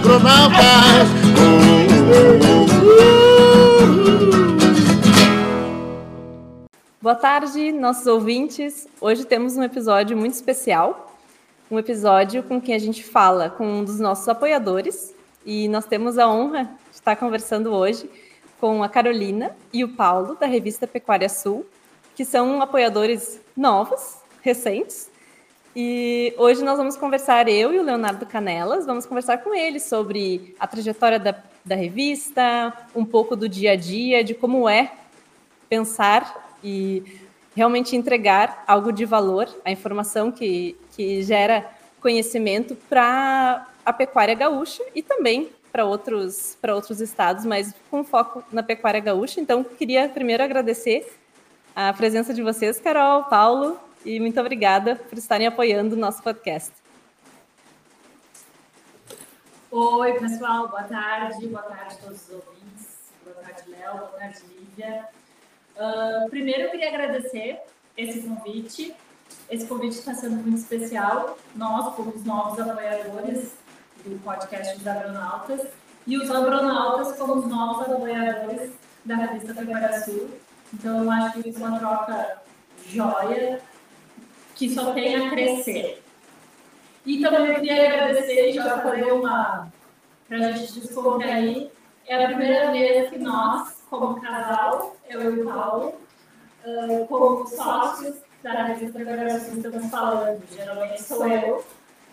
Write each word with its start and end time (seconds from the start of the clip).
agronautas. 0.00 1.08
Boa 7.02 7.14
tarde, 7.14 7.72
nossos 7.72 8.06
ouvintes. 8.06 8.88
Hoje 9.00 9.24
temos 9.26 9.56
um 9.56 9.62
episódio 9.62 10.16
muito 10.16 10.32
especial, 10.32 11.14
um 11.70 11.78
episódio 11.78 12.42
com 12.42 12.60
quem 12.60 12.74
a 12.74 12.78
gente 12.78 13.04
fala 13.04 13.50
com 13.50 13.66
um 13.66 13.84
dos 13.84 14.00
nossos 14.00 14.28
apoiadores, 14.28 15.14
e 15.44 15.68
nós 15.68 15.84
temos 15.84 16.18
a 16.18 16.28
honra 16.28 16.64
de 16.64 16.96
estar 16.96 17.16
conversando 17.16 17.72
hoje 17.72 18.08
com 18.58 18.82
a 18.82 18.88
Carolina 18.88 19.54
e 19.72 19.84
o 19.84 19.88
Paulo, 19.88 20.34
da 20.34 20.46
revista 20.46 20.86
Pecuária 20.86 21.28
Sul, 21.28 21.66
que 22.14 22.24
são 22.24 22.62
apoiadores 22.62 23.40
novos, 23.56 24.18
recentes. 24.42 25.09
E 25.74 26.34
hoje 26.36 26.64
nós 26.64 26.76
vamos 26.76 26.96
conversar, 26.96 27.48
eu 27.48 27.72
e 27.72 27.78
o 27.78 27.82
Leonardo 27.82 28.26
Canelas, 28.26 28.86
vamos 28.86 29.06
conversar 29.06 29.38
com 29.38 29.54
eles 29.54 29.84
sobre 29.84 30.52
a 30.58 30.66
trajetória 30.66 31.18
da, 31.18 31.32
da 31.64 31.76
revista, 31.76 32.76
um 32.94 33.04
pouco 33.04 33.36
do 33.36 33.48
dia 33.48 33.72
a 33.72 33.76
dia, 33.76 34.24
de 34.24 34.34
como 34.34 34.68
é 34.68 34.92
pensar 35.68 36.56
e 36.62 37.04
realmente 37.54 37.94
entregar 37.94 38.64
algo 38.66 38.90
de 38.90 39.04
valor, 39.04 39.48
a 39.64 39.70
informação 39.70 40.32
que, 40.32 40.76
que 40.96 41.22
gera 41.22 41.70
conhecimento 42.00 42.74
para 42.88 43.64
a 43.86 43.92
pecuária 43.92 44.34
gaúcha 44.34 44.82
e 44.92 45.02
também 45.02 45.50
para 45.70 45.84
outros, 45.84 46.58
outros 46.68 47.00
estados, 47.00 47.44
mas 47.44 47.72
com 47.88 48.02
foco 48.02 48.42
na 48.50 48.62
pecuária 48.62 48.98
gaúcha. 48.98 49.40
Então, 49.40 49.62
queria 49.62 50.08
primeiro 50.08 50.42
agradecer 50.42 51.16
a 51.76 51.92
presença 51.92 52.34
de 52.34 52.42
vocês, 52.42 52.80
Carol, 52.80 53.24
Paulo, 53.24 53.78
e 54.04 54.18
muito 54.20 54.40
obrigada 54.40 54.96
por 54.96 55.18
estarem 55.18 55.46
apoiando 55.46 55.94
o 55.94 55.98
nosso 55.98 56.22
podcast. 56.22 56.72
Oi, 59.70 60.12
pessoal, 60.18 60.68
boa 60.68 60.82
tarde, 60.82 61.46
boa 61.46 61.62
tarde 61.62 61.94
a 61.94 62.04
todos 62.04 62.28
os 62.28 62.34
ouvintes, 62.34 62.98
boa 63.24 63.36
tarde, 63.36 63.70
Léo, 63.70 63.98
boa 63.98 64.08
tarde, 64.18 64.40
Lívia. 64.48 65.08
Uh, 65.76 66.28
primeiro, 66.28 66.62
eu 66.62 66.70
queria 66.70 66.88
agradecer 66.88 67.60
esse 67.96 68.22
convite. 68.22 68.94
Esse 69.48 69.66
convite 69.66 69.98
está 69.98 70.14
sendo 70.14 70.36
muito 70.36 70.58
especial. 70.58 71.38
Nós, 71.54 71.94
como 71.94 72.10
os 72.10 72.24
novos 72.24 72.58
apoiadores 72.58 73.52
do 74.04 74.18
podcast 74.24 74.76
dos 74.76 74.86
Agronautas, 74.86 75.68
e 76.06 76.16
os 76.16 76.30
Agronautas 76.30 77.16
como 77.16 77.34
os 77.34 77.46
novos 77.46 77.88
apoiadores 77.88 78.72
da 79.04 79.16
revista 79.16 79.54
Pecuária 79.54 80.00
Sul. 80.02 80.30
Então, 80.72 81.04
eu 81.04 81.10
acho 81.10 81.40
que 81.40 81.48
isso 81.48 81.62
é 81.62 81.68
uma 81.68 81.78
troca 81.78 82.42
joia, 82.88 83.60
que 84.60 84.68
só 84.74 84.92
tem 84.92 85.16
a 85.16 85.30
crescer. 85.30 86.02
E 87.06 87.18
também 87.22 87.46
eu 87.46 87.54
queria 87.54 87.94
agradecer, 87.94 88.52
já 88.52 88.78
fazer 88.82 89.10
uma, 89.10 89.72
para 90.28 90.36
a 90.36 90.52
gente 90.52 90.80
descontrair, 90.80 91.70
é 92.06 92.24
a 92.24 92.28
primeira 92.28 92.70
vez 92.70 93.08
que 93.08 93.18
nós, 93.18 93.82
como 93.88 94.20
casal, 94.20 94.94
eu 95.08 95.34
e 95.34 95.40
o 95.40 95.46
Paulo, 95.46 95.94
uh, 96.66 97.06
como 97.06 97.46
sócios 97.46 98.16
da 98.42 98.64
revista 98.64 98.98
Sul, 99.40 99.56
estamos 99.56 99.90
falando. 99.90 100.42
Geralmente 100.54 101.02
sou 101.02 101.26
eu 101.26 101.64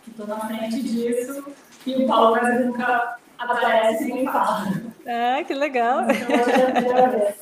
que 0.06 0.12
estou 0.12 0.26
na 0.26 0.40
frente 0.40 0.82
disso, 0.82 1.44
e 1.86 1.96
o 1.96 2.08
Paulo 2.08 2.40
quase 2.40 2.64
nunca 2.64 3.18
aparece 3.38 4.06
nem 4.06 4.24
fala. 4.24 4.72
Ah, 5.06 5.44
que 5.44 5.54
legal. 5.54 6.06
Então, 6.10 7.34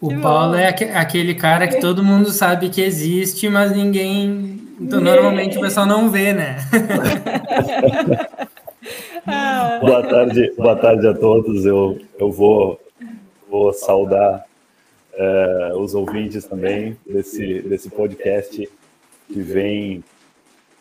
o 0.00 0.08
que 0.08 0.16
Paulo 0.18 0.52
bom. 0.52 0.58
é 0.58 0.68
aquele 0.68 1.34
cara 1.34 1.66
que 1.66 1.80
todo 1.80 2.04
mundo 2.04 2.30
sabe 2.30 2.68
que 2.68 2.80
existe, 2.80 3.48
mas 3.48 3.72
ninguém. 3.72 4.60
Então, 4.80 5.00
normalmente 5.00 5.58
o 5.58 5.60
pessoal 5.60 5.86
não 5.86 6.10
vê, 6.10 6.32
né? 6.32 6.56
ah. 9.26 9.78
boa 9.82 10.02
tarde, 10.06 10.52
boa 10.56 10.76
tarde 10.76 11.06
a 11.06 11.14
todos. 11.14 11.66
Eu, 11.66 12.00
eu 12.18 12.30
vou, 12.30 12.80
vou 13.50 13.72
saudar 13.72 14.44
é, 15.14 15.72
os 15.74 15.94
ouvintes 15.94 16.44
também 16.44 16.96
desse, 17.04 17.60
desse 17.62 17.90
podcast 17.90 18.68
que 19.26 19.40
vem 19.40 20.04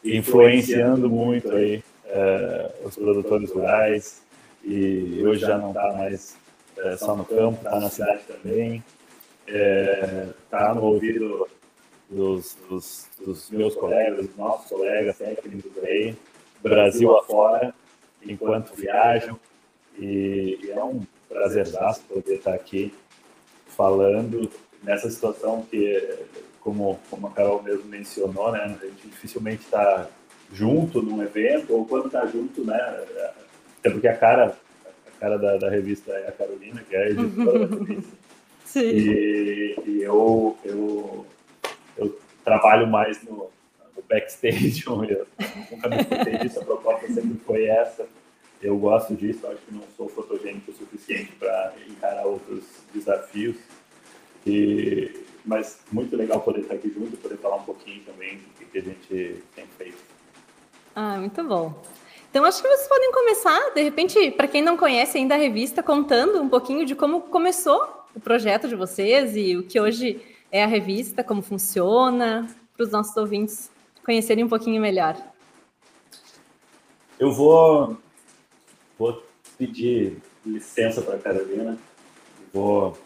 influenciando 0.04 1.10
muito 1.10 1.52
aí 1.52 1.84
é, 2.06 2.72
os 2.86 2.96
produtores 2.96 3.52
rurais 3.52 4.22
e 4.64 5.24
hoje 5.26 5.42
já 5.42 5.58
não 5.58 5.70
está 5.70 5.94
mais 5.94 6.36
é, 6.78 6.98
só 6.98 7.16
no 7.16 7.26
campo, 7.26 7.58
está 7.64 7.80
na 7.80 7.90
cidade 7.90 8.22
também, 8.28 8.84
está 9.48 10.74
no 10.74 10.84
ouvido 10.84 11.48
dos, 12.10 12.58
dos, 12.70 13.08
dos, 13.24 13.50
meus 13.50 13.76
colegas, 13.76 14.28
dos 14.28 14.36
nossos 14.36 14.70
colegas 14.70 15.18
técnicos 15.18 15.72
aí, 15.84 16.16
Brasil 16.62 17.16
afora, 17.18 17.74
enquanto 18.26 18.76
viajam, 18.76 19.40
e, 19.98 20.60
e 20.64 20.72
é 20.72 20.84
um 20.84 21.02
prazerzaço 21.30 22.02
poder 22.08 22.36
estar 22.36 22.54
aqui 22.54 22.94
falando 23.68 24.50
nessa 24.84 25.10
situação 25.10 25.66
que, 25.70 26.20
como, 26.62 27.00
como 27.10 27.28
a 27.28 27.32
Carol 27.32 27.62
mesmo 27.62 27.86
mencionou, 27.86 28.52
né, 28.52 28.64
a 28.64 28.86
gente 28.86 29.08
dificilmente 29.08 29.64
está 29.64 30.08
junto 30.52 31.02
num 31.02 31.22
evento, 31.22 31.74
ou 31.74 31.86
quando 31.86 32.08
está 32.08 32.26
junto, 32.26 32.64
né? 32.64 32.78
Até 33.80 33.90
porque 33.90 34.08
a 34.08 34.16
cara, 34.16 34.58
a 35.08 35.20
cara 35.20 35.38
da, 35.38 35.58
da 35.58 35.70
revista 35.70 36.12
é 36.12 36.30
a 36.30 36.32
Carolina, 36.32 36.84
que 36.88 36.96
é 36.96 37.04
a 37.04 37.10
editora 37.10 37.68
da 37.68 37.76
revista. 37.76 38.27
Sim. 38.78 38.90
E, 38.90 39.76
e 39.86 40.04
eu, 40.04 40.58
eu, 40.66 41.26
eu 41.98 42.20
trabalho 42.44 42.86
mais 42.86 43.24
no, 43.24 43.50
no 43.96 44.04
backstage, 44.10 44.84
eu 44.86 44.98
nunca 45.72 45.90
me 45.90 46.02
escutei 46.02 46.38
disso, 46.40 46.60
a 46.60 46.66
proposta 46.66 47.08
sempre 47.08 47.40
foi 47.46 47.66
essa. 47.66 48.06
Eu 48.62 48.78
gosto 48.78 49.16
disso, 49.16 49.48
acho 49.48 49.62
que 49.62 49.74
não 49.74 49.84
sou 49.96 50.10
fotogênico 50.10 50.72
o 50.72 50.74
suficiente 50.74 51.32
para 51.40 51.74
encarar 51.88 52.26
outros 52.26 52.64
desafios. 52.94 53.56
E, 54.46 55.24
mas 55.46 55.80
muito 55.92 56.16
legal 56.18 56.42
poder 56.42 56.62
estar 56.62 56.74
aqui 56.74 56.92
junto, 56.92 57.16
poder 57.18 57.38
falar 57.38 57.58
um 57.58 57.64
pouquinho 57.64 58.04
também 58.04 58.38
do 58.60 58.66
que 58.66 58.78
a 58.80 58.82
gente 58.82 59.44
tem 59.56 59.66
feito. 59.78 59.98
Ah, 60.94 61.18
muito 61.18 61.42
bom. 61.44 61.74
Então, 62.30 62.44
acho 62.44 62.62
que 62.62 62.68
vocês 62.68 62.88
podem 62.88 63.12
começar, 63.14 63.72
de 63.74 63.82
repente, 63.82 64.32
para 64.32 64.48
quem 64.48 64.62
não 64.62 64.76
conhece 64.76 65.18
ainda 65.18 65.36
a 65.36 65.38
revista, 65.38 65.82
contando 65.82 66.42
um 66.42 66.50
pouquinho 66.50 66.86
de 66.86 66.96
como 66.96 67.22
começou 67.22 67.98
o 68.18 68.20
projeto 68.20 68.68
de 68.68 68.76
vocês 68.76 69.36
e 69.36 69.56
o 69.56 69.62
que 69.62 69.80
hoje 69.80 70.20
é 70.52 70.64
a 70.64 70.68
revista, 70.68 71.24
como 71.24 71.44
funciona, 71.44 72.48
para 72.76 72.84
os 72.84 72.92
nossos 72.92 73.16
ouvintes 73.16 73.72
conhecerem 74.04 74.44
um 74.44 74.50
pouquinho 74.50 74.82
melhor. 74.82 75.16
Eu 77.20 77.32
vou, 77.32 77.96
vou 78.98 79.24
pedir 79.56 80.18
licença 80.44 81.00
para 81.04 81.16
a 81.16 81.20
Carolina, 81.20 81.78
vou 82.52 82.98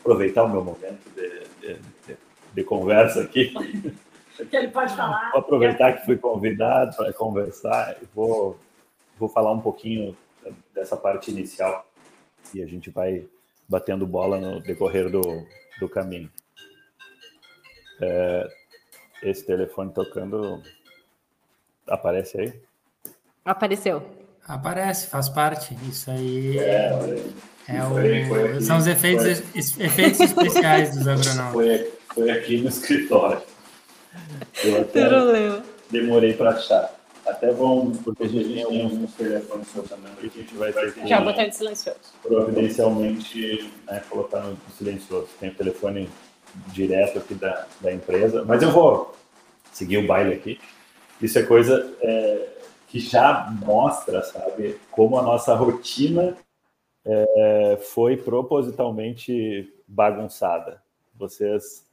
aproveitar 0.00 0.42
o 0.42 0.50
meu 0.50 0.64
momento 0.64 1.08
de, 1.14 1.28
de, 1.60 1.80
de, 2.08 2.16
de 2.54 2.64
conversa 2.64 3.22
aqui. 3.22 3.54
que 4.50 4.56
ele 4.56 4.68
pode 4.68 4.96
falar. 4.96 5.30
Vou 5.30 5.42
aproveitar 5.42 5.92
que 5.92 6.06
fui 6.06 6.16
convidado 6.16 6.96
para 6.96 7.12
conversar 7.12 7.96
e 8.02 8.06
vou, 8.12 8.58
vou 9.16 9.28
falar 9.28 9.52
um 9.52 9.60
pouquinho 9.60 10.16
dessa 10.74 10.96
parte 10.96 11.30
inicial 11.30 11.88
e 12.52 12.60
a 12.60 12.66
gente 12.66 12.90
vai 12.90 13.28
batendo 13.68 14.06
bola 14.06 14.38
no 14.38 14.60
decorrer 14.60 15.10
do, 15.10 15.22
do 15.80 15.88
caminho. 15.88 16.30
É, 18.00 18.48
esse 19.22 19.44
telefone 19.46 19.92
tocando 19.92 20.62
aparece 21.86 22.40
aí? 22.40 22.60
Apareceu. 23.44 24.02
Aparece, 24.46 25.06
faz 25.06 25.28
parte. 25.28 25.76
Isso 25.88 26.10
aí 26.10 26.58
é, 26.58 26.90
é 27.68 27.82
o, 27.82 27.94
foi 28.28 28.48
aqui, 28.52 28.64
são 28.64 28.76
os 28.76 28.86
efeitos, 28.86 29.40
foi, 29.40 29.86
efeitos 29.86 30.20
especiais 30.20 30.96
dos 30.96 31.06
agronautas. 31.06 31.52
Foi, 31.52 31.92
foi 32.14 32.30
aqui 32.30 32.60
no 32.60 32.68
escritório. 32.68 33.42
Eu 34.62 34.82
até 34.82 35.08
demorei 35.90 36.34
para 36.34 36.50
achar. 36.50 36.94
Até 37.34 37.50
vão, 37.50 37.90
porque 38.04 38.22
a 38.22 38.28
gente 38.28 38.54
tem 38.54 38.62
alguns 38.62 39.12
telefones 39.14 39.68
funcionando 39.68 40.16
que 40.16 40.26
a 40.26 40.42
gente 40.42 40.54
vai 40.54 40.72
ter 40.72 40.94
que. 40.94 41.06
Já 41.06 41.20
botar 41.20 41.46
de 41.46 41.56
silencioso. 41.56 41.98
Providencialmente 42.22 43.70
né, 43.86 44.02
colocar 44.08 44.40
no 44.40 44.56
silencioso. 44.78 45.28
Tem 45.40 45.50
o 45.50 45.54
telefone 45.54 46.08
direto 46.68 47.18
aqui 47.18 47.34
da, 47.34 47.66
da 47.80 47.92
empresa, 47.92 48.44
mas 48.44 48.62
eu 48.62 48.70
vou 48.70 49.14
seguir 49.72 49.98
o 49.98 50.06
baile 50.06 50.34
aqui. 50.34 50.60
Isso 51.20 51.38
é 51.38 51.42
coisa 51.42 51.92
é, 52.00 52.48
que 52.88 53.00
já 53.00 53.52
mostra, 53.64 54.22
sabe, 54.22 54.78
como 54.90 55.18
a 55.18 55.22
nossa 55.22 55.54
rotina 55.54 56.36
é, 57.04 57.78
foi 57.92 58.16
propositalmente 58.16 59.72
bagunçada. 59.88 60.80
Vocês 61.16 61.83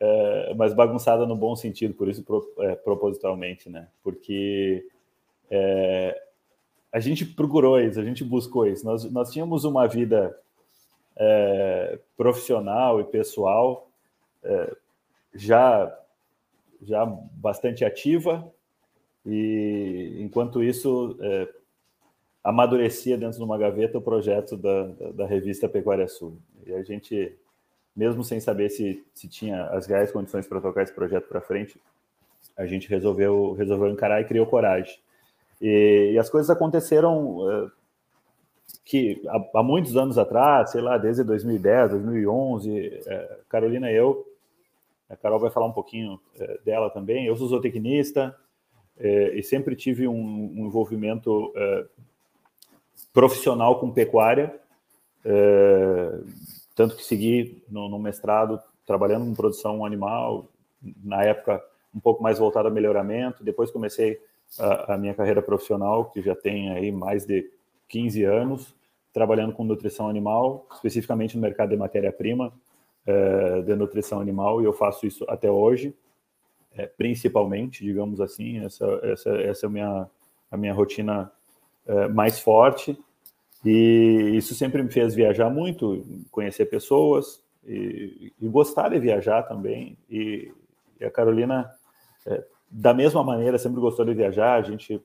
é, 0.00 0.54
mas 0.54 0.74
bagunçada 0.74 1.26
no 1.26 1.36
bom 1.36 1.56
sentido, 1.56 1.94
por 1.94 2.08
isso 2.08 2.22
pro, 2.22 2.46
é, 2.58 2.74
propositalmente, 2.76 3.68
né? 3.68 3.88
Porque 4.02 4.86
é, 5.50 6.22
a 6.92 7.00
gente 7.00 7.24
procurou 7.24 7.80
isso, 7.80 8.00
a 8.00 8.04
gente 8.04 8.24
buscou 8.24 8.66
isso. 8.66 8.84
Nós, 8.84 9.04
nós 9.10 9.30
tínhamos 9.30 9.64
uma 9.64 9.86
vida 9.86 10.38
é, 11.16 11.98
profissional 12.16 13.00
e 13.00 13.04
pessoal 13.04 13.88
é, 14.42 14.76
já 15.34 15.94
já 16.80 17.04
bastante 17.04 17.84
ativa 17.84 18.48
e 19.26 20.16
enquanto 20.20 20.62
isso 20.62 21.16
é, 21.20 21.48
amadurecia 22.42 23.18
dentro 23.18 23.38
de 23.38 23.44
uma 23.44 23.58
gaveta 23.58 23.98
o 23.98 24.02
projeto 24.02 24.56
da, 24.56 24.86
da, 24.86 25.10
da, 25.10 25.26
revista 25.26 25.68
Pecuária 25.68 26.06
Sul. 26.08 26.38
E 26.64 26.72
a 26.72 26.82
gente, 26.82 27.36
mesmo 27.98 28.22
sem 28.22 28.38
saber 28.38 28.70
se, 28.70 29.04
se 29.12 29.26
tinha 29.26 29.64
as 29.70 29.84
reais 29.86 30.12
condições 30.12 30.46
para 30.46 30.60
tocar 30.60 30.84
esse 30.84 30.94
projeto 30.94 31.26
para 31.26 31.40
frente, 31.40 31.80
a 32.56 32.64
gente 32.64 32.88
resolveu, 32.88 33.54
resolveu 33.54 33.88
encarar 33.88 34.20
e 34.20 34.24
criou 34.24 34.46
coragem. 34.46 35.00
E, 35.60 36.12
e 36.12 36.18
as 36.18 36.30
coisas 36.30 36.48
aconteceram 36.48 37.38
uh, 37.38 37.72
que 38.84 39.20
há, 39.26 39.58
há, 39.58 39.62
muitos 39.64 39.96
anos 39.96 40.16
atrás, 40.16 40.70
sei 40.70 40.80
lá, 40.80 40.96
desde 40.96 41.24
2010, 41.24 41.90
2011, 41.90 42.70
uh, 42.70 43.44
Carolina 43.48 43.90
e 43.90 43.96
eu, 43.96 44.24
a 45.10 45.16
Carol 45.16 45.40
vai 45.40 45.50
falar 45.50 45.66
um 45.66 45.72
pouquinho 45.72 46.20
uh, 46.36 46.64
dela 46.64 46.90
também, 46.90 47.26
eu 47.26 47.36
sou 47.36 47.48
zootecnista, 47.48 48.34
e 49.00 49.44
sempre 49.44 49.76
tive 49.76 50.08
um, 50.08 50.12
um 50.56 50.66
envolvimento 50.66 51.52
profissional 53.12 53.78
com 53.78 53.92
pecuária, 53.92 54.60
tanto 56.78 56.94
que 56.94 57.04
segui 57.04 57.60
no, 57.68 57.88
no, 57.88 57.98
mestrado 57.98 58.62
trabalhando 58.86 59.26
com 59.26 59.34
produção 59.34 59.84
animal, 59.84 60.48
na 61.02 61.24
época 61.24 61.60
um 61.92 61.98
pouco 61.98 62.22
mais 62.22 62.38
voltado 62.38 62.68
a 62.68 62.70
melhoramento, 62.70 63.42
depois 63.42 63.68
comecei 63.68 64.20
a, 64.60 64.94
a 64.94 64.96
minha 64.96 65.12
carreira 65.12 65.42
profissional, 65.42 66.04
que 66.04 66.22
já 66.22 66.36
tem 66.36 66.70
aí 66.70 66.92
mais 66.92 67.26
de 67.26 67.50
15 67.88 68.22
anos, 68.22 68.76
trabalhando 69.12 69.52
com 69.54 69.64
nutrição 69.64 70.08
animal, 70.08 70.68
especificamente 70.72 71.34
no 71.34 71.42
mercado 71.42 71.70
de 71.70 71.76
matéria-prima 71.76 72.52
é, 73.04 73.62
de 73.62 73.74
nutrição 73.74 74.20
animal, 74.20 74.62
e 74.62 74.64
eu 74.64 74.72
faço 74.72 75.04
isso 75.04 75.24
até 75.28 75.50
hoje, 75.50 75.92
é, 76.76 76.86
principalmente, 76.86 77.82
digamos 77.82 78.20
assim, 78.20 78.64
essa, 78.64 78.86
essa, 79.02 79.30
essa 79.30 79.66
é 79.66 79.68
a 79.68 79.70
minha, 79.70 80.10
a 80.48 80.56
minha 80.56 80.72
rotina 80.72 81.32
é, 81.88 82.06
mais 82.06 82.38
forte. 82.38 82.96
E 83.64 84.32
isso 84.34 84.54
sempre 84.54 84.82
me 84.82 84.90
fez 84.90 85.14
viajar 85.14 85.50
muito, 85.50 86.04
conhecer 86.30 86.66
pessoas 86.66 87.42
e, 87.66 88.32
e 88.40 88.48
gostar 88.48 88.88
de 88.88 88.98
viajar 88.98 89.42
também. 89.42 89.96
E, 90.08 90.52
e 91.00 91.04
a 91.04 91.10
Carolina, 91.10 91.70
é, 92.26 92.44
da 92.70 92.94
mesma 92.94 93.22
maneira, 93.22 93.58
sempre 93.58 93.80
gostou 93.80 94.04
de 94.04 94.14
viajar. 94.14 94.54
A 94.54 94.62
gente 94.62 95.00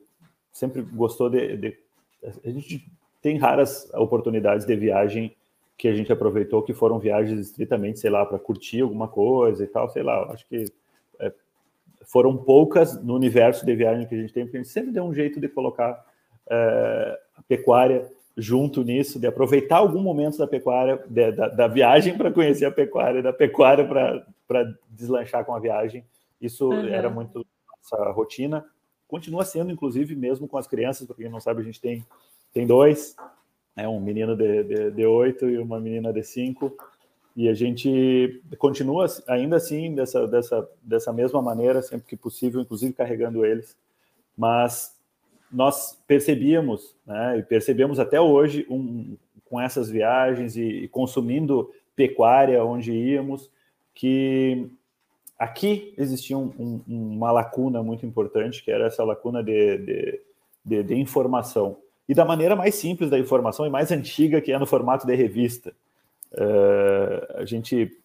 sempre 0.52 0.82
gostou 0.82 1.28
de, 1.28 1.56
de, 1.56 1.78
A 2.44 2.50
gente 2.50 2.86
tem 3.20 3.38
raras 3.38 3.90
oportunidades 3.94 4.66
de 4.66 4.76
viagem 4.76 5.34
que 5.76 5.88
a 5.88 5.94
gente 5.94 6.12
aproveitou, 6.12 6.62
que 6.62 6.72
foram 6.72 7.00
viagens 7.00 7.40
estritamente, 7.40 7.98
sei 7.98 8.10
lá, 8.10 8.24
para 8.24 8.38
curtir 8.38 8.82
alguma 8.82 9.08
coisa 9.08 9.64
e 9.64 9.66
tal, 9.66 9.88
sei 9.90 10.04
lá. 10.04 10.32
Acho 10.32 10.46
que 10.46 10.64
é, 11.18 11.32
foram 12.04 12.36
poucas 12.36 13.02
no 13.02 13.16
universo 13.16 13.66
de 13.66 13.74
viagem 13.74 14.06
que 14.06 14.14
a 14.14 14.18
gente 14.18 14.32
tem, 14.32 14.44
porque 14.44 14.58
a 14.58 14.62
gente 14.62 14.72
sempre 14.72 14.92
deu 14.92 15.02
um 15.02 15.12
jeito 15.12 15.40
de 15.40 15.48
colocar 15.48 16.04
é, 16.48 17.20
a 17.36 17.42
pecuária 17.42 18.08
junto 18.36 18.82
nisso, 18.82 19.18
de 19.18 19.26
aproveitar 19.26 19.76
algum 19.76 20.00
momento 20.00 20.38
da 20.38 20.46
pecuária, 20.46 21.02
de, 21.08 21.32
da, 21.32 21.48
da, 21.48 21.68
viagem 21.68 22.18
para 22.18 22.32
conhecer 22.32 22.64
a 22.64 22.70
pecuária, 22.70 23.22
da 23.22 23.32
pecuária 23.32 23.86
para 24.46 24.74
deslanchar 24.90 25.44
com 25.44 25.54
a 25.54 25.60
viagem. 25.60 26.04
Isso 26.40 26.68
uhum. 26.68 26.88
era 26.88 27.08
muito 27.08 27.46
nossa 27.78 28.10
rotina. 28.10 28.64
Continua 29.06 29.44
sendo, 29.44 29.70
inclusive, 29.70 30.16
mesmo 30.16 30.48
com 30.48 30.56
as 30.56 30.66
crianças, 30.66 31.06
para 31.06 31.16
quem 31.16 31.28
não 31.28 31.40
sabe, 31.40 31.60
a 31.60 31.64
gente 31.64 31.80
tem, 31.80 32.04
tem 32.52 32.66
dois, 32.66 33.14
é 33.76 33.88
um 33.88 34.00
menino 34.00 34.36
de, 34.36 35.06
8 35.06 35.48
e 35.50 35.58
uma 35.58 35.78
menina 35.78 36.12
de 36.12 36.22
5, 36.22 36.74
e 37.36 37.48
a 37.48 37.54
gente 37.54 38.42
continua 38.58 39.06
ainda 39.28 39.56
assim 39.56 39.94
dessa, 39.94 40.26
dessa, 40.26 40.68
dessa 40.82 41.12
mesma 41.12 41.42
maneira, 41.42 41.82
sempre 41.82 42.06
que 42.06 42.16
possível, 42.16 42.60
inclusive 42.60 42.92
carregando 42.92 43.44
eles, 43.44 43.76
mas 44.36 44.93
nós 45.54 46.02
percebíamos, 46.06 46.96
né, 47.06 47.38
e 47.38 47.42
percebemos 47.42 48.00
até 48.00 48.20
hoje, 48.20 48.66
um, 48.68 49.16
com 49.44 49.60
essas 49.60 49.88
viagens 49.88 50.56
e, 50.56 50.62
e, 50.62 50.88
consumindo 50.88 51.70
pecuária 51.94 52.64
onde 52.64 52.92
íamos, 52.92 53.50
que 53.94 54.68
aqui 55.38 55.94
existia 55.96 56.36
um, 56.36 56.52
um, 56.58 56.82
uma 56.88 57.30
lacuna 57.30 57.82
muito 57.82 58.04
importante, 58.04 58.64
que 58.64 58.70
era 58.70 58.86
essa 58.86 59.04
lacuna 59.04 59.44
de, 59.44 59.78
de, 59.78 60.20
de, 60.64 60.82
de, 60.82 60.94
informação. 60.96 61.76
E 62.08 62.14
da 62.14 62.24
maneira 62.24 62.56
mais 62.56 62.74
simples 62.74 63.08
da 63.08 63.18
informação 63.18 63.64
e 63.64 63.70
mais 63.70 63.92
antiga, 63.92 64.40
que 64.40 64.52
é 64.52 64.58
no 64.58 64.66
formato 64.66 65.06
de 65.06 65.14
revista. 65.14 65.72
Uh, 66.32 67.38
a 67.38 67.44
gente 67.44 67.96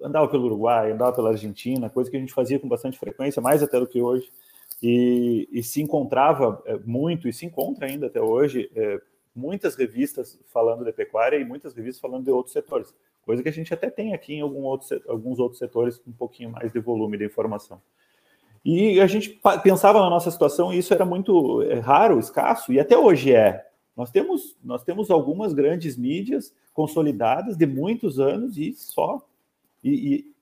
andava 0.00 0.28
pelo 0.28 0.44
Uruguai, 0.44 0.92
andava 0.92 1.16
pela 1.16 1.30
Argentina, 1.30 1.88
coisa 1.88 2.10
que 2.10 2.16
a 2.16 2.20
gente 2.20 2.34
fazia 2.34 2.58
com 2.58 2.68
bastante 2.68 2.98
frequência, 2.98 3.40
mais 3.40 3.62
até 3.62 3.80
do 3.80 3.86
que 3.86 4.00
hoje 4.00 4.30
e, 4.82 5.48
e 5.52 5.62
se 5.62 5.82
encontrava 5.82 6.62
é, 6.66 6.78
muito, 6.78 7.28
e 7.28 7.32
se 7.32 7.44
encontra 7.46 7.86
ainda 7.86 8.06
até 8.06 8.20
hoje, 8.20 8.70
é, 8.74 9.00
muitas 9.34 9.74
revistas 9.74 10.38
falando 10.46 10.84
de 10.84 10.92
pecuária 10.92 11.36
e 11.36 11.44
muitas 11.44 11.74
revistas 11.74 12.00
falando 12.00 12.24
de 12.24 12.30
outros 12.30 12.52
setores, 12.52 12.94
coisa 13.22 13.42
que 13.42 13.48
a 13.48 13.52
gente 13.52 13.72
até 13.74 13.90
tem 13.90 14.14
aqui 14.14 14.34
em 14.34 14.40
algum 14.40 14.62
outro, 14.62 15.02
alguns 15.08 15.38
outros 15.38 15.58
setores 15.58 15.98
com 15.98 16.10
um 16.10 16.14
pouquinho 16.14 16.50
mais 16.50 16.72
de 16.72 16.80
volume 16.80 17.18
de 17.18 17.24
informação. 17.24 17.80
E 18.64 19.00
a 19.00 19.06
gente 19.06 19.40
pensava 19.62 20.00
na 20.00 20.10
nossa 20.10 20.30
situação 20.30 20.72
e 20.72 20.78
isso 20.78 20.92
era 20.92 21.04
muito 21.04 21.62
é, 21.62 21.78
raro, 21.78 22.18
escasso, 22.18 22.72
e 22.72 22.80
até 22.80 22.96
hoje 22.96 23.32
é. 23.32 23.66
Nós 23.96 24.10
temos, 24.10 24.56
nós 24.62 24.84
temos 24.84 25.10
algumas 25.10 25.52
grandes 25.52 25.96
mídias 25.96 26.54
consolidadas 26.72 27.56
de 27.56 27.66
muitos 27.66 28.20
anos 28.20 28.56
e 28.56 28.72
só. 28.72 29.20
E, 29.82 30.32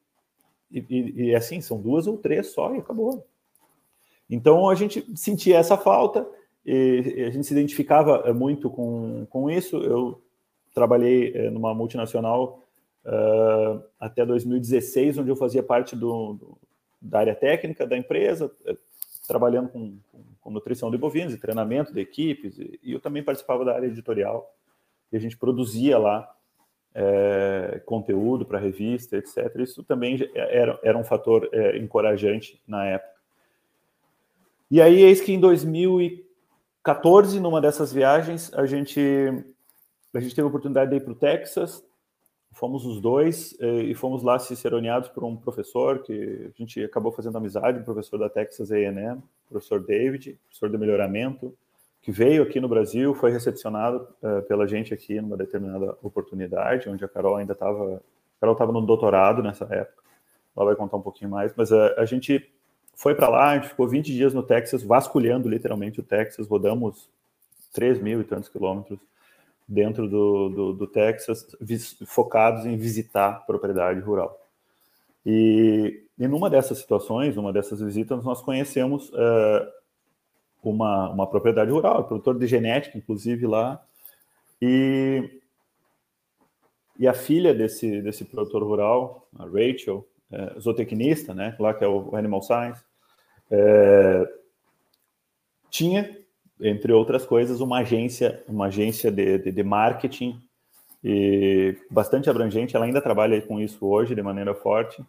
e, 0.71 0.79
e, 0.91 1.25
e 1.29 1.35
assim, 1.35 1.63
são 1.63 1.81
duas 1.81 2.07
ou 2.07 2.19
três 2.19 2.49
só 2.49 2.75
e 2.75 2.79
acabou. 2.79 3.27
Então 4.29 4.69
a 4.69 4.75
gente 4.75 5.07
sentia 5.17 5.59
essa 5.59 5.77
falta, 5.77 6.27
e 6.65 7.25
a 7.25 7.31
gente 7.31 7.47
se 7.47 7.53
identificava 7.55 8.25
eh, 8.27 8.33
muito 8.33 8.69
com, 8.69 9.25
com 9.31 9.49
isso. 9.49 9.77
Eu 9.77 10.21
trabalhei 10.75 11.33
eh, 11.33 11.49
numa 11.49 11.73
multinacional 11.73 12.61
uh, 13.05 13.83
até 14.01 14.27
2016, 14.27 15.19
onde 15.19 15.31
eu 15.31 15.37
fazia 15.37 15.63
parte 15.63 15.95
do, 15.95 16.35
do, 16.35 16.59
da 17.01 17.21
área 17.21 17.35
técnica 17.37 17.87
da 17.87 17.97
empresa, 17.97 18.51
trabalhando 19.29 19.69
com, 19.69 19.97
com, 20.11 20.25
com, 20.41 20.51
nutrição 20.51 20.91
de 20.91 20.99
bovinos 20.99 21.33
e 21.33 21.39
treinamento 21.39 21.93
de 21.93 22.01
equipes, 22.01 22.59
e, 22.59 22.81
eu 22.83 23.01
também 23.01 23.23
participava 23.23 23.65
da 23.65 23.75
área 23.75 23.87
editorial, 23.87 24.53
e 25.13 25.17
a 25.17 25.21
gente 25.21 25.37
produzia 25.37 25.97
lá 25.99 26.29
é, 26.93 27.81
conteúdo 27.87 28.45
para 28.45 28.59
revista, 28.59 29.17
etc. 29.17 29.55
Isso 29.61 29.85
também 29.85 30.19
era, 30.35 30.81
era 30.83 30.99
um 30.99 31.05
fator 31.05 31.49
é, 31.53 31.79
encorajante 31.79 32.61
na 32.67 32.85
época. 32.87 33.16
E 34.71 34.83
aí, 34.83 35.01
eis 35.01 35.21
que 35.21 35.33
em 35.33 35.39
2014, 35.39 37.39
numa 37.39 37.61
dessas 37.61 37.93
viagens, 37.93 38.53
a 38.53 38.67
gente, 38.67 39.01
a 40.13 40.19
gente 40.19 40.35
teve 40.35 40.45
a 40.45 40.49
oportunidade 40.49 40.91
de 40.91 40.97
ir 40.97 41.01
para 41.01 41.13
o 41.13 41.17
Texas, 41.17 41.85
fomos 42.51 42.85
os 42.85 43.01
dois 43.01 43.57
eh, 43.61 43.83
e 43.83 43.95
fomos 43.95 44.23
lá 44.23 44.39
ciceroneados 44.39 45.09
por 45.11 45.23
um 45.23 45.37
professor 45.37 46.03
que 46.03 46.51
a 46.53 46.59
gente 46.59 46.83
acabou 46.83 47.13
fazendo 47.13 47.37
amizade, 47.37 47.79
um 47.79 47.85
professor 47.85 48.19
da 48.19 48.29
Texas 48.29 48.73
A&M, 48.73 49.23
professor 49.49 49.85
David, 49.85 50.39
professor 50.47 50.69
de 50.69 50.79
melhoramento, 50.79 51.55
que 52.03 52.11
veio 52.11 52.43
aqui 52.43 52.59
no 52.59 52.69
Brasil, 52.69 53.15
foi 53.15 53.31
recepcionado 53.31 54.09
uh, 54.23 54.43
pela 54.49 54.67
gente 54.67 54.95
aqui 54.95 55.21
numa 55.21 55.37
determinada 55.37 55.97
oportunidade, 56.03 56.89
onde 56.89 57.05
a 57.05 57.09
Carol 57.09 57.37
ainda 57.37 57.53
estava, 57.53 58.03
Carol 58.41 58.55
estava 58.55 58.73
no 58.73 58.81
doutorado 58.81 59.43
nessa 59.43 59.65
época, 59.67 60.03
ela 60.57 60.67
vai 60.67 60.77
contar 60.77 60.97
um 60.97 61.03
pouquinho 61.03 61.31
mais, 61.31 61.53
mas 61.57 61.71
uh, 61.71 61.95
a 61.99 62.05
gente 62.05 62.51
foi 62.97 63.15
para 63.15 63.29
lá, 63.29 63.51
a 63.51 63.55
gente 63.57 63.69
ficou 63.69 63.87
20 63.87 64.07
dias 64.07 64.33
no 64.33 64.43
Texas, 64.43 64.83
vasculhando 64.83 65.51
literalmente 65.51 66.01
o 66.01 66.03
Texas, 66.03 66.49
rodamos 66.49 67.09
3 67.75 68.01
mil 68.01 68.23
e 68.23 68.25
tantos 68.25 68.49
quilômetros 68.49 68.99
dentro 69.69 70.09
do, 70.09 70.49
do, 70.49 70.73
do 70.73 70.87
Texas, 70.87 71.47
focados 72.07 72.65
em 72.65 72.77
visitar 72.77 73.45
propriedade 73.47 74.01
rural. 74.01 74.41
E, 75.27 76.05
e 76.19 76.27
numa 76.27 76.49
dessas 76.49 76.79
situações, 76.79 77.37
numa 77.37 77.53
dessas 77.53 77.81
visitas, 77.81 78.25
nós 78.25 78.41
conhecemos 78.41 79.11
uh, 79.11 79.71
uma, 80.63 81.11
uma 81.11 81.27
propriedade 81.27 81.71
rural, 81.71 82.05
produtor 82.05 82.39
de 82.39 82.47
genética, 82.47 82.97
inclusive 82.97 83.47
lá, 83.47 83.85
e, 84.63 85.39
e 86.99 87.07
a 87.07 87.13
filha 87.13 87.53
desse, 87.53 88.01
desse 88.01 88.25
produtor 88.25 88.63
rural, 88.63 89.29
a 89.39 89.45
Rachel, 89.45 90.07
é, 90.31 90.59
zootecnista, 90.59 91.35
né, 91.35 91.55
lá 91.59 91.73
que 91.75 91.85
é 91.85 91.89
o 91.89 92.17
Animal 92.17 92.43
Science, 92.43 92.83
é, 93.51 94.29
tinha, 95.71 96.17
entre 96.61 96.93
outras 96.93 97.25
coisas, 97.25 97.61
uma 97.61 97.81
agência, 97.81 98.43
uma 98.49 98.67
agência 98.67 99.11
de, 99.11 99.39
de, 99.39 99.53
de 99.53 99.63
marketing 99.63 100.41
e 101.03 101.77
bastante 101.91 102.31
abrangente. 102.31 102.75
Ela 102.75 102.87
ainda 102.87 103.01
trabalha 103.01 103.41
com 103.43 103.61
isso 103.61 103.87
hoje 103.87 104.15
de 104.15 104.23
maneira 104.23 104.55
forte. 104.55 105.05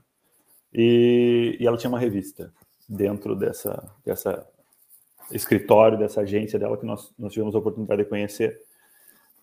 E, 0.73 1.57
e 1.59 1.65
ela 1.65 1.77
tinha 1.77 1.89
uma 1.89 1.99
revista 1.99 2.53
dentro 2.87 3.35
dessa, 3.35 3.89
dessa 4.05 4.47
escritório, 5.31 5.97
dessa 5.97 6.21
agência 6.21 6.59
dela 6.59 6.77
que 6.77 6.85
nós, 6.85 7.13
nós 7.17 7.33
tivemos 7.33 7.55
a 7.55 7.59
oportunidade 7.59 8.03
de 8.03 8.09
conhecer. 8.09 8.59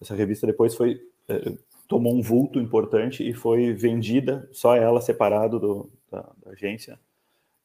Essa 0.00 0.14
revista 0.14 0.46
depois 0.46 0.74
foi 0.74 1.00
é, 1.28 1.54
tomou 1.88 2.14
um 2.14 2.22
vulto 2.22 2.58
importante 2.58 3.28
e 3.28 3.32
foi 3.32 3.72
vendida, 3.72 4.48
só 4.52 4.74
ela 4.74 5.00
separado 5.00 5.58
do, 5.58 5.90
da, 6.10 6.20
da, 6.44 6.50
agência. 6.52 6.98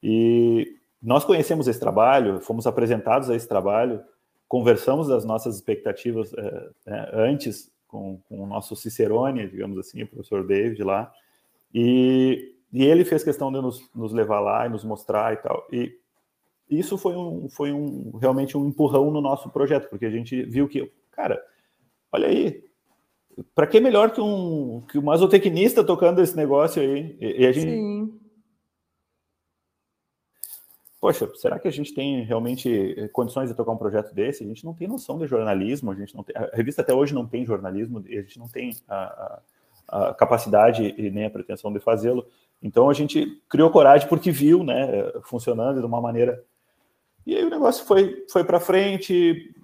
E 0.02 0.76
nós 1.02 1.24
conhecemos 1.24 1.66
esse 1.66 1.80
trabalho, 1.80 2.40
fomos 2.40 2.66
apresentados 2.66 3.30
a 3.30 3.36
esse 3.36 3.48
trabalho 3.48 4.02
conversamos 4.50 5.06
das 5.06 5.24
nossas 5.24 5.54
expectativas 5.54 6.34
é, 6.34 6.70
é, 6.86 7.10
antes 7.14 7.70
com, 7.86 8.20
com, 8.28 8.42
o 8.42 8.46
nosso 8.48 8.74
Cicerone, 8.74 9.48
digamos 9.48 9.78
assim, 9.78 10.02
o 10.02 10.08
professor 10.08 10.44
David 10.44 10.82
lá, 10.82 11.12
e, 11.72 12.56
e 12.72 12.84
ele 12.84 13.04
fez 13.04 13.22
questão 13.22 13.52
de 13.52 13.60
nos, 13.60 13.88
nos, 13.94 14.12
levar 14.12 14.40
lá 14.40 14.66
e 14.66 14.68
nos 14.68 14.82
mostrar 14.82 15.32
e 15.32 15.36
tal. 15.36 15.68
E 15.70 15.96
isso 16.68 16.98
foi, 16.98 17.14
um, 17.14 17.48
foi 17.48 17.72
um, 17.72 18.18
realmente 18.20 18.58
um 18.58 18.66
empurrão 18.66 19.08
no 19.12 19.20
nosso 19.20 19.48
projeto, 19.50 19.88
porque 19.88 20.06
a 20.06 20.10
gente 20.10 20.42
viu 20.42 20.66
que, 20.66 20.90
cara, 21.12 21.40
olha 22.10 22.26
aí, 22.26 22.64
para 23.54 23.68
que 23.68 23.78
melhor 23.78 24.10
que 24.10 24.20
um, 24.20 24.82
que 24.90 24.98
um 24.98 25.02
masotecnista 25.02 25.84
tocando 25.84 26.20
esse 26.20 26.36
negócio 26.36 26.82
aí? 26.82 27.16
E, 27.20 27.42
e 27.42 27.46
a 27.46 27.52
gente. 27.52 27.70
Sim. 27.70 28.19
Poxa, 31.00 31.30
será 31.36 31.58
que 31.58 31.66
a 31.66 31.70
gente 31.70 31.94
tem 31.94 32.22
realmente 32.24 33.08
condições 33.12 33.48
de 33.48 33.54
tocar 33.54 33.72
um 33.72 33.76
projeto 33.76 34.14
desse? 34.14 34.44
A 34.44 34.46
gente 34.46 34.66
não 34.66 34.74
tem 34.74 34.86
noção 34.86 35.18
de 35.18 35.26
jornalismo, 35.26 35.90
a 35.90 35.94
gente 35.94 36.14
não 36.14 36.22
tem, 36.22 36.36
a 36.36 36.54
revista 36.54 36.82
até 36.82 36.92
hoje 36.92 37.14
não 37.14 37.26
tem 37.26 37.46
jornalismo, 37.46 38.04
a 38.06 38.20
gente 38.20 38.38
não 38.38 38.46
tem 38.46 38.76
a, 38.86 39.40
a, 39.88 40.08
a 40.10 40.14
capacidade 40.14 40.94
e 40.98 41.10
nem 41.10 41.24
a 41.24 41.30
pretensão 41.30 41.72
de 41.72 41.80
fazê-lo. 41.80 42.26
Então 42.62 42.90
a 42.90 42.92
gente 42.92 43.42
criou 43.48 43.70
coragem 43.70 44.06
porque 44.08 44.30
viu, 44.30 44.62
né, 44.62 45.10
funcionando 45.24 45.80
de 45.80 45.86
uma 45.86 46.02
maneira. 46.02 46.44
E 47.26 47.34
aí 47.34 47.44
o 47.44 47.50
negócio 47.50 47.86
foi, 47.86 48.26
foi 48.30 48.44
para 48.44 48.60
frente, 48.60 49.54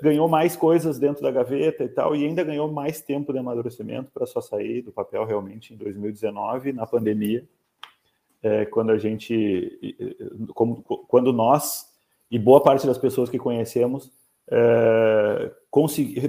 ganhou 0.00 0.28
mais 0.28 0.54
coisas 0.54 0.96
dentro 0.96 1.24
da 1.24 1.32
gaveta 1.32 1.82
e 1.82 1.88
tal, 1.88 2.14
e 2.14 2.24
ainda 2.24 2.44
ganhou 2.44 2.70
mais 2.70 3.00
tempo 3.00 3.32
de 3.32 3.40
amadurecimento 3.40 4.12
para 4.12 4.26
só 4.26 4.40
sair 4.40 4.82
do 4.82 4.92
papel 4.92 5.24
realmente 5.24 5.74
em 5.74 5.76
2019, 5.76 6.72
na 6.72 6.86
pandemia, 6.86 7.44
é, 8.42 8.64
quando 8.66 8.90
a 8.90 8.98
gente, 8.98 9.98
como, 10.54 10.82
quando 10.82 11.32
nós 11.32 11.86
e 12.30 12.38
boa 12.38 12.62
parte 12.62 12.86
das 12.86 12.98
pessoas 12.98 13.30
que 13.30 13.38
conhecemos 13.38 14.12
é, 14.50 15.50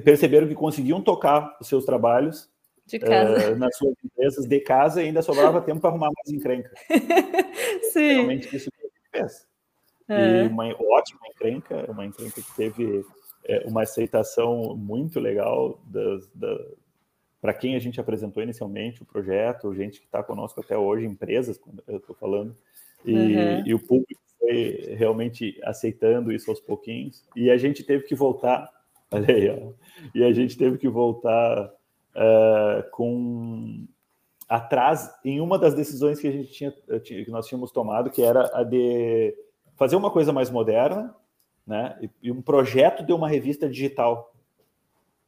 perceberam 0.03 0.47
que 0.47 0.55
conseguiam 0.55 1.01
tocar 1.01 1.57
os 1.59 1.67
seus 1.67 1.85
trabalhos 1.85 2.49
é, 2.93 3.55
nas 3.55 3.77
suas 3.77 3.93
empresas 4.03 4.45
de 4.45 4.59
casa 4.59 5.01
e 5.01 5.07
ainda 5.07 5.21
sobrava 5.21 5.61
tempo 5.61 5.79
para 5.79 5.89
arrumar 5.89 6.09
mais 6.15 6.29
encrenca. 6.29 6.71
Sim. 7.91 8.13
Realmente 8.13 8.55
isso 8.55 8.71
que 8.71 8.79
a 8.79 8.87
gente 8.87 9.09
fez. 9.11 9.47
É. 10.09 10.43
E 10.43 10.47
uma 10.47 10.65
ótima 10.65 11.19
encrenca, 11.29 11.85
uma 11.91 12.05
encrenca 12.05 12.41
que 12.41 12.55
teve 12.55 13.05
é, 13.45 13.63
uma 13.67 13.83
aceitação 13.83 14.75
muito 14.75 15.19
legal 15.19 15.79
das, 15.85 16.27
da, 16.33 16.57
para 17.41 17.53
quem 17.53 17.75
a 17.75 17.79
gente 17.79 17.99
apresentou 17.99 18.43
inicialmente 18.43 19.01
o 19.01 19.05
projeto, 19.05 19.73
gente 19.73 19.99
que 19.99 20.05
está 20.05 20.21
conosco 20.21 20.59
até 20.59 20.77
hoje, 20.77 21.05
empresas, 21.05 21.57
quando 21.57 21.83
eu 21.87 21.97
estou 21.97 22.15
falando, 22.15 22.55
e, 23.05 23.13
uhum. 23.13 23.63
e, 23.65 23.73
o 23.73 23.79
público 23.79 24.21
foi 24.37 24.95
realmente 24.97 25.59
aceitando 25.63 26.31
isso 26.31 26.49
aos 26.49 26.59
pouquinhos, 26.59 27.23
e 27.35 27.49
a 27.49 27.57
gente 27.57 27.83
teve 27.83 28.03
que 28.03 28.15
voltar, 28.15 28.69
olha 29.11 29.33
aí, 29.33 29.49
ó, 29.49 29.71
e 30.13 30.23
a 30.23 30.33
gente 30.33 30.57
teve 30.57 30.77
que 30.77 30.89
voltar 30.89 31.67
uh, 32.15 32.89
com 32.91 33.87
atrás 34.47 35.13
em 35.23 35.39
uma 35.39 35.59
das 35.59 35.75
decisões 35.75 36.19
que 36.19 36.27
a 36.27 36.31
gente 36.31 36.51
tinha, 36.51 36.73
que 37.03 37.29
nós 37.29 37.47
tínhamos 37.47 37.71
tomado, 37.71 38.09
que 38.09 38.23
era 38.23 38.49
a 38.53 38.63
de 38.63 39.35
fazer 39.77 39.95
uma 39.95 40.09
coisa 40.09 40.33
mais 40.33 40.49
moderna, 40.49 41.15
né? 41.65 41.97
E 42.21 42.31
um 42.31 42.41
projeto 42.41 43.05
de 43.05 43.13
uma 43.13 43.29
revista 43.29 43.69
digital. 43.69 44.33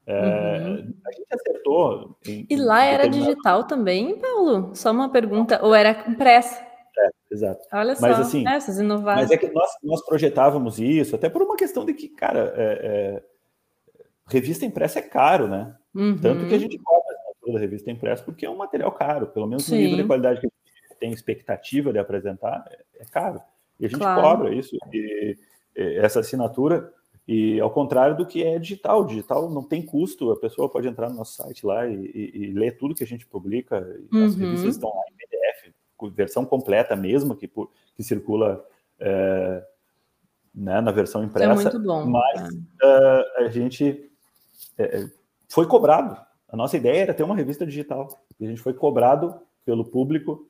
É, 0.05 0.59
uhum. 0.59 0.93
A 1.05 1.11
gente 1.11 1.27
acertou. 1.31 2.17
Em, 2.25 2.45
e 2.49 2.55
lá 2.55 2.83
era 2.83 3.07
digital 3.07 3.65
também, 3.65 4.17
Paulo? 4.19 4.75
Só 4.75 4.91
uma 4.91 5.09
pergunta. 5.09 5.59
Ou 5.63 5.73
era 5.75 6.05
impressa? 6.07 6.59
É, 6.97 7.09
exato. 7.31 7.61
Olha 7.71 7.95
só, 7.95 8.07
mas, 8.07 8.19
assim, 8.19 8.47
essas 8.47 8.79
inovações. 8.79 9.29
Mas 9.29 9.31
é 9.31 9.37
que 9.37 9.51
nós, 9.51 9.69
nós 9.83 10.05
projetávamos 10.05 10.79
isso, 10.79 11.15
até 11.15 11.29
por 11.29 11.41
uma 11.41 11.55
questão 11.55 11.85
de 11.85 11.93
que, 11.93 12.09
cara, 12.09 12.53
é, 12.55 12.63
é, 12.83 13.23
revista 14.27 14.65
impressa 14.65 14.99
é 14.99 15.03
caro, 15.03 15.47
né? 15.47 15.75
Uhum. 15.93 16.17
Tanto 16.19 16.47
que 16.47 16.55
a 16.55 16.59
gente 16.59 16.77
cobra 16.79 17.11
a 17.55 17.59
revista 17.59 17.91
impressa 17.91 18.23
porque 18.23 18.45
é 18.45 18.49
um 18.49 18.55
material 18.55 18.91
caro, 18.91 19.27
pelo 19.27 19.47
menos 19.47 19.67
no 19.67 19.75
nível 19.75 19.97
de 19.97 20.05
qualidade 20.05 20.39
que 20.39 20.47
a 20.47 20.49
gente 20.49 20.99
tem 20.99 21.11
expectativa 21.11 21.91
de 21.91 21.99
apresentar, 21.99 22.63
é, 22.69 23.03
é 23.03 23.05
caro. 23.05 23.41
E 23.79 23.85
a 23.85 23.89
gente 23.89 23.99
claro. 23.99 24.21
cobra 24.21 24.53
isso. 24.53 24.75
E, 24.93 25.35
essa 25.75 26.19
assinatura. 26.19 26.91
E 27.27 27.59
ao 27.59 27.69
contrário 27.69 28.17
do 28.17 28.25
que 28.25 28.43
é 28.43 28.57
digital, 28.57 29.05
digital 29.05 29.49
não 29.49 29.63
tem 29.63 29.85
custo, 29.85 30.31
a 30.31 30.39
pessoa 30.39 30.69
pode 30.69 30.87
entrar 30.87 31.09
no 31.09 31.15
nosso 31.15 31.35
site 31.35 31.65
lá 31.65 31.87
e, 31.87 31.93
e, 31.93 32.31
e 32.35 32.53
ler 32.53 32.77
tudo 32.77 32.95
que 32.95 33.03
a 33.03 33.07
gente 33.07 33.25
publica, 33.27 33.79
uhum. 34.11 34.25
as 34.25 34.35
revistas 34.35 34.75
estão 34.75 34.89
lá 34.89 35.03
em 35.09 35.15
PDF, 35.15 35.73
versão 36.15 36.43
completa 36.43 36.95
mesmo, 36.95 37.35
que, 37.35 37.47
que 37.95 38.03
circula 38.03 38.65
é, 38.99 39.63
né, 40.53 40.81
na 40.81 40.91
versão 40.91 41.23
impressa. 41.23 41.51
É 41.51 41.55
muito 41.55 41.79
bom. 41.79 42.05
Mas 42.05 42.53
uh, 42.53 43.43
a 43.43 43.47
gente 43.49 44.09
é, 44.77 45.07
foi 45.47 45.67
cobrado. 45.67 46.19
A 46.49 46.57
nossa 46.57 46.75
ideia 46.75 47.01
era 47.01 47.13
ter 47.13 47.23
uma 47.23 47.35
revista 47.35 47.65
digital. 47.65 48.09
E 48.39 48.45
a 48.45 48.49
gente 48.49 48.61
foi 48.61 48.73
cobrado 48.73 49.39
pelo 49.63 49.85
público 49.85 50.49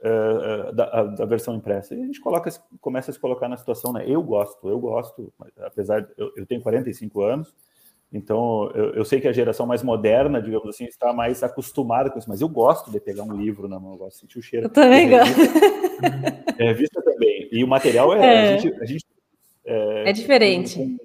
uh, 0.00 0.72
da, 0.72 1.04
da, 1.04 1.24
versão 1.24 1.54
impressa. 1.54 1.94
E 1.94 2.02
a 2.02 2.06
gente 2.06 2.20
coloca, 2.20 2.50
começa 2.80 3.10
a 3.10 3.14
se 3.14 3.20
colocar 3.20 3.48
na 3.48 3.56
situação, 3.56 3.92
né? 3.92 4.04
Eu 4.06 4.22
gosto, 4.22 4.68
eu 4.68 4.78
gosto, 4.78 5.32
apesar 5.58 6.00
de 6.00 6.08
eu, 6.16 6.32
eu 6.36 6.46
tenho 6.46 6.62
45 6.62 7.22
anos, 7.22 7.54
então 8.12 8.70
eu, 8.74 8.94
eu, 8.94 9.04
sei 9.04 9.20
que 9.20 9.28
a 9.28 9.32
geração 9.32 9.66
mais 9.66 9.82
moderna, 9.82 10.42
digamos 10.42 10.68
assim, 10.68 10.84
está 10.84 11.12
mais 11.12 11.42
acostumada 11.44 12.10
com 12.10 12.18
isso, 12.18 12.28
mas 12.28 12.40
eu 12.40 12.48
gosto 12.48 12.90
de 12.90 12.98
pegar 12.98 13.22
um 13.22 13.36
livro 13.36 13.68
na 13.68 13.78
mão, 13.78 13.92
eu 13.92 13.98
gosto 13.98 14.16
de 14.16 14.20
sentir 14.22 14.38
o 14.38 14.42
cheiro. 14.42 14.66
Eu 14.66 14.70
também 14.70 15.08
gosto. 15.08 15.40
É, 16.58 16.64
revista 16.64 17.00
também. 17.02 17.48
E 17.52 17.62
o 17.62 17.68
material 17.68 18.12
é. 18.14 18.18
é. 18.18 18.54
A 18.54 18.56
gente, 18.56 18.82
a 18.82 18.84
gente 18.84 19.06
é, 19.64 20.10
é 20.10 20.12
diferente. 20.12 20.98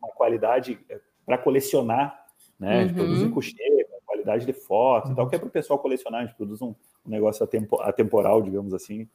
uma 0.00 0.12
qualidade 0.14 0.78
para 1.26 1.36
colecionar, 1.36 2.26
né? 2.58 2.74
Uhum. 2.74 2.78
A 2.78 2.82
gente 2.82 2.94
produz 2.94 3.22
em 3.22 3.30
coucher, 3.30 3.81
qualidade 4.22 4.46
de 4.46 4.52
foto 4.52 5.10
e 5.10 5.14
tal, 5.14 5.28
que 5.28 5.36
é 5.36 5.38
para 5.38 5.48
o 5.48 5.50
pessoal 5.50 5.78
colecionar, 5.78 6.22
a 6.22 6.26
gente 6.26 6.36
produz 6.36 6.62
um, 6.62 6.74
um 7.06 7.10
negócio 7.10 7.46
atemporal, 7.80 8.40
digamos 8.40 8.72
assim, 8.72 9.08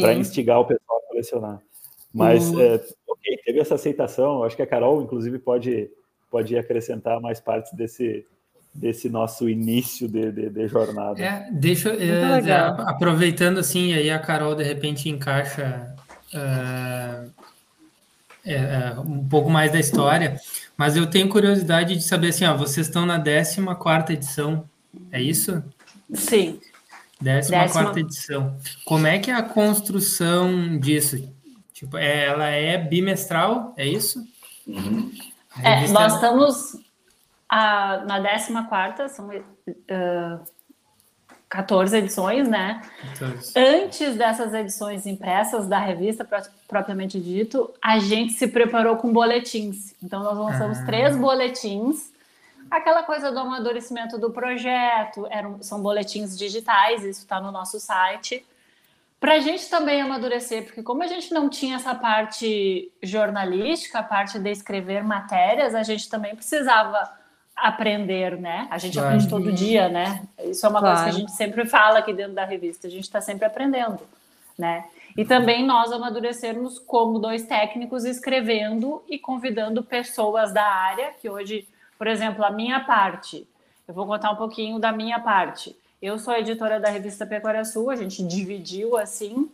para 0.00 0.14
instigar 0.14 0.60
o 0.60 0.66
pessoal 0.66 0.98
a 0.98 1.08
colecionar. 1.08 1.62
Mas, 2.12 2.50
uhum. 2.50 2.60
é, 2.60 2.74
ok, 3.08 3.38
teve 3.44 3.60
essa 3.60 3.76
aceitação, 3.76 4.44
acho 4.44 4.56
que 4.56 4.62
a 4.62 4.66
Carol, 4.66 5.02
inclusive, 5.02 5.38
pode, 5.38 5.90
pode 6.30 6.56
acrescentar 6.58 7.20
mais 7.20 7.40
partes 7.40 7.72
desse, 7.72 8.26
desse 8.74 9.08
nosso 9.08 9.48
início 9.48 10.06
de, 10.06 10.30
de, 10.30 10.50
de 10.50 10.68
jornada. 10.68 11.22
É, 11.22 11.48
deixa 11.50 11.90
é, 11.90 12.08
é, 12.08 12.52
aproveitando 12.86 13.58
assim, 13.58 13.94
aí 13.94 14.10
a 14.10 14.18
Carol 14.18 14.54
de 14.54 14.62
repente 14.62 15.08
encaixa 15.08 15.94
uh, 16.34 17.32
é, 18.44 18.94
um 18.98 19.26
pouco 19.26 19.48
mais 19.48 19.72
da 19.72 19.78
história, 19.78 20.40
mas 20.76 20.96
eu 20.96 21.06
tenho 21.06 21.28
curiosidade 21.28 21.94
de 21.94 22.02
saber 22.02 22.28
assim, 22.28 22.44
ó, 22.44 22.56
vocês 22.56 22.86
estão 22.86 23.06
na 23.06 23.18
14 23.18 24.12
edição, 24.12 24.68
é 25.10 25.20
isso? 25.20 25.62
Sim. 26.12 26.60
14 27.22 27.72
quarta 27.72 28.00
edição. 28.00 28.56
Como 28.84 29.06
é 29.06 29.18
que 29.18 29.30
é 29.30 29.34
a 29.34 29.42
construção 29.42 30.78
disso? 30.78 31.32
Tipo, 31.72 31.96
é, 31.96 32.26
ela 32.26 32.46
é 32.46 32.76
bimestral, 32.76 33.72
é 33.76 33.86
isso? 33.86 34.24
Uhum. 34.66 35.12
É, 35.62 35.86
nós 35.88 36.14
estamos 36.14 36.76
a, 37.48 38.04
na 38.06 38.20
14, 38.64 39.14
são 39.14 39.28
uh, 39.28 40.40
14 41.52 41.98
edições, 41.98 42.48
né? 42.48 42.80
14. 43.18 43.52
Antes 43.54 44.16
dessas 44.16 44.54
edições 44.54 45.06
impressas 45.06 45.68
da 45.68 45.78
revista, 45.78 46.26
propriamente 46.66 47.20
dito, 47.20 47.70
a 47.80 47.98
gente 47.98 48.32
se 48.32 48.48
preparou 48.48 48.96
com 48.96 49.12
boletins. 49.12 49.94
Então, 50.02 50.22
nós 50.22 50.38
lançamos 50.38 50.78
ah. 50.78 50.86
três 50.86 51.14
boletins 51.14 52.10
aquela 52.70 53.02
coisa 53.02 53.30
do 53.30 53.38
amadurecimento 53.38 54.16
do 54.16 54.30
projeto, 54.30 55.26
eram, 55.30 55.62
são 55.62 55.82
boletins 55.82 56.38
digitais, 56.38 57.04
isso 57.04 57.20
está 57.20 57.38
no 57.38 57.52
nosso 57.52 57.78
site. 57.78 58.46
Para 59.20 59.34
a 59.34 59.38
gente 59.40 59.68
também 59.68 60.00
amadurecer, 60.00 60.64
porque 60.64 60.82
como 60.82 61.02
a 61.02 61.06
gente 61.06 61.34
não 61.34 61.50
tinha 61.50 61.76
essa 61.76 61.94
parte 61.94 62.90
jornalística, 63.02 63.98
a 63.98 64.02
parte 64.02 64.38
de 64.38 64.50
escrever 64.50 65.04
matérias, 65.04 65.74
a 65.74 65.82
gente 65.82 66.08
também 66.08 66.34
precisava 66.34 67.12
aprender, 67.56 68.38
né? 68.38 68.66
A 68.70 68.78
gente 68.78 68.94
claro. 68.94 69.08
aprende 69.08 69.28
todo 69.28 69.52
dia, 69.52 69.88
né? 69.88 70.22
Isso 70.44 70.64
é 70.64 70.68
uma 70.68 70.80
claro. 70.80 70.96
coisa 70.96 71.10
que 71.10 71.16
a 71.16 71.20
gente 71.20 71.32
sempre 71.32 71.66
fala 71.66 71.98
aqui 71.98 72.12
dentro 72.12 72.34
da 72.34 72.44
revista, 72.44 72.86
a 72.86 72.90
gente 72.90 73.04
está 73.04 73.20
sempre 73.20 73.44
aprendendo, 73.44 74.00
né? 74.58 74.84
E 75.16 75.24
também 75.24 75.64
nós 75.64 75.92
amadurecermos 75.92 76.78
como 76.78 77.18
dois 77.18 77.44
técnicos 77.44 78.04
escrevendo 78.04 79.02
e 79.08 79.18
convidando 79.18 79.82
pessoas 79.82 80.52
da 80.54 80.64
área, 80.64 81.10
que 81.20 81.28
hoje 81.28 81.68
por 82.02 82.08
exemplo, 82.08 82.44
a 82.44 82.50
minha 82.50 82.80
parte. 82.80 83.46
Eu 83.86 83.94
vou 83.94 84.04
contar 84.04 84.32
um 84.32 84.34
pouquinho 84.34 84.80
da 84.80 84.90
minha 84.90 85.20
parte. 85.20 85.76
Eu 86.02 86.18
sou 86.18 86.34
editora 86.34 86.80
da 86.80 86.88
revista 86.88 87.24
Pecuária 87.24 87.64
Sul, 87.64 87.90
a 87.90 87.94
gente 87.94 88.24
dividiu 88.24 88.96
assim. 88.96 89.48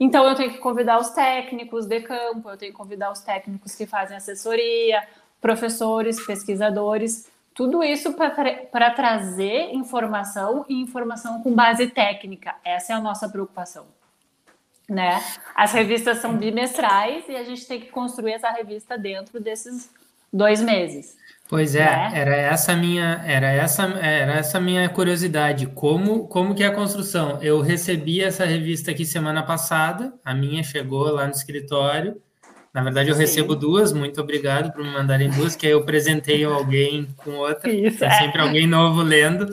Então 0.00 0.26
eu 0.26 0.34
tenho 0.34 0.50
que 0.50 0.58
convidar 0.58 0.98
os 0.98 1.10
técnicos 1.10 1.86
de 1.86 2.00
campo, 2.00 2.50
eu 2.50 2.56
tenho 2.56 2.72
que 2.72 2.76
convidar 2.76 3.12
os 3.12 3.20
técnicos 3.20 3.76
que 3.76 3.86
fazem 3.86 4.16
assessoria, 4.16 5.06
professores, 5.40 6.24
pesquisadores, 6.26 7.30
tudo 7.54 7.82
isso 7.82 8.14
para 8.14 8.90
trazer 8.90 9.74
informação 9.74 10.64
e 10.68 10.80
informação 10.80 11.42
com 11.42 11.52
base 11.52 11.88
técnica. 11.88 12.54
Essa 12.64 12.92
é 12.92 12.96
a 12.96 13.00
nossa 13.00 13.28
preocupação. 13.28 13.86
Né? 14.88 15.20
As 15.54 15.72
revistas 15.72 16.18
são 16.18 16.36
bimestrais 16.36 17.24
e 17.28 17.36
a 17.36 17.42
gente 17.42 17.66
tem 17.66 17.80
que 17.80 17.88
construir 17.88 18.32
essa 18.32 18.50
revista 18.50 18.96
dentro 18.96 19.40
desses 19.40 19.90
dois 20.32 20.62
meses. 20.62 21.16
Pois 21.48 21.74
é, 21.74 21.84
né? 21.84 22.10
era 22.14 22.36
essa 22.36 22.76
minha, 22.76 23.22
era 23.26 23.48
essa, 23.48 23.84
era 23.84 24.34
essa 24.34 24.60
minha 24.60 24.88
curiosidade. 24.88 25.66
Como, 25.66 26.28
como 26.28 26.54
que 26.54 26.62
é 26.62 26.66
a 26.66 26.74
construção? 26.74 27.42
Eu 27.42 27.60
recebi 27.60 28.22
essa 28.22 28.44
revista 28.44 28.90
aqui 28.90 29.04
semana 29.04 29.42
passada, 29.42 30.12
a 30.24 30.34
minha 30.34 30.62
chegou 30.62 31.10
lá 31.10 31.24
no 31.24 31.32
escritório. 31.32 32.20
Na 32.78 32.84
verdade, 32.84 33.08
eu 33.08 33.16
Sim. 33.16 33.22
recebo 33.22 33.56
duas. 33.56 33.92
Muito 33.92 34.20
obrigado 34.20 34.72
por 34.72 34.84
me 34.84 34.90
mandarem 34.92 35.28
duas, 35.30 35.56
que 35.56 35.66
aí 35.66 35.72
eu 35.72 35.84
presentei 35.84 36.44
alguém 36.44 37.08
com 37.16 37.32
outra. 37.32 37.68
Isso, 37.68 38.04
é. 38.04 38.10
sempre 38.10 38.40
alguém 38.40 38.68
novo 38.68 39.02
lendo. 39.02 39.52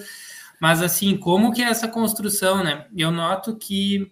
Mas 0.59 0.79
assim, 0.79 1.17
como 1.17 1.51
que 1.51 1.63
é 1.63 1.65
essa 1.65 1.87
construção, 1.87 2.63
né? 2.63 2.85
Eu 2.95 3.09
noto 3.09 3.55
que 3.55 4.11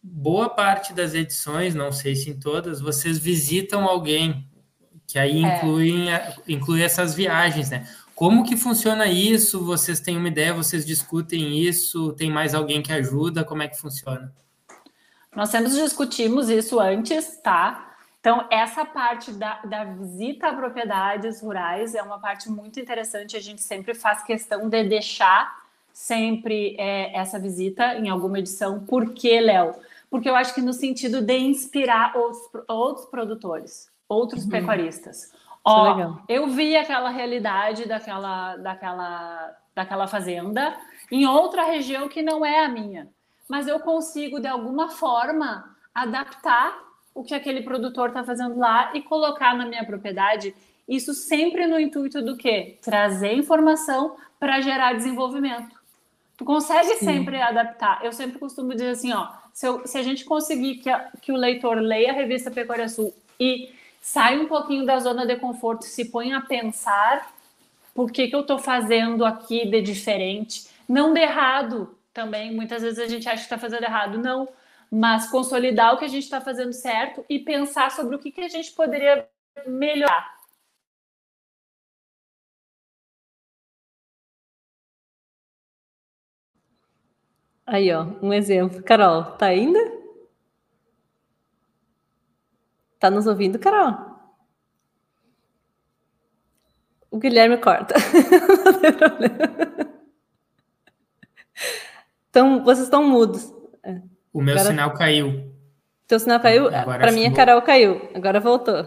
boa 0.00 0.48
parte 0.48 0.92
das 0.92 1.12
edições, 1.12 1.74
não 1.74 1.90
sei 1.90 2.14
se 2.14 2.30
em 2.30 2.38
todas, 2.38 2.80
vocês 2.80 3.18
visitam 3.18 3.84
alguém 3.84 4.48
que 5.08 5.18
aí 5.18 5.42
incluem, 5.42 6.12
é. 6.12 6.36
inclui 6.46 6.82
essas 6.82 7.12
viagens, 7.12 7.68
né? 7.70 7.84
Como 8.14 8.44
que 8.44 8.56
funciona 8.56 9.06
isso? 9.06 9.64
Vocês 9.64 9.98
têm 9.98 10.16
uma 10.16 10.28
ideia? 10.28 10.54
Vocês 10.54 10.86
discutem 10.86 11.58
isso? 11.58 12.12
Tem 12.12 12.30
mais 12.30 12.54
alguém 12.54 12.80
que 12.80 12.92
ajuda? 12.92 13.42
Como 13.42 13.64
é 13.64 13.66
que 13.66 13.76
funciona? 13.76 14.32
Nós 15.34 15.48
sempre 15.48 15.72
discutimos 15.72 16.48
isso 16.48 16.78
antes, 16.78 17.40
tá? 17.42 17.89
Então, 18.20 18.46
essa 18.50 18.84
parte 18.84 19.32
da, 19.32 19.60
da 19.64 19.84
visita 19.84 20.48
a 20.48 20.54
propriedades 20.54 21.40
rurais 21.40 21.94
é 21.94 22.02
uma 22.02 22.18
parte 22.18 22.50
muito 22.50 22.78
interessante. 22.78 23.36
A 23.36 23.40
gente 23.40 23.62
sempre 23.62 23.94
faz 23.94 24.22
questão 24.22 24.68
de 24.68 24.84
deixar 24.84 25.58
sempre 25.92 26.76
é, 26.78 27.16
essa 27.18 27.38
visita 27.38 27.94
em 27.94 28.08
alguma 28.08 28.38
edição. 28.38 28.84
Por 28.84 29.12
que, 29.12 29.40
Léo? 29.40 29.74
Porque 30.10 30.28
eu 30.28 30.36
acho 30.36 30.54
que 30.54 30.60
no 30.60 30.72
sentido 30.72 31.22
de 31.22 31.38
inspirar 31.38 32.16
outros, 32.16 32.42
outros 32.68 33.06
produtores 33.06 33.90
outros 34.10 34.42
uhum. 34.42 34.50
pecuaristas. 34.50 35.32
Ó, 35.64 36.16
eu 36.28 36.48
vi 36.48 36.76
aquela 36.76 37.10
realidade 37.10 37.86
daquela, 37.86 38.56
daquela, 38.56 39.56
daquela 39.74 40.06
fazenda 40.08 40.76
em 41.12 41.26
outra 41.26 41.62
região 41.62 42.08
que 42.08 42.22
não 42.22 42.44
é 42.44 42.64
a 42.64 42.68
minha, 42.68 43.08
mas 43.48 43.68
eu 43.68 43.78
consigo 43.78 44.40
de 44.40 44.48
alguma 44.48 44.90
forma 44.90 45.76
adaptar 45.94 46.76
o 47.20 47.22
que 47.22 47.34
aquele 47.34 47.60
produtor 47.60 48.08
está 48.08 48.24
fazendo 48.24 48.58
lá 48.58 48.92
e 48.94 49.02
colocar 49.02 49.54
na 49.54 49.66
minha 49.66 49.84
propriedade. 49.84 50.54
Isso 50.88 51.12
sempre 51.12 51.66
no 51.66 51.78
intuito 51.78 52.22
do 52.22 52.34
quê? 52.34 52.78
Trazer 52.80 53.34
informação 53.34 54.16
para 54.38 54.62
gerar 54.62 54.94
desenvolvimento. 54.94 55.78
Tu 56.38 56.46
consegue 56.46 56.94
Sim. 56.94 57.04
sempre 57.04 57.36
adaptar. 57.38 58.02
Eu 58.02 58.10
sempre 58.10 58.38
costumo 58.38 58.72
dizer 58.72 58.88
assim, 58.88 59.12
ó, 59.12 59.28
se, 59.52 59.66
eu, 59.66 59.86
se 59.86 59.98
a 59.98 60.02
gente 60.02 60.24
conseguir 60.24 60.76
que, 60.76 60.88
a, 60.88 61.10
que 61.20 61.30
o 61.30 61.36
leitor 61.36 61.76
leia 61.76 62.10
a 62.10 62.14
revista 62.14 62.50
Pecuária 62.50 62.88
Sul 62.88 63.14
e 63.38 63.70
sai 64.00 64.38
um 64.38 64.46
pouquinho 64.46 64.86
da 64.86 64.98
zona 64.98 65.26
de 65.26 65.36
conforto, 65.36 65.84
se 65.84 66.06
põe 66.06 66.32
a 66.32 66.40
pensar 66.40 67.34
por 67.94 68.10
que, 68.10 68.28
que 68.28 68.34
eu 68.34 68.40
estou 68.40 68.58
fazendo 68.58 69.26
aqui 69.26 69.66
de 69.66 69.82
diferente, 69.82 70.68
não 70.88 71.12
de 71.12 71.20
errado 71.20 71.94
também. 72.14 72.50
Muitas 72.50 72.82
vezes 72.82 72.98
a 72.98 73.06
gente 73.06 73.28
acha 73.28 73.36
que 73.36 73.42
está 73.42 73.58
fazendo 73.58 73.82
errado, 73.82 74.16
não, 74.16 74.48
mas 74.90 75.30
consolidar 75.30 75.94
o 75.94 75.98
que 75.98 76.04
a 76.04 76.08
gente 76.08 76.24
está 76.24 76.40
fazendo 76.40 76.72
certo 76.72 77.24
e 77.28 77.38
pensar 77.38 77.90
sobre 77.90 78.16
o 78.16 78.18
que, 78.18 78.32
que 78.32 78.40
a 78.40 78.48
gente 78.48 78.72
poderia 78.72 79.28
melhorar. 79.66 80.40
Aí, 87.66 87.92
ó, 87.92 88.02
um 88.20 88.32
exemplo. 88.32 88.82
Carol, 88.82 89.24
tá 89.36 89.46
ainda? 89.46 89.78
Tá 92.98 93.08
nos 93.08 93.26
ouvindo, 93.26 93.58
Carol? 93.58 93.94
O 97.10 97.18
Guilherme 97.18 97.58
corta. 97.58 97.94
Não 98.64 98.80
tem 98.80 98.92
problema. 98.92 99.36
Então, 102.28 102.62
vocês 102.64 102.84
estão 102.84 103.02
mudos. 103.04 103.52
É. 103.82 104.00
O 104.32 104.40
meu 104.40 104.54
Agora... 104.54 104.70
sinal 104.70 104.94
caiu. 104.94 105.50
Teu 106.06 106.18
sinal 106.18 106.40
caiu? 106.40 106.70
Para 106.70 107.12
mim, 107.12 107.26
a 107.26 107.32
Carol 107.32 107.62
caiu. 107.62 108.10
Agora 108.14 108.40
voltou. 108.40 108.84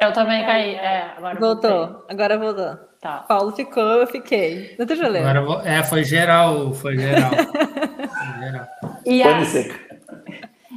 Eu 0.00 0.12
também 0.12 0.44
caí. 0.44 0.74
É, 0.74 1.14
agora 1.16 1.38
voltou. 1.38 1.86
Voltei. 1.86 2.04
Agora 2.08 2.38
voltou. 2.38 2.76
Tá. 3.00 3.18
Paulo 3.28 3.52
ficou, 3.52 3.82
eu 3.82 4.06
fiquei. 4.06 4.74
Não 4.78 4.86
tem 4.86 4.96
problema. 4.96 5.30
Agora, 5.30 5.68
é, 5.68 5.82
foi 5.82 6.04
geral. 6.04 6.72
Foi 6.74 6.98
geral. 6.98 7.30
foi 7.32 8.44
geral. 8.44 8.66
E 9.04 9.22
a... 9.22 9.40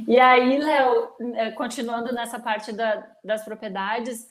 E 0.06 0.18
aí, 0.18 0.58
Léo, 0.58 1.08
é, 1.36 1.50
continuando 1.50 2.12
nessa 2.14 2.38
parte 2.38 2.72
da, 2.72 3.06
das 3.22 3.44
propriedades, 3.44 4.26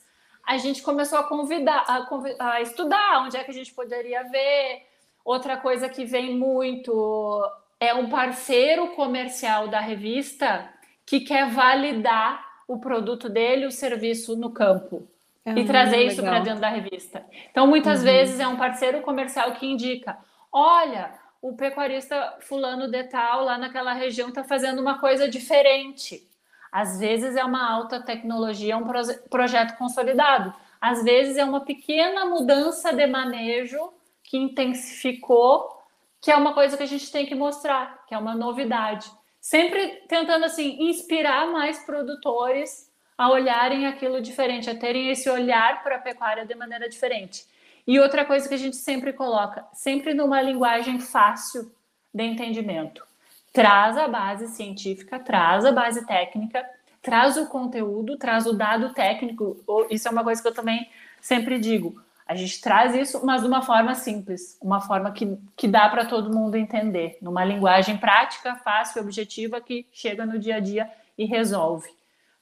a 0.46 0.58
gente 0.58 0.82
começou 0.82 1.18
a 1.18 1.24
convidar, 1.24 1.84
a, 1.86 2.54
a, 2.54 2.60
estudar 2.60 3.22
onde 3.24 3.36
é 3.36 3.44
que 3.44 3.50
a 3.50 3.54
gente 3.54 3.72
poderia 3.72 4.24
ver. 4.24 4.82
Outra 5.24 5.56
coisa 5.56 5.88
que 5.88 6.04
vem 6.04 6.36
muito 6.36 7.42
é 7.80 7.94
um 7.94 8.10
parceiro 8.10 8.88
comercial 8.88 9.68
da 9.68 9.80
revista 9.80 10.68
que 11.06 11.20
quer 11.20 11.48
validar 11.50 12.46
o 12.68 12.78
produto 12.78 13.28
dele, 13.28 13.66
o 13.66 13.72
serviço 13.72 14.36
no 14.36 14.50
campo. 14.50 15.08
Ah, 15.44 15.58
e 15.58 15.64
trazer 15.64 16.04
isso 16.04 16.22
para 16.22 16.40
dentro 16.40 16.60
da 16.60 16.68
revista. 16.68 17.24
Então, 17.50 17.66
muitas 17.66 18.00
uhum. 18.00 18.04
vezes 18.04 18.38
é 18.38 18.46
um 18.46 18.56
parceiro 18.56 19.00
comercial 19.00 19.52
que 19.52 19.66
indica: 19.66 20.18
olha, 20.52 21.12
o 21.40 21.56
pecuarista 21.56 22.36
fulano 22.40 22.88
de 22.88 23.04
tal 23.04 23.44
lá 23.44 23.56
naquela 23.56 23.94
região 23.94 24.28
está 24.28 24.44
fazendo 24.44 24.80
uma 24.80 24.98
coisa 24.98 25.28
diferente. 25.28 26.28
Às 26.70 27.00
vezes 27.00 27.34
é 27.34 27.44
uma 27.44 27.68
alta 27.68 28.00
tecnologia, 28.00 28.76
um 28.76 28.84
projeto 29.28 29.76
consolidado. 29.76 30.54
Às 30.80 31.02
vezes 31.02 31.36
é 31.36 31.44
uma 31.44 31.62
pequena 31.62 32.26
mudança 32.26 32.92
de 32.92 33.06
manejo 33.06 33.92
que 34.22 34.38
intensificou, 34.38 35.79
que 36.20 36.30
é 36.30 36.36
uma 36.36 36.52
coisa 36.52 36.76
que 36.76 36.82
a 36.82 36.86
gente 36.86 37.10
tem 37.10 37.26
que 37.26 37.34
mostrar, 37.34 38.04
que 38.06 38.14
é 38.14 38.18
uma 38.18 38.34
novidade. 38.34 39.10
Sempre 39.40 40.02
tentando 40.06 40.44
assim 40.44 40.76
inspirar 40.88 41.46
mais 41.50 41.78
produtores 41.84 42.90
a 43.16 43.30
olharem 43.30 43.86
aquilo 43.86 44.20
diferente, 44.20 44.68
a 44.68 44.74
terem 44.74 45.10
esse 45.10 45.28
olhar 45.28 45.82
para 45.82 45.96
a 45.96 46.00
pecuária 46.00 46.44
de 46.44 46.54
maneira 46.54 46.88
diferente. 46.88 47.44
E 47.86 47.98
outra 47.98 48.24
coisa 48.24 48.48
que 48.48 48.54
a 48.54 48.58
gente 48.58 48.76
sempre 48.76 49.12
coloca, 49.12 49.64
sempre 49.72 50.14
numa 50.14 50.40
linguagem 50.42 51.00
fácil 51.00 51.72
de 52.12 52.22
entendimento. 52.22 53.04
Traz 53.52 53.96
a 53.96 54.06
base 54.06 54.48
científica, 54.48 55.18
traz 55.18 55.64
a 55.64 55.72
base 55.72 56.06
técnica, 56.06 56.64
traz 57.02 57.36
o 57.36 57.46
conteúdo, 57.46 58.16
traz 58.16 58.46
o 58.46 58.52
dado 58.52 58.92
técnico. 58.92 59.56
Isso 59.90 60.06
é 60.06 60.10
uma 60.10 60.22
coisa 60.22 60.40
que 60.40 60.48
eu 60.48 60.54
também 60.54 60.88
sempre 61.20 61.58
digo. 61.58 62.00
A 62.30 62.36
gente 62.36 62.60
traz 62.60 62.94
isso, 62.94 63.26
mas 63.26 63.42
de 63.42 63.48
uma 63.48 63.60
forma 63.60 63.92
simples, 63.92 64.56
uma 64.62 64.80
forma 64.80 65.10
que, 65.10 65.36
que 65.56 65.66
dá 65.66 65.88
para 65.88 66.04
todo 66.04 66.32
mundo 66.32 66.54
entender, 66.54 67.18
numa 67.20 67.44
linguagem 67.44 67.96
prática, 67.96 68.54
fácil, 68.54 69.02
objetiva, 69.02 69.60
que 69.60 69.84
chega 69.90 70.24
no 70.24 70.38
dia 70.38 70.54
a 70.54 70.60
dia 70.60 70.88
e 71.18 71.24
resolve. 71.24 71.88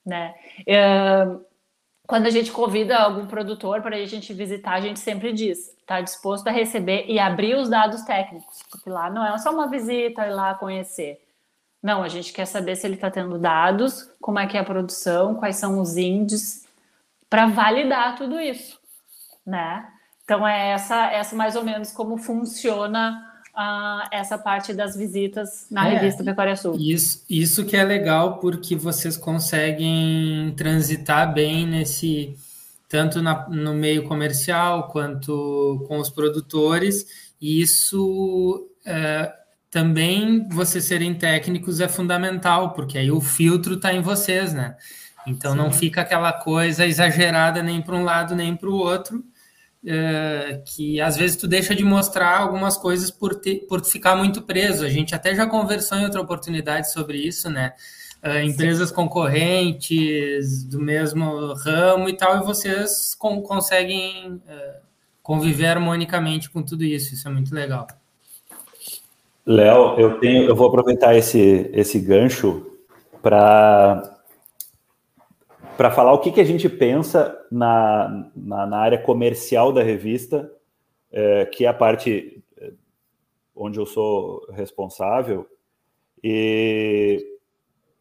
Né? 0.05 0.35
Quando 2.07 2.27
a 2.27 2.31
gente 2.31 2.53
convida 2.53 2.99
algum 2.99 3.27
produtor 3.27 3.81
para 3.81 3.97
a 3.97 4.05
gente 4.05 4.35
visitar, 4.35 4.75
a 4.75 4.81
gente 4.83 5.01
sempre 5.01 5.33
diz, 5.33 5.75
está 5.79 6.03
disposto 6.03 6.47
a 6.49 6.51
receber 6.51 7.07
e 7.09 7.19
abrir 7.19 7.57
os 7.57 7.71
dados 7.71 8.03
técnicos, 8.03 8.63
porque 8.71 8.91
lá 8.91 9.09
não 9.09 9.25
é 9.25 9.39
só 9.39 9.51
uma 9.51 9.69
visita 9.69 10.27
ir 10.27 10.35
lá 10.35 10.53
conhecer. 10.53 11.19
Não, 11.83 12.03
a 12.03 12.09
gente 12.09 12.31
quer 12.31 12.45
saber 12.45 12.77
se 12.77 12.87
ele 12.87 12.97
está 12.97 13.11
tendo 13.11 13.39
dados, 13.39 14.13
como 14.21 14.39
é 14.39 14.47
que 14.47 14.59
é 14.59 14.61
a 14.61 14.65
produção, 14.65 15.37
quais 15.37 15.57
são 15.57 15.81
os 15.81 15.97
índices, 15.97 16.69
para 17.31 17.47
validar 17.47 18.17
tudo 18.17 18.39
isso, 18.39 18.78
né? 19.49 19.85
Então 20.25 20.47
é 20.47 20.73
essa, 20.73 21.11
essa 21.11 21.35
mais 21.35 21.57
ou 21.57 21.65
menos 21.65 21.91
como 21.91 22.19
funciona 22.19 23.25
uh, 23.57 24.07
essa 24.13 24.37
parte 24.37 24.75
das 24.75 24.95
visitas 24.95 25.67
na 25.71 25.89
é, 25.89 25.95
revista 25.95 26.23
Pecuária 26.23 26.55
Sul. 26.55 26.77
Isso, 26.79 27.25
isso 27.29 27.65
que 27.65 27.77
é 27.77 27.83
legal, 27.83 28.39
porque 28.39 28.77
vocês 28.77 29.17
conseguem 29.17 30.53
transitar 30.57 31.33
bem 31.33 31.67
nesse 31.67 32.37
tanto 32.89 33.21
na, 33.23 33.49
no 33.49 33.75
meio 33.75 34.05
comercial 34.05 34.89
quanto 34.89 35.85
com 35.89 35.99
os 35.99 36.09
produtores, 36.09 37.07
e 37.41 37.61
isso 37.61 38.67
é, 38.85 39.33
também 39.71 40.49
vocês 40.49 40.85
serem 40.85 41.15
técnicos 41.15 41.81
é 41.81 41.89
fundamental, 41.89 42.73
porque 42.73 42.97
aí 42.97 43.11
o 43.11 43.21
filtro 43.21 43.75
está 43.75 43.93
em 43.93 44.01
vocês, 44.01 44.55
né? 44.55 44.77
Então 45.27 45.53
Sim. 45.53 45.59
não 45.59 45.71
fica 45.71 46.01
aquela 46.01 46.33
coisa 46.33 46.87
exagerada 46.87 47.63
nem 47.63 47.83
para 47.83 47.95
um 47.95 48.05
lado 48.05 48.35
nem 48.35 48.57
para 48.57 48.71
o 48.71 48.75
outro, 48.75 49.23
é, 49.87 50.61
que 50.67 51.01
às 51.01 51.17
vezes 51.17 51.37
tu 51.37 51.47
deixa 51.47 51.75
de 51.75 51.85
mostrar 51.85 52.39
algumas 52.39 52.77
coisas 52.77 53.11
por, 53.11 53.35
ter, 53.37 53.67
por 53.69 53.85
ficar 53.85 54.17
muito 54.17 54.43
preso. 54.43 54.85
A 54.85 54.89
gente 54.89 55.15
até 55.15 55.35
já 55.35 55.47
conversou 55.47 55.99
em 55.99 56.05
outra 56.05 56.21
oportunidade 56.21 56.93
sobre 56.93 57.19
isso, 57.19 57.49
né? 57.49 57.73
Uh, 58.23 58.41
empresas 58.41 58.91
concorrentes 58.91 60.65
do 60.65 60.81
mesmo 60.81 61.55
ramo 61.55 62.09
e 62.09 62.17
tal, 62.17 62.39
e 62.39 62.45
vocês 62.45 63.15
com, 63.15 63.41
conseguem 63.43 64.35
uh, 64.35 64.81
conviver 65.23 65.67
harmonicamente 65.67 66.51
com 66.51 66.61
tudo 66.61 66.83
isso. 66.83 67.15
Isso 67.15 67.29
é 67.29 67.31
muito 67.31 67.55
legal. 67.55 67.87
Léo, 69.47 69.99
eu 69.99 70.19
tenho, 70.19 70.49
eu 70.49 70.57
vou 70.57 70.67
aproveitar 70.67 71.15
esse, 71.15 71.71
esse 71.73 72.01
gancho 72.01 72.67
para 73.23 74.15
para 75.77 75.93
falar 75.93 76.13
o 76.13 76.19
que, 76.19 76.33
que 76.33 76.41
a 76.41 76.45
gente 76.45 76.69
pensa 76.69 77.38
na, 77.51 78.31
na, 78.35 78.67
na 78.67 78.77
área 78.79 78.99
comercial 78.99 79.73
da 79.73 79.83
revista, 79.83 80.51
é, 81.11 81.47
que 81.47 81.65
é 81.65 81.69
a 81.69 81.75
parte 81.75 82.43
é, 82.57 82.73
onde 83.55 83.79
eu 83.79 83.87
sou 83.87 84.47
responsável, 84.53 85.47
e 86.23 87.39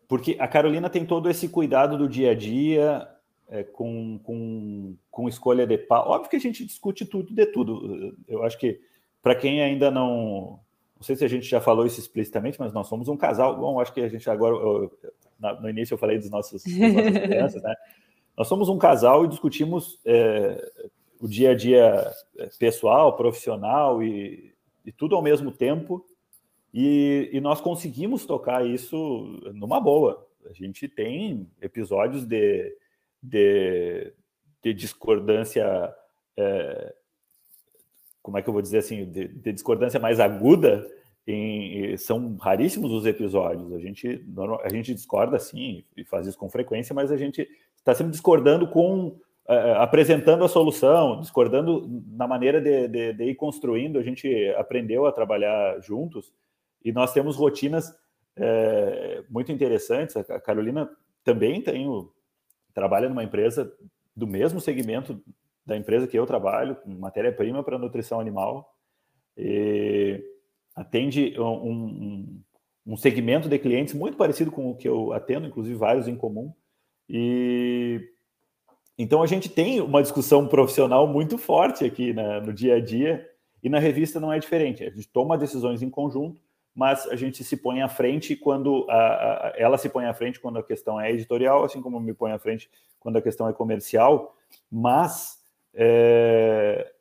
porque 0.08 0.38
a 0.40 0.48
Carolina 0.48 0.90
tem 0.90 1.06
todo 1.06 1.30
esse 1.30 1.50
cuidado 1.50 1.98
do 1.98 2.08
dia 2.08 2.32
a 2.32 2.36
dia, 2.36 3.08
é, 3.50 3.64
com, 3.64 4.20
com, 4.24 4.96
com 5.12 5.30
escolha 5.30 5.66
de 5.66 5.78
pau. 5.78 6.10
Óbvio 6.10 6.30
que 6.30 6.36
a 6.36 6.40
gente 6.40 6.66
discute 6.66 7.06
tudo 7.06 7.34
de 7.34 7.46
tudo. 7.48 8.16
Eu 8.28 8.44
acho 8.44 8.58
que, 8.58 8.80
para 9.22 9.36
quem 9.36 9.62
ainda 9.62 9.92
não. 9.92 10.60
Não 10.96 11.04
sei 11.04 11.16
se 11.16 11.24
a 11.24 11.28
gente 11.28 11.46
já 11.46 11.62
falou 11.62 11.86
isso 11.86 12.00
explicitamente, 12.00 12.60
mas 12.60 12.74
nós 12.74 12.88
somos 12.88 13.08
um 13.08 13.16
casal. 13.16 13.56
Bom, 13.56 13.80
acho 13.80 13.94
que 13.94 14.02
a 14.02 14.10
gente 14.10 14.28
agora. 14.30 14.56
Eu, 14.56 14.92
no 15.62 15.70
início 15.70 15.94
eu 15.94 15.98
falei 15.98 16.18
dos 16.18 16.30
nossos, 16.30 16.64
das 16.64 16.94
nossas 16.94 17.18
crianças, 17.22 17.62
né? 17.62 17.76
Nós 18.38 18.47
somos 18.47 18.69
um 18.69 18.78
casal 18.78 19.26
e 19.26 19.28
discutimos 19.28 20.00
é, 20.06 20.71
o 21.19 21.28
dia 21.28 21.52
a 21.52 21.56
dia 21.56 22.13
é, 22.38 22.45
pessoal, 22.60 23.17
profissional 23.17 24.04
e, 24.04 24.54
e 24.86 24.91
tudo 24.91 25.15
ao 25.15 25.23
mesmo 25.23 25.52
tempo. 25.52 26.06
E, 26.71 27.32
e, 27.34 27.41
nós 27.41 27.60
conseguimos 27.60 28.26
tocar 28.26 28.63
isso 28.63 29.39
numa 29.56 29.80
boa. 29.80 30.28
A 30.47 30.54
gente 30.54 30.88
tem 30.88 31.50
episódios 31.60 32.26
de, 32.26 32.78
de, 33.23 34.13
de 34.62 34.73
discordância, 34.73 35.65
é, 36.38 36.93
como 38.21 38.38
é 38.38 38.43
que 38.43 38.50
eu 38.50 38.54
vou 38.54 38.62
dizer 38.62 38.80
assim, 38.80 39.06
de, 39.06 39.28
de 39.30 39.52
discordância 39.52 40.00
mais 40.00 40.19
aguda, 40.19 40.88
em, 41.26 41.97
são 41.97 42.36
raríssimos 42.36 42.91
os 42.91 43.08
episódios. 43.08 43.73
A 43.73 43.80
gente, 43.80 44.23
a 44.63 44.69
gente 44.69 44.93
discorda 44.93 45.39
sim 45.39 45.84
e 45.95 46.04
faz 46.04 46.28
isso 46.28 46.38
com 46.38 46.50
frequência, 46.50 46.93
mas 46.93 47.12
a 47.12 47.17
gente 47.17 47.50
está 47.88 47.95
sempre 47.95 48.12
discordando 48.12 48.67
com 48.67 49.17
é, 49.47 49.73
apresentando 49.78 50.43
a 50.43 50.50
solução, 50.50 51.21
discordando 51.21 51.88
na 52.12 52.28
maneira 52.28 52.60
de, 52.60 52.89
de, 52.89 53.13
de, 53.13 53.23
ir 53.23 53.36
construindo. 53.36 53.97
A 53.97 54.04
gente 54.04 54.28
aprendeu 54.58 55.06
a 55.06 55.12
trabalhar 55.12 55.80
juntos 55.80 56.34
e 56.84 56.91
nós 56.91 57.13
temos 57.13 57.38
rotinas 57.38 57.95
é, 58.36 59.23
muito 59.30 59.50
interessantes. 59.50 60.17
A 60.17 60.39
Carolina 60.41 60.89
também 61.23 61.62
tem 61.62 61.88
o, 61.88 62.12
trabalha 62.73 63.08
numa 63.08 63.23
empresa 63.23 63.71
do 64.13 64.28
mesmo 64.28 64.60
segmento 64.60 65.23
da 65.65 65.78
empresa 65.78 66.08
que 66.08 66.19
eu 66.19 66.26
trabalho, 66.26 66.76
matéria-prima 66.86 67.63
para 67.63 67.78
nutrição 67.78 68.19
animal, 68.19 68.73
e 69.38 70.21
atende 70.76 71.39
um, 71.39 71.45
um, 71.45 72.41
um, 72.88 72.97
segmento 72.97 73.47
de 73.47 73.60
clientes 73.60 73.93
muito 73.93 74.17
parecido 74.17 74.52
com 74.52 74.71
o 74.71 74.76
que 74.76 74.88
eu 74.88 75.13
atendo, 75.13 75.47
inclusive 75.47 75.76
vários 75.78 76.08
em 76.08 76.15
comum. 76.15 76.54
E 77.10 78.02
então 78.98 79.22
a 79.22 79.28
gente 79.28 79.48
tem 79.48 79.80
uma 79.80 80.02
discussão 80.02 80.48
profissional 80.48 81.08
muito 81.08 81.38
forte 81.38 81.86
aqui 81.86 82.13
né, 82.13 82.39
no 82.41 82.52
dia 82.52 82.76
a 82.76 82.80
dia, 82.80 83.30
e 83.62 83.70
na 83.70 83.80
revista 83.80 84.20
não 84.20 84.34
é 84.34 84.39
diferente. 84.39 84.84
A 84.84 84.89
gente 84.89 85.08
toma 85.08 85.38
decisões 85.38 85.82
em 85.82 85.89
conjunto, 85.89 86.41
mas 86.74 87.08
a 87.08 87.15
gente 87.15 87.43
se 87.43 87.58
põe 87.58 87.82
à 87.82 87.88
frente 87.88 88.36
quando 88.36 88.86
a, 88.89 88.96
a, 88.96 89.54
ela 89.56 89.78
se 89.78 89.89
põe 89.89 90.06
à 90.06 90.13
frente 90.13 90.39
quando 90.39 90.58
a 90.58 90.63
questão 90.63 91.00
é 91.00 91.12
editorial, 91.12 91.63
assim 91.63 91.82
como 91.82 92.00
me 92.00 92.13
põe 92.13 92.32
à 92.32 92.39
frente 92.39 92.70
quando 93.00 93.17
a 93.17 93.22
questão 93.22 93.48
é 93.48 93.54
comercial, 93.54 94.36
mas 94.72 95.39
é, 95.74 96.91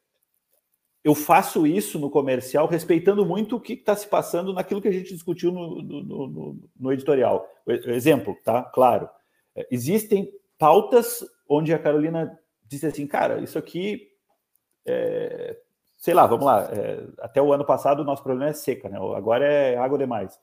eu 1.04 1.14
faço 1.14 1.66
isso 1.66 1.98
no 1.98 2.10
comercial 2.10 2.66
respeitando 2.66 3.24
muito 3.24 3.56
o 3.56 3.60
que 3.60 3.74
está 3.74 3.94
se 3.94 4.08
passando 4.08 4.52
naquilo 4.52 4.82
que 4.82 4.88
a 4.88 4.92
gente 4.92 5.14
discutiu 5.14 5.52
no, 5.52 5.82
no, 5.82 6.26
no, 6.26 6.58
no 6.78 6.92
editorial. 6.92 7.48
Exemplo, 7.66 8.36
tá? 8.44 8.62
Claro. 8.62 9.08
É, 9.56 9.66
existem 9.70 10.30
pautas 10.58 11.24
onde 11.48 11.72
a 11.72 11.78
Carolina 11.78 12.38
disse 12.64 12.86
assim, 12.86 13.06
cara, 13.06 13.40
isso 13.40 13.58
aqui 13.58 14.08
é, 14.86 15.56
sei 15.96 16.14
lá, 16.14 16.26
vamos 16.26 16.46
lá, 16.46 16.68
é, 16.72 17.06
até 17.20 17.40
o 17.40 17.52
ano 17.52 17.64
passado 17.64 18.00
o 18.00 18.04
nosso 18.04 18.22
problema 18.22 18.50
é 18.50 18.54
seca, 18.54 18.88
né? 18.88 18.98
Agora 19.16 19.44
é 19.44 19.76
água 19.76 19.98
demais. 19.98 20.38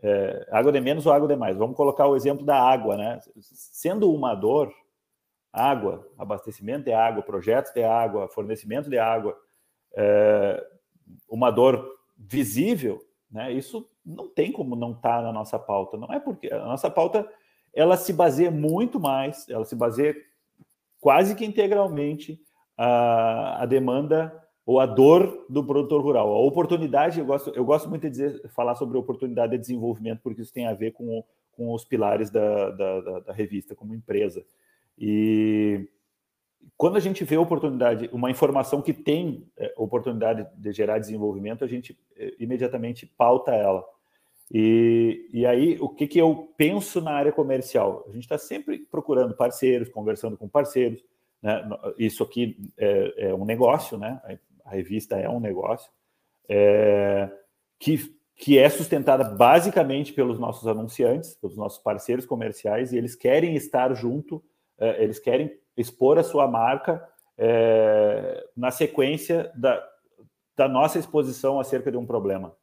É, 0.00 0.46
água 0.52 0.70
de 0.70 0.80
menos 0.80 1.06
ou 1.06 1.12
água 1.12 1.26
demais. 1.26 1.56
Vamos 1.56 1.76
colocar 1.76 2.06
o 2.06 2.14
exemplo 2.14 2.44
da 2.44 2.60
água, 2.60 2.96
né? 2.96 3.18
Sendo 3.40 4.12
uma 4.12 4.34
dor, 4.34 4.72
água, 5.52 6.06
abastecimento 6.16 6.84
de 6.84 6.92
água, 6.92 7.22
projetos 7.22 7.72
de 7.72 7.82
água, 7.82 8.28
fornecimento 8.28 8.88
de 8.88 8.98
água, 8.98 9.36
é, 9.96 10.64
uma 11.28 11.50
dor 11.50 11.84
visível, 12.16 13.00
né? 13.30 13.52
Isso 13.52 13.88
não 14.04 14.28
tem 14.28 14.52
como 14.52 14.76
não 14.76 14.92
estar 14.92 15.18
tá 15.18 15.22
na 15.22 15.32
nossa 15.32 15.58
pauta. 15.58 15.96
Não 15.96 16.12
é 16.12 16.20
porque 16.20 16.48
a 16.52 16.64
nossa 16.64 16.90
pauta 16.90 17.28
ela 17.74 17.96
se 17.96 18.12
baseia 18.12 18.50
muito 18.50 18.98
mais, 18.98 19.48
ela 19.48 19.64
se 19.64 19.74
baseia 19.76 20.14
quase 21.00 21.34
que 21.34 21.44
integralmente 21.44 22.40
a, 22.76 23.62
a 23.62 23.66
demanda 23.66 24.34
ou 24.64 24.78
a 24.80 24.86
dor 24.86 25.46
do 25.48 25.64
produtor 25.64 26.02
rural. 26.02 26.28
A 26.28 26.40
oportunidade, 26.40 27.18
eu 27.18 27.24
gosto, 27.24 27.50
eu 27.50 27.64
gosto 27.64 27.88
muito 27.88 28.02
de 28.02 28.10
dizer, 28.10 28.48
falar 28.50 28.74
sobre 28.74 28.98
oportunidade 28.98 29.52
de 29.52 29.58
desenvolvimento, 29.58 30.20
porque 30.22 30.42
isso 30.42 30.52
tem 30.52 30.66
a 30.66 30.74
ver 30.74 30.92
com, 30.92 31.24
com 31.52 31.72
os 31.72 31.84
pilares 31.84 32.30
da, 32.30 32.70
da, 32.70 33.00
da, 33.00 33.20
da 33.20 33.32
revista 33.32 33.74
como 33.74 33.94
empresa. 33.94 34.44
E 34.98 35.88
quando 36.76 36.96
a 36.96 37.00
gente 37.00 37.24
vê 37.24 37.36
oportunidade, 37.36 38.10
uma 38.12 38.30
informação 38.30 38.82
que 38.82 38.92
tem 38.92 39.48
é, 39.56 39.72
oportunidade 39.76 40.46
de 40.56 40.72
gerar 40.72 40.98
desenvolvimento, 40.98 41.64
a 41.64 41.66
gente 41.66 41.98
é, 42.16 42.34
imediatamente 42.38 43.06
pauta 43.06 43.52
ela. 43.52 43.84
E, 44.50 45.28
e 45.32 45.46
aí, 45.46 45.76
o 45.80 45.88
que, 45.88 46.06
que 46.06 46.18
eu 46.18 46.52
penso 46.56 47.00
na 47.00 47.12
área 47.12 47.32
comercial? 47.32 48.04
A 48.08 48.12
gente 48.12 48.22
está 48.22 48.38
sempre 48.38 48.78
procurando 48.90 49.34
parceiros, 49.34 49.88
conversando 49.88 50.36
com 50.36 50.48
parceiros. 50.48 51.04
Né? 51.42 51.68
Isso 51.98 52.22
aqui 52.22 52.56
é, 52.76 53.28
é 53.28 53.34
um 53.34 53.44
negócio, 53.44 53.98
né? 53.98 54.20
a 54.64 54.70
revista 54.70 55.16
é 55.16 55.28
um 55.28 55.40
negócio, 55.40 55.90
é, 56.48 57.30
que, 57.78 58.14
que 58.36 58.58
é 58.58 58.68
sustentada 58.68 59.24
basicamente 59.24 60.12
pelos 60.12 60.38
nossos 60.38 60.66
anunciantes, 60.66 61.34
pelos 61.34 61.56
nossos 61.56 61.78
parceiros 61.78 62.26
comerciais, 62.26 62.92
e 62.92 62.98
eles 62.98 63.14
querem 63.14 63.54
estar 63.56 63.92
junto, 63.94 64.42
é, 64.78 65.02
eles 65.02 65.18
querem 65.18 65.58
expor 65.76 66.18
a 66.18 66.22
sua 66.22 66.46
marca 66.46 67.06
é, 67.36 68.44
na 68.56 68.70
sequência 68.70 69.50
da, 69.54 69.82
da 70.56 70.68
nossa 70.68 70.98
exposição 70.98 71.60
acerca 71.60 71.90
de 71.90 71.96
um 71.96 72.06
problema. 72.06 72.54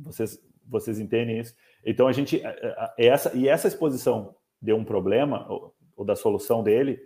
Vocês, 0.00 0.40
vocês 0.66 0.98
entendem 0.98 1.38
isso? 1.38 1.54
Então 1.84 2.06
a 2.06 2.12
gente 2.12 2.42
essa 2.98 3.36
e 3.36 3.48
essa 3.48 3.68
exposição 3.68 4.34
de 4.60 4.72
um 4.72 4.84
problema 4.84 5.46
ou, 5.50 5.74
ou, 5.96 6.04
da 6.04 6.14
solução 6.14 6.62
dele 6.62 7.00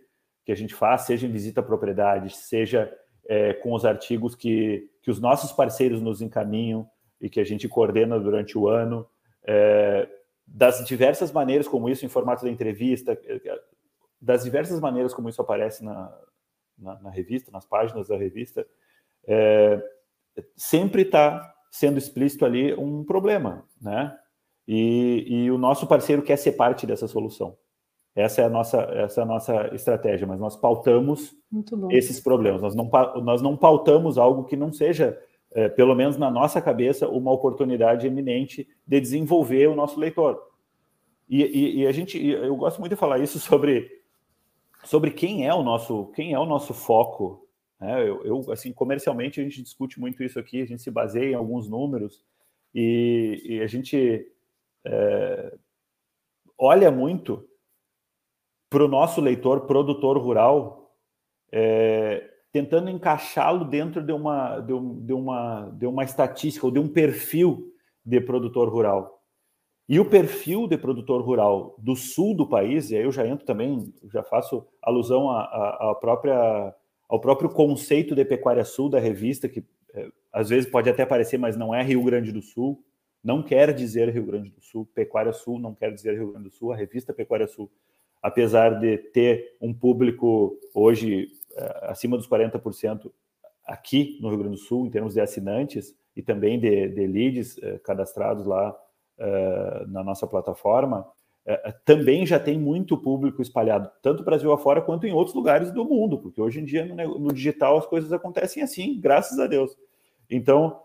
que 0.45 0.53
a 0.53 0.55
gente 0.55 0.75
faz, 0.75 1.03
seja 1.03 1.27
em 1.27 1.31
visita 1.31 1.61
à 1.61 1.63
propriedade, 1.65 2.35
seja 2.35 2.93
é, 3.27 3.55
com 3.55 3.73
os 3.73 3.85
artigos 3.85 4.35
que, 4.35 4.91
que 5.03 5.11
os 5.11 5.21
nossos 5.21 5.53
parceiros 5.53 6.03
nos 6.03 6.21
encaminham 6.21 6.89
e 7.21 7.31
que 7.31 7.41
a 7.41 7.45
gente 7.45 7.69
coordena 7.69 8.21
durante 8.21 8.59
o 8.59 8.69
ano, 8.69 9.09
é, 9.45 10.07
das 10.47 10.85
diversas 10.85 11.33
maneiras 11.33 11.67
como 11.67 11.89
isso, 11.89 12.05
em 12.05 12.09
formato 12.11 12.45
da 12.45 12.51
entrevista, 12.51 13.19
das 14.21 14.45
diversas 14.45 14.79
maneiras 14.81 15.15
como 15.15 15.31
isso 15.31 15.41
aparece 15.41 15.83
na, 15.83 16.15
na, 16.77 17.01
na 17.01 17.11
revista, 17.11 17.51
nas 17.51 17.65
páginas 17.65 18.09
da 18.09 18.17
revista, 18.17 18.67
é, 19.27 19.83
sempre 20.55 21.03
está 21.03 21.54
sendo 21.75 21.99
explícito 21.99 22.45
ali 22.45 22.73
um 22.73 23.03
problema, 23.03 23.65
né? 23.83 24.17
E, 24.67 25.27
e 25.29 25.51
o 25.51 25.59
nosso 25.59 25.89
parceiro 25.89 26.23
quer 26.23 26.37
ser 26.37 26.53
parte 26.53 26.87
dessa 26.87 27.09
solução. 27.09 27.57
Essa 28.15 28.43
é 28.43 28.45
a 28.45 28.49
nossa, 28.49 28.81
essa 28.93 29.21
é 29.21 29.25
a 29.25 29.27
nossa 29.27 29.75
estratégia, 29.75 30.25
mas 30.25 30.39
nós 30.39 30.55
pautamos 30.55 31.35
esses 31.91 32.21
problemas. 32.21 32.63
Nós 32.63 32.77
não, 32.77 32.89
nós 33.25 33.43
não 33.43 33.57
pautamos 33.57 34.19
algo 34.19 34.45
que 34.45 34.57
não 34.57 34.73
seja, 34.73 35.21
é, 35.51 35.69
pelo 35.69 35.97
menos 35.97 36.17
na 36.17 36.31
nossa 36.31 36.63
cabeça, 36.63 37.09
uma 37.09 37.33
oportunidade 37.33 38.07
eminente 38.07 38.69
de 38.87 39.01
desenvolver 39.01 39.67
o 39.67 39.75
nosso 39.75 39.99
leitor. 39.99 40.41
E, 41.29 41.43
e, 41.43 41.81
e 41.81 41.87
a 41.89 41.93
gente, 41.93 42.25
eu 42.25 42.55
gosto 42.55 42.79
muito 42.79 42.93
de 42.93 42.97
falar 42.97 43.19
isso 43.19 43.41
sobre, 43.41 43.91
sobre 44.85 45.11
quem 45.11 45.45
é 45.45 45.53
o 45.53 45.65
nosso, 45.65 46.07
quem 46.15 46.35
é 46.35 46.39
o 46.39 46.47
nosso 46.47 46.73
foco. 46.73 47.44
Né? 47.85 48.09
Eu, 48.09 48.25
eu, 48.25 48.51
assim, 48.51 48.73
comercialmente 48.73 49.41
a 49.41 49.45
gente 49.45 49.63
discute 49.63 50.01
muito 50.01 50.25
isso 50.25 50.39
aqui, 50.39 50.63
a 50.63 50.67
gente 50.67 50.83
se 50.83 50.91
baseia 50.91 51.33
em 51.33 51.35
alguns 51.35 51.69
números 51.69 52.25
e, 52.75 53.43
e 53.45 53.61
a 53.61 53.67
gente 53.67 54.27
é, 54.87 55.55
olha 56.59 56.91
muito 56.91 57.47
para 58.71 58.85
o 58.85 58.89
nosso 58.89 59.21
leitor 59.21 59.67
produtor 59.67 60.17
rural, 60.17 60.97
é, 61.53 62.31
tentando 62.51 62.89
encaixá-lo 62.89 63.67
dentro 63.67 64.03
de 64.03 64.13
uma, 64.13 64.61
de, 64.61 64.73
um, 64.73 65.05
de, 65.05 65.13
uma, 65.13 65.71
de 65.71 65.87
uma 65.87 66.05
estatística 66.05 66.67
ou 66.67 66.73
de 66.73 66.79
um 66.79 66.89
perfil 66.89 67.71
de 68.05 68.19
produtor 68.19 68.69
rural. 68.69 69.23
E 69.87 70.01
o 70.01 70.09
perfil 70.09 70.67
de 70.67 70.79
produtor 70.79 71.21
rural 71.21 71.77
do 71.79 71.95
sul 71.95 72.35
do 72.35 72.49
país, 72.49 72.91
e 72.91 72.97
aí 72.97 73.05
eu 73.05 73.13
já 73.13 73.27
entro 73.27 73.45
também, 73.45 73.93
já 74.11 74.23
faço 74.23 74.67
alusão 74.83 75.31
à, 75.31 75.95
própria, 76.01 76.75
ao 77.09 77.21
próprio 77.21 77.51
conceito 77.51 78.15
de 78.15 78.25
pecuária 78.25 78.65
sul 78.65 78.89
da 78.89 78.99
revista, 78.99 79.49
que 79.49 79.65
é, 79.93 80.09
às 80.33 80.49
vezes 80.49 80.71
pode 80.71 80.89
até 80.91 81.07
parecer, 81.07 81.39
mas 81.39 81.57
não 81.57 81.75
é 81.75 81.83
Rio 81.83 82.03
Grande 82.03 82.33
do 82.33 82.43
Sul, 82.43 82.83
não 83.23 83.43
quer 83.43 83.73
dizer 83.73 84.09
Rio 84.11 84.27
Grande 84.27 84.51
do 84.51 84.61
Sul, 84.61 84.87
Pecuária 84.95 85.33
Sul 85.33 85.59
não 85.59 85.75
quer 85.75 85.93
dizer 85.93 86.15
Rio 86.15 86.33
Grande 86.33 86.49
do 86.49 86.55
Sul, 86.55 86.73
a 86.73 86.77
revista 86.77 87.13
Pecuária 87.13 87.47
Sul 87.47 87.71
apesar 88.25 88.81
de 88.81 88.97
ter 88.97 89.55
um 89.61 89.75
público 89.75 90.59
hoje 90.75 91.29
uh, 91.59 91.91
acima 91.91 92.17
dos 92.17 92.27
40% 92.27 93.13
aqui 93.67 94.19
no 94.19 94.31
Rio 94.31 94.39
Grande 94.39 94.57
do 94.57 94.63
Sul, 94.63 94.87
em 94.87 94.91
termos 94.91 95.13
de 95.13 95.21
assinantes 95.21 95.95
e 96.17 96.23
também 96.23 96.59
de, 96.59 96.89
de 96.89 97.07
leads 97.07 97.59
uh, 97.59 97.79
cadastrados 97.85 98.47
lá 98.47 98.75
na 99.87 100.03
nossa 100.03 100.27
plataforma, 100.27 101.07
também 101.85 102.25
já 102.25 102.41
tem 102.41 102.59
muito 102.59 102.97
público 102.97 103.43
espalhado, 103.43 103.91
tanto 104.03 104.25
Brasil 104.25 104.53
afora 104.53 104.81
quanto 104.81 105.07
em 105.07 105.13
outros 105.13 105.35
lugares 105.35 105.71
do 105.71 105.85
mundo, 105.85 106.19
porque 106.19 106.41
hoje 106.41 106.61
em 106.61 106.65
dia 106.65 106.87
no, 106.87 107.19
no 107.19 107.33
digital 107.33 107.77
as 107.77 107.87
coisas 107.87 108.13
acontecem 108.13 108.63
assim, 108.63 108.99
graças 108.99 109.39
a 109.39 109.47
Deus. 109.47 109.77
Então, 110.31 110.81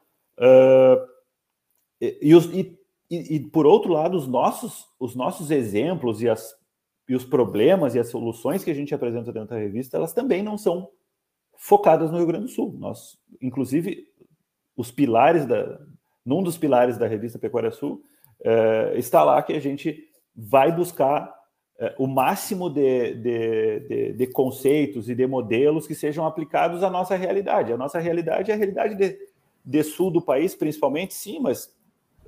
e, 2.01 2.17
e, 2.21 2.79
e, 3.09 3.35
e, 3.35 3.39
por 3.39 3.65
outro 3.65 3.93
lado, 3.93 4.17
os 4.17 4.27
nossos, 4.27 4.85
os 4.99 5.15
nossos 5.15 5.49
exemplos 5.49 6.21
e 6.21 6.29
as 6.29 6.59
e 7.09 7.15
os 7.15 7.25
problemas 7.25 7.95
e 7.95 7.99
as 7.99 8.09
soluções 8.09 8.63
que 8.63 8.69
a 8.69 8.73
gente 8.73 8.93
apresenta 8.93 9.33
dentro 9.33 9.49
da 9.49 9.57
revista, 9.57 9.97
elas 9.97 10.13
também 10.13 10.43
não 10.43 10.59
são 10.59 10.91
focadas 11.57 12.11
no 12.11 12.17
Rio 12.17 12.27
Grande 12.27 12.45
do 12.45 12.51
Sul. 12.51 12.75
Nós, 12.77 13.17
inclusive, 13.41 14.05
os 14.77 14.91
pilares 14.91 15.43
da, 15.47 15.79
num 16.23 16.43
dos 16.43 16.55
pilares 16.55 16.99
da 16.99 17.07
revista 17.07 17.39
Pecuária 17.39 17.71
Sul, 17.71 18.03
é, 18.43 18.93
está 18.95 19.23
lá 19.23 19.41
que 19.41 19.53
a 19.53 19.59
gente 19.59 20.07
vai 20.39 20.71
buscar 20.71 21.33
é, 21.77 21.95
o 21.97 22.07
máximo 22.07 22.69
de, 22.69 23.13
de, 23.15 23.79
de, 23.79 24.13
de, 24.13 24.27
conceitos 24.27 25.09
e 25.09 25.15
de 25.15 25.27
modelos 25.27 25.85
que 25.85 25.95
sejam 25.95 26.25
aplicados 26.25 26.83
à 26.83 26.89
nossa 26.89 27.15
realidade. 27.15 27.73
A 27.73 27.77
nossa 27.77 27.99
realidade 27.99 28.51
é 28.51 28.53
a 28.53 28.57
realidade 28.57 28.95
de, 28.95 29.17
de 29.63 29.83
sul 29.83 30.09
do 30.11 30.21
país, 30.21 30.55
principalmente, 30.55 31.13
sim, 31.13 31.39
mas 31.39 31.73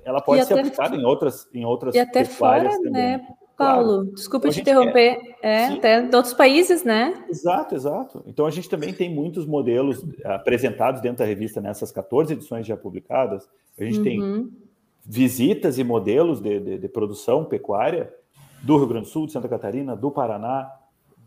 ela 0.04 0.20
pode 0.20 0.44
ser 0.44 0.58
aplicada 0.58 0.96
em 0.96 1.04
outras 1.04 1.48
em 1.54 1.64
outras 1.64 1.94
e 1.94 1.98
até 1.98 2.24
fora, 2.24 2.70
também. 2.70 2.92
né? 2.92 3.26
Paulo, 3.56 3.98
claro. 3.98 4.14
desculpa 4.14 4.48
então, 4.48 4.54
te 4.54 4.60
interromper. 4.60 5.36
É, 5.42 5.66
até 5.66 6.00
de 6.00 6.16
outros 6.16 6.34
países, 6.34 6.82
né? 6.82 7.24
Exato, 7.28 7.74
exato. 7.74 8.22
Então 8.26 8.46
a 8.46 8.50
gente 8.50 8.68
também 8.68 8.92
tem 8.92 9.14
muitos 9.14 9.46
modelos 9.46 10.04
apresentados 10.24 11.00
dentro 11.00 11.18
da 11.18 11.24
revista 11.24 11.60
nessas 11.60 11.92
14 11.92 12.32
edições 12.32 12.66
já 12.66 12.76
publicadas. 12.76 13.48
A 13.78 13.84
gente 13.84 13.98
uhum. 13.98 14.04
tem 14.04 14.52
visitas 15.04 15.78
e 15.78 15.84
modelos 15.84 16.40
de, 16.40 16.60
de, 16.60 16.78
de, 16.78 16.88
produção 16.88 17.44
pecuária 17.44 18.12
do 18.62 18.76
Rio 18.76 18.86
Grande 18.86 19.06
do 19.06 19.10
Sul, 19.10 19.26
de 19.26 19.32
Santa 19.32 19.48
Catarina, 19.48 19.96
do 19.96 20.10
Paraná, 20.10 20.70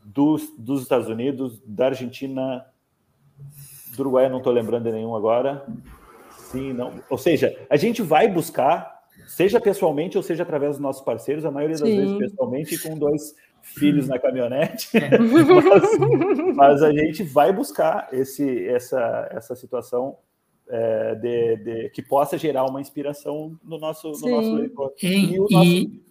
dos, 0.04 0.54
dos 0.58 0.82
Estados 0.82 1.10
Unidos, 1.10 1.62
da 1.66 1.88
Argentina, 1.88 2.66
do 3.96 4.00
Uruguai, 4.02 4.30
não 4.30 4.38
estou 4.38 4.54
lembrando 4.54 4.84
de 4.84 4.92
nenhum 4.92 5.16
agora. 5.16 5.66
Sim, 6.38 6.74
não. 6.74 6.94
Ou 7.10 7.18
seja, 7.18 7.58
a 7.70 7.76
gente 7.76 8.02
vai 8.02 8.28
buscar 8.28 8.96
seja 9.28 9.60
pessoalmente 9.60 10.18
ou 10.18 10.24
seja 10.24 10.44
através 10.44 10.74
dos 10.74 10.80
nossos 10.80 11.04
parceiros, 11.04 11.46
a 11.46 11.52
maioria 11.52 11.78
das 11.78 11.88
Sim. 11.88 11.98
vezes 11.98 12.18
pessoalmente 12.18 12.78
com 12.80 12.98
dois 12.98 13.36
filhos 13.62 14.08
na 14.08 14.20
caminhonete, 14.20 14.90
mas, 14.94 16.56
mas, 16.56 16.84
a 16.84 16.92
gente 16.92 17.24
vai 17.24 17.52
buscar 17.52 18.10
esse, 18.12 18.68
essa, 18.68 19.28
essa 19.32 19.56
situação 19.56 20.18
é, 20.70 21.16
de, 21.16 21.56
de, 21.58 21.90
que 21.90 22.02
possa 22.02 22.38
gerar 22.38 22.66
uma 22.66 22.82
inspiração 22.82 23.58
no 23.64 23.78
nosso, 23.78 24.12
no 24.12 24.30
nosso 24.30 24.54
leitor. 24.56 24.94
E, 25.02 25.38
e, 25.50 26.02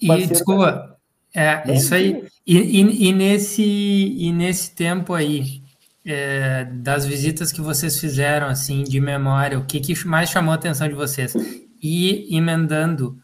e, 0.00 0.10
e 0.10 0.26
desculpa, 0.26 0.96
é, 1.34 1.72
isso 1.74 1.94
aí. 1.94 2.24
E, 2.46 2.58
e, 2.58 3.08
e, 3.08 3.12
nesse, 3.12 3.62
e 3.62 4.32
nesse 4.32 4.74
tempo 4.74 5.14
aí, 5.14 5.62
é, 6.04 6.64
das 6.64 7.06
visitas 7.06 7.50
que 7.50 7.60
vocês 7.60 7.98
fizeram, 7.98 8.46
assim, 8.46 8.84
de 8.84 9.00
memória, 9.00 9.58
o 9.58 9.64
que, 9.64 9.80
que 9.80 10.06
mais 10.06 10.30
chamou 10.30 10.52
a 10.52 10.54
atenção 10.54 10.88
de 10.88 10.94
vocês? 10.94 11.34
E 11.82 12.34
emendando, 12.36 13.18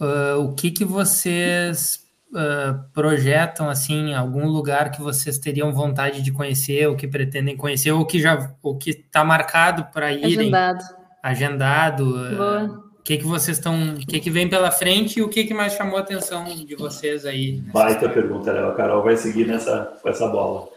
uh, 0.00 0.38
o 0.40 0.54
que, 0.54 0.70
que 0.70 0.84
vocês 0.84 2.00
uh, 2.32 2.82
projetam 2.92 3.68
assim, 3.68 4.14
algum 4.14 4.46
lugar 4.46 4.90
que 4.90 5.00
vocês 5.00 5.38
teriam 5.38 5.72
vontade 5.72 6.22
de 6.22 6.32
conhecer, 6.32 6.88
ou 6.88 6.96
que 6.96 7.06
pretendem 7.06 7.56
conhecer, 7.56 7.92
ou 7.92 8.04
que 8.04 8.20
já 8.20 8.52
o 8.62 8.76
que 8.76 8.90
está 8.90 9.24
marcado 9.24 9.86
para 9.92 10.12
irem? 10.12 10.48
Agendado. 10.54 10.84
Agendado. 11.22 12.04
Uh, 12.04 12.90
o 12.98 13.02
que, 13.02 13.16
que 13.16 13.24
vocês 13.24 13.56
estão. 13.56 13.94
O 13.94 14.06
que, 14.06 14.20
que 14.20 14.30
vem 14.30 14.48
pela 14.48 14.70
frente 14.70 15.18
e 15.18 15.22
o 15.22 15.28
que, 15.28 15.44
que 15.44 15.54
mais 15.54 15.72
chamou 15.72 15.96
a 15.96 16.00
atenção 16.00 16.44
de 16.44 16.76
vocês 16.76 17.24
aí? 17.26 17.60
Baita 17.72 18.08
pergunta, 18.08 18.52
Léo. 18.52 18.68
A 18.68 18.74
Carol 18.74 19.02
vai 19.02 19.16
seguir 19.16 19.46
nessa, 19.46 19.98
com 20.02 20.08
essa 20.08 20.28
bola. 20.28 20.68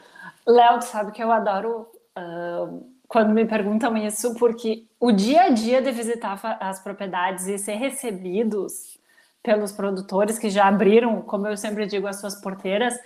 Léo, 0.47 0.79
tu 0.79 0.85
sabe 0.85 1.11
que 1.11 1.23
eu 1.23 1.31
adoro 1.31 1.87
uh, 2.17 2.85
quando 3.07 3.33
me 3.33 3.45
perguntam 3.45 3.95
isso, 3.97 4.33
porque 4.35 4.85
o 4.99 5.11
dia 5.11 5.43
a 5.43 5.49
dia 5.49 5.81
de 5.81 5.91
visitar 5.91 6.39
as 6.59 6.79
propriedades 6.81 7.47
e 7.47 7.57
ser 7.57 7.75
recebidos 7.75 8.97
pelos 9.43 9.73
produtores 9.73 10.39
que 10.39 10.49
já 10.49 10.67
abriram, 10.67 11.21
como 11.21 11.47
eu 11.47 11.57
sempre 11.57 11.85
digo, 11.85 12.07
as 12.07 12.19
suas 12.19 12.39
porteiras, 12.39 12.97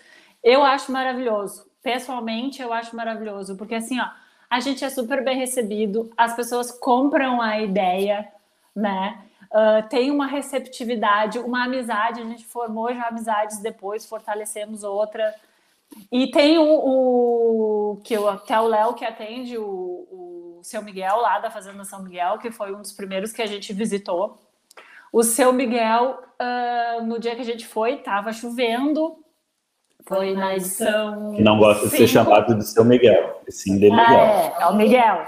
eu 0.43 0.63
acho 0.63 0.91
maravilhoso. 0.91 1.65
Pessoalmente, 1.81 2.61
eu 2.61 2.71
acho 2.71 2.95
maravilhoso, 2.95 3.57
porque 3.57 3.75
assim, 3.75 3.99
ó, 3.99 4.07
a 4.49 4.59
gente 4.59 4.85
é 4.85 4.89
super 4.89 5.23
bem 5.23 5.37
recebido, 5.37 6.11
as 6.15 6.35
pessoas 6.35 6.71
compram 6.71 7.41
a 7.41 7.59
ideia, 7.59 8.31
né? 8.75 9.23
Uh, 9.45 9.87
tem 9.89 10.11
uma 10.11 10.27
receptividade, 10.27 11.39
uma 11.39 11.65
amizade, 11.65 12.21
a 12.21 12.25
gente 12.25 12.45
formou 12.45 12.93
já 12.93 13.07
amizades 13.07 13.59
depois, 13.59 14.05
fortalecemos 14.05 14.83
outra. 14.83 15.33
E 16.11 16.29
tem 16.29 16.57
o, 16.57 16.63
o 16.63 18.01
que, 18.03 18.13
eu, 18.13 18.37
que 18.39 18.53
é 18.53 18.59
o 18.59 18.67
Léo 18.67 18.93
que 18.93 19.05
atende 19.05 19.57
o, 19.57 19.63
o 19.63 20.59
seu 20.61 20.81
Miguel 20.81 21.17
lá 21.17 21.39
da 21.39 21.49
Fazenda 21.49 21.85
São 21.85 22.03
Miguel, 22.03 22.37
que 22.37 22.51
foi 22.51 22.75
um 22.75 22.81
dos 22.81 22.91
primeiros 22.91 23.31
que 23.31 23.41
a 23.41 23.45
gente 23.45 23.71
visitou. 23.73 24.46
O 25.11 25.23
seu 25.23 25.53
Miguel, 25.53 26.19
uh, 26.41 27.03
no 27.03 27.19
dia 27.19 27.35
que 27.35 27.41
a 27.41 27.45
gente 27.45 27.65
foi, 27.65 27.95
estava 27.95 28.31
chovendo. 28.33 29.23
Foi 30.05 30.33
na 30.33 30.55
edição. 30.55 31.33
Que 31.33 31.41
não 31.41 31.57
gosta 31.57 31.89
de 31.89 31.97
ser 31.97 32.07
chamado 32.07 32.55
de 32.55 32.65
seu 32.65 32.85
Miguel, 32.85 33.41
sim 33.49 33.77
de 33.77 33.89
Miguel. 33.89 34.19
É, 34.19 34.55
é 34.61 34.65
o 34.67 34.75
Miguel. 34.75 35.27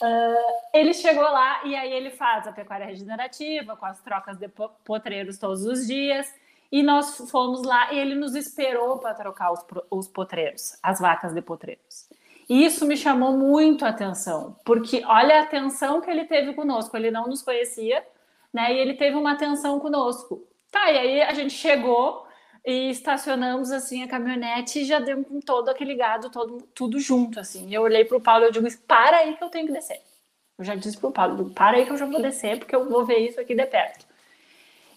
Uh, 0.00 0.62
ele 0.72 0.94
chegou 0.94 1.24
lá 1.24 1.64
e 1.64 1.74
aí 1.74 1.92
ele 1.92 2.10
faz 2.10 2.46
a 2.46 2.52
pecuária 2.52 2.86
regenerativa 2.86 3.76
com 3.76 3.86
as 3.86 4.00
trocas 4.02 4.38
de 4.38 4.48
potreiros 4.84 5.36
todos 5.38 5.64
os 5.64 5.86
dias. 5.86 6.32
E 6.70 6.82
nós 6.82 7.28
fomos 7.30 7.62
lá 7.64 7.92
e 7.92 7.98
ele 7.98 8.14
nos 8.14 8.34
esperou 8.34 8.98
para 8.98 9.14
trocar 9.14 9.52
os, 9.52 9.64
os 9.90 10.08
potreiros, 10.08 10.78
as 10.82 11.00
vacas 11.00 11.32
de 11.32 11.40
potreiros. 11.40 12.08
Isso 12.48 12.86
me 12.86 12.96
chamou 12.96 13.36
muito 13.36 13.84
a 13.84 13.88
atenção, 13.88 14.56
porque 14.64 15.02
olha 15.04 15.40
a 15.40 15.42
atenção 15.42 16.00
que 16.00 16.10
ele 16.10 16.24
teve 16.24 16.54
conosco. 16.54 16.96
Ele 16.96 17.10
não 17.10 17.26
nos 17.26 17.42
conhecia, 17.42 18.04
né? 18.52 18.72
E 18.72 18.78
ele 18.78 18.94
teve 18.94 19.16
uma 19.16 19.32
atenção 19.32 19.80
conosco. 19.80 20.46
Tá, 20.70 20.90
e 20.90 20.98
aí 20.98 21.22
a 21.22 21.32
gente 21.32 21.54
chegou 21.54 22.26
e 22.64 22.90
estacionamos 22.90 23.70
assim 23.70 24.02
a 24.02 24.08
caminhonete 24.08 24.80
e 24.80 24.84
já 24.84 24.98
deu 24.98 25.24
com 25.24 25.40
todo 25.40 25.68
aquele 25.68 25.94
gado, 25.94 26.30
todo, 26.30 26.62
tudo 26.74 26.98
junto, 26.98 27.40
assim. 27.40 27.72
Eu 27.74 27.82
olhei 27.82 28.04
para 28.04 28.16
o 28.16 28.20
Paulo 28.20 28.44
e 28.44 28.46
eu 28.48 28.52
digo: 28.52 28.66
para 28.86 29.18
aí 29.18 29.36
que 29.36 29.42
eu 29.42 29.48
tenho 29.48 29.66
que 29.66 29.72
descer. 29.72 30.00
Eu 30.58 30.64
já 30.64 30.74
disse 30.74 30.98
para 30.98 31.08
o 31.08 31.12
Paulo: 31.12 31.50
para 31.50 31.76
aí 31.76 31.84
que 31.84 31.92
eu 31.92 31.96
já 31.96 32.06
vou 32.06 32.20
descer, 32.20 32.58
porque 32.58 32.74
eu 32.74 32.88
vou 32.88 33.04
ver 33.04 33.18
isso 33.18 33.40
aqui 33.40 33.54
de 33.54 33.66
perto. 33.66 34.06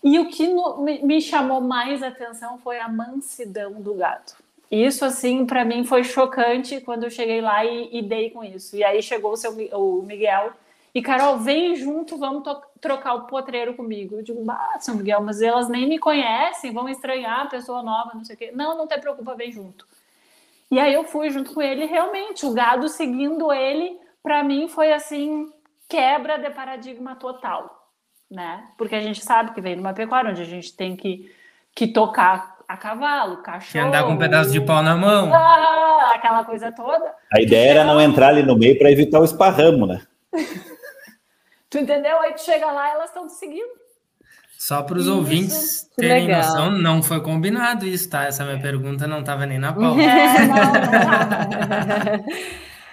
E 0.04 0.18
o 0.18 0.30
que 0.30 0.48
no, 0.48 0.82
me, 0.82 1.04
me, 1.04 1.22
chamou 1.22 1.60
mais 1.60 2.02
atenção 2.02 2.58
foi 2.58 2.80
a 2.80 2.88
mansidão 2.88 3.82
do 3.82 3.94
gato. 3.96 4.36
Isso, 4.72 5.04
assim, 5.04 5.46
para 5.46 5.66
mim 5.66 5.84
foi 5.84 6.04
chocante 6.04 6.80
quando 6.82 7.04
eu 7.04 7.10
cheguei 7.10 7.42
lá 7.42 7.66
e, 7.66 7.90
e, 7.92 8.02
dei 8.02 8.30
com 8.30 8.44
isso. 8.44 8.76
E 8.76 8.84
aí 8.84 9.02
chegou 9.02 9.32
o, 9.32 9.38
seu, 9.38 9.52
o 9.74 10.04
Miguel 10.04 10.54
e, 10.94 11.02
Carol, 11.02 11.40
vem 11.40 11.76
junto, 11.76 12.18
vamos 12.18 12.44
trocar 12.80 13.16
o 13.16 13.28
potreiro 13.28 13.74
comigo. 13.74 14.16
Eu 14.16 14.24
digo, 14.24 14.44
bah, 14.44 14.78
seu 14.80 14.96
Miguel, 14.96 15.22
mas 15.22 15.42
elas 15.42 15.68
nem 15.68 15.88
me 15.88 15.98
conhecem, 15.98 16.72
vão 16.72 16.88
estranhar 16.88 17.50
pessoa 17.50 17.82
nova, 17.82 18.12
não 18.14 18.24
sei 18.24 18.36
o 18.36 18.38
quê. 18.38 18.52
Não, 18.54 18.78
não 18.78 18.88
te 18.88 18.98
preocupa, 19.00 19.36
vem 19.36 19.52
junto. 19.52 19.88
E 20.70 20.80
aí 20.80 20.94
eu 20.94 21.04
fui 21.04 21.30
junto 21.32 21.54
com 21.54 21.62
ele, 21.62 21.86
realmente, 21.86 22.46
o 22.46 22.54
gado 22.54 22.88
seguindo 22.90 23.52
ele, 23.52 24.00
para 24.22 24.44
mim 24.44 24.68
foi 24.68 24.94
assim, 24.94 25.52
quebra 25.88 26.38
de 26.38 26.52
paradigma 26.52 27.16
total 27.16 27.80
né? 28.30 28.70
Porque 28.78 28.96
a 28.96 29.02
gente 29.02 29.22
sabe 29.22 29.54
que 29.54 29.62
vem 29.62 29.76
de 29.76 29.82
uma 29.82 29.94
pecuária 29.94 30.30
onde 30.30 30.42
a 30.42 30.46
gente 30.46 30.76
tem 30.76 30.96
que, 30.96 31.34
que 31.74 31.88
tocar 31.88 32.59
a 32.70 32.78
cavalo, 32.78 33.38
cachorro. 33.38 33.84
E 33.84 33.88
andar 33.88 34.04
com 34.04 34.12
um 34.12 34.18
pedaço 34.18 34.52
de 34.52 34.62
pau 34.62 34.82
na 34.82 34.96
mão. 34.96 35.34
Ah, 35.34 36.12
aquela 36.16 36.46
coisa 36.46 36.72
toda. 36.72 37.14
A 37.34 37.42
ideia 37.42 37.72
era 37.72 37.84
não 37.84 38.00
entrar 38.00 38.30
ali 38.30 38.44
no 38.44 38.58
meio 38.58 38.78
para 38.78 38.92
evitar 38.92 39.20
o 39.20 39.26
esparramo, 39.26 39.86
né? 39.86 40.02
tu 41.70 41.80
entendeu? 41.80 42.18
Aí 42.22 42.32
tu 42.34 42.42
chega 42.42 42.72
lá 42.72 42.92
elas 42.92 43.10
estão 43.10 43.28
te 43.28 43.34
seguindo. 43.34 43.80
Só 44.58 44.84
para 44.84 44.98
os 44.98 45.08
ouvintes 45.08 45.90
terem 45.96 46.28
legal. 46.28 46.44
noção, 46.44 46.72
não 46.72 47.02
foi 47.02 47.22
combinado 47.22 47.86
isso, 47.86 48.10
tá? 48.10 48.26
Essa 48.26 48.46
minha 48.46 48.62
pergunta 48.62 49.08
não 49.08 49.22
estava 49.22 49.46
nem 49.46 49.58
na 49.58 49.74
pauta. 49.74 50.02
É, 50.02 50.46
não, 50.46 50.56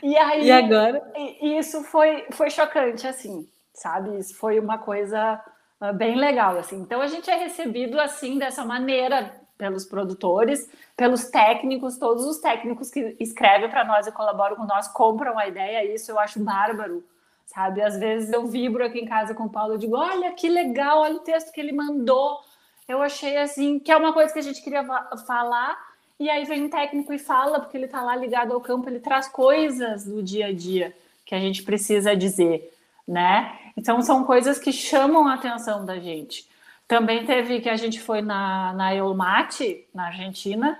não. 0.03 0.11
e 0.11 0.17
aí, 0.17 0.47
e 0.47 0.53
agora? 0.53 1.03
Isso 1.43 1.83
foi, 1.83 2.25
foi 2.31 2.51
chocante, 2.51 3.07
assim 3.07 3.47
sabe? 3.77 4.19
Isso 4.19 4.35
foi 4.37 4.59
uma 4.59 4.79
coisa 4.79 5.41
uh, 5.81 5.93
bem 5.93 6.17
legal, 6.17 6.59
assim. 6.59 6.81
Então 6.81 7.01
a 7.01 7.07
gente 7.07 7.31
é 7.31 7.37
recebido 7.37 8.01
assim 8.01 8.39
dessa 8.39 8.65
maneira 8.65 9.33
pelos 9.57 9.85
produtores, 9.85 10.69
pelos 10.97 11.25
técnicos, 11.25 11.99
todos 11.99 12.25
os 12.25 12.39
técnicos 12.39 12.91
que 12.91 13.17
escrevem 13.19 13.69
para 13.69 13.85
nós 13.85 14.07
e 14.07 14.13
colaboram 14.13 14.57
com 14.57 14.65
nós 14.65 14.89
compram 14.89 15.39
a 15.39 15.49
ideia, 15.49 15.85
isso 15.95 16.11
eu 16.11 16.19
acho 16.19 16.41
bárbaro, 16.41 17.05
sabe? 17.47 17.83
Às 17.83 17.99
vezes 17.99 18.33
eu 18.33 18.47
vibro 18.47 18.85
aqui 18.85 18.99
em 18.99 19.07
casa 19.07 19.35
com 19.35 19.45
o 19.45 19.51
Paulo 19.51 19.75
e 19.75 19.79
digo: 19.79 19.97
"Olha 19.97 20.33
que 20.33 20.49
legal, 20.49 21.01
olha 21.01 21.17
o 21.17 21.21
texto 21.21 21.53
que 21.53 21.61
ele 21.61 21.73
mandou". 21.73 22.41
Eu 22.89 23.03
achei 23.03 23.37
assim 23.37 23.79
que 23.79 23.91
é 23.91 23.97
uma 23.97 24.13
coisa 24.13 24.33
que 24.33 24.39
a 24.39 24.43
gente 24.43 24.63
queria 24.63 24.85
falar, 25.27 25.77
e 26.19 26.31
aí 26.31 26.45
vem 26.45 26.65
um 26.65 26.71
técnico 26.71 27.13
e 27.13 27.19
fala, 27.19 27.61
porque 27.61 27.77
ele 27.77 27.87
está 27.87 28.01
lá 28.03 28.15
ligado 28.15 28.53
ao 28.53 28.61
campo, 28.61 28.89
ele 28.89 29.01
traz 29.01 29.29
coisas 29.29 30.05
do 30.05 30.23
dia 30.23 30.47
a 30.47 30.53
dia 30.53 30.95
que 31.25 31.35
a 31.35 31.39
gente 31.39 31.63
precisa 31.63 32.15
dizer, 32.15 32.73
né? 33.07 33.59
Então 33.77 34.01
são 34.01 34.25
coisas 34.25 34.59
que 34.59 34.73
chamam 34.73 35.27
a 35.27 35.35
atenção 35.35 35.85
da 35.85 35.99
gente. 35.99 36.49
Também 36.89 37.27
teve 37.27 37.61
que 37.61 37.69
a 37.69 37.77
gente 37.77 38.01
foi 38.01 38.23
na, 38.23 38.73
na 38.73 38.95
Eulmate, 38.95 39.89
na 39.93 40.07
Argentina, 40.07 40.79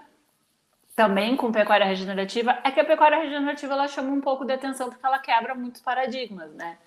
também 0.95 1.37
com 1.37 1.51
pecuária 1.51 1.85
regenerativa. 1.85 2.59
É 2.63 2.71
que 2.71 2.79
a 2.79 2.85
pecuária 2.85 3.19
regenerativa 3.19 3.73
ela 3.75 3.89
chama 3.89 4.13
um 4.13 4.21
pouco 4.21 4.45
de 4.45 4.53
atenção 4.53 4.89
porque 4.89 5.05
ela 5.05 5.19
quebra 5.19 5.55
muitos 5.55 5.81
paradigmas, 5.81 6.53
né? 6.55 6.79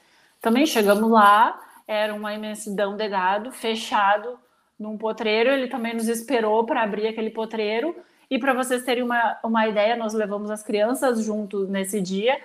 Também 0.42 0.66
chegamos 0.66 1.10
lá, 1.12 1.60
era 1.86 2.14
uma 2.14 2.34
imensidão 2.34 2.96
de 2.96 3.08
gado 3.10 3.52
fechado 3.52 4.40
num 4.80 4.98
potreiro. 4.98 5.50
Ele 5.50 5.68
também 5.68 5.94
nos 5.94 6.08
esperou 6.08 6.66
para 6.66 6.82
abrir 6.82 7.08
aquele 7.08 7.30
potreiro. 7.30 7.94
E 8.32 8.40
para 8.40 8.54
vocês 8.54 8.84
terem 8.84 9.04
uma, 9.04 9.38
uma 9.44 9.68
ideia, 9.68 9.98
nós 9.98 10.14
levamos 10.14 10.50
as 10.50 10.64
crianças 10.64 11.22
juntos 11.24 11.68
nesse 11.68 12.00
dia 12.00 12.40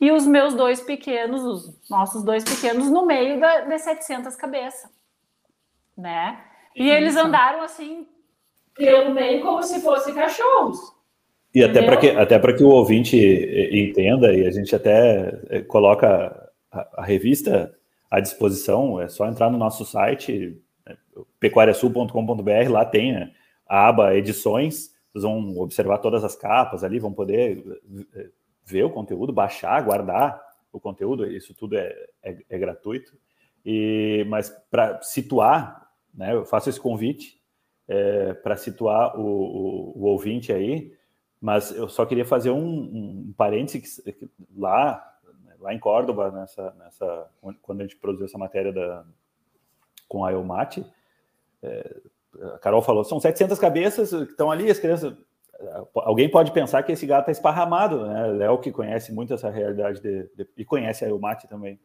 e 0.00 0.10
os 0.10 0.26
meus 0.26 0.54
dois 0.54 0.80
pequenos, 0.80 1.44
os 1.44 1.88
nossos 1.88 2.24
dois 2.24 2.42
pequenos, 2.42 2.90
no 2.90 3.06
meio 3.06 3.38
da, 3.38 3.60
de 3.60 3.78
700 3.78 4.34
cabeças 4.34 4.99
né? 5.96 6.40
E 6.74 6.84
Isso. 6.84 6.94
eles 6.94 7.16
andaram 7.16 7.62
assim 7.62 8.06
pelo 8.74 9.12
meio 9.12 9.42
como 9.42 9.62
se 9.62 9.80
fossem 9.80 10.14
cachorros. 10.14 10.78
E 11.54 11.64
até 11.64 11.82
para 11.82 11.96
que 11.96 12.10
até 12.10 12.38
para 12.38 12.56
que 12.56 12.62
o 12.62 12.68
ouvinte 12.68 13.16
entenda 13.72 14.32
e 14.32 14.46
a 14.46 14.50
gente 14.50 14.74
até 14.74 15.40
eh, 15.48 15.62
coloca 15.62 16.50
a, 16.70 17.02
a, 17.02 17.04
revista 17.04 17.74
à 18.08 18.20
disposição, 18.20 19.00
é 19.00 19.08
só 19.08 19.26
entrar 19.26 19.50
no 19.50 19.58
nosso 19.58 19.84
site 19.84 20.56
né, 20.86 20.96
pecuariasul.com.br, 21.40 22.70
lá 22.70 22.84
tem 22.84 23.32
a 23.68 23.88
aba 23.88 24.14
edições, 24.14 24.90
vocês 25.12 25.24
vão 25.24 25.58
observar 25.58 25.98
todas 25.98 26.22
as 26.22 26.36
capas 26.36 26.84
ali, 26.84 27.00
vão 27.00 27.12
poder 27.12 27.64
eh, 28.14 28.28
ver 28.64 28.84
o 28.84 28.90
conteúdo, 28.90 29.32
baixar, 29.32 29.82
guardar 29.82 30.40
o 30.72 30.78
conteúdo, 30.78 31.26
isso 31.26 31.52
tudo 31.52 31.76
é, 31.76 31.92
é, 32.22 32.36
é 32.48 32.58
gratuito. 32.58 33.12
E, 33.64 34.24
mas 34.28 34.50
para 34.70 35.00
situar 35.02 35.80
né? 36.14 36.34
Eu 36.34 36.44
faço 36.44 36.68
esse 36.68 36.80
convite 36.80 37.40
é, 37.88 38.34
para 38.34 38.56
situar 38.56 39.18
o, 39.18 39.22
o, 39.22 39.98
o, 39.98 40.04
ouvinte 40.04 40.52
aí, 40.52 40.92
mas 41.40 41.70
eu 41.70 41.88
só 41.88 42.04
queria 42.04 42.24
fazer 42.24 42.50
um, 42.50 43.28
um 43.28 43.34
parênteses 43.36 44.00
que, 44.00 44.30
lá, 44.56 45.18
lá 45.58 45.74
em 45.74 45.78
Córdoba, 45.78 46.30
nessa, 46.30 46.72
nessa, 46.78 47.30
quando 47.62 47.80
a 47.80 47.84
gente 47.84 47.96
produziu 47.96 48.26
essa 48.26 48.38
matéria 48.38 48.72
da, 48.72 49.04
com 50.08 50.24
a 50.24 50.32
Elmate, 50.32 50.84
é, 51.62 52.00
a 52.54 52.58
Carol 52.58 52.82
falou, 52.82 53.02
são 53.04 53.18
700 53.18 53.58
cabeças 53.58 54.10
que 54.10 54.32
estão 54.32 54.50
ali, 54.50 54.70
as 54.70 54.78
crianças... 54.78 55.16
Alguém 55.94 56.26
pode 56.30 56.52
pensar 56.52 56.82
que 56.82 56.92
esse 56.92 57.04
gato 57.04 57.20
está 57.20 57.32
esparramado, 57.32 58.06
né? 58.06 58.28
Léo, 58.28 58.58
que 58.60 58.72
conhece 58.72 59.12
muito 59.12 59.34
essa 59.34 59.50
realidade 59.50 60.00
de, 60.00 60.22
de, 60.34 60.48
e 60.56 60.64
conhece 60.64 61.04
a 61.04 61.08
Elmate 61.08 61.46
também. 61.46 61.78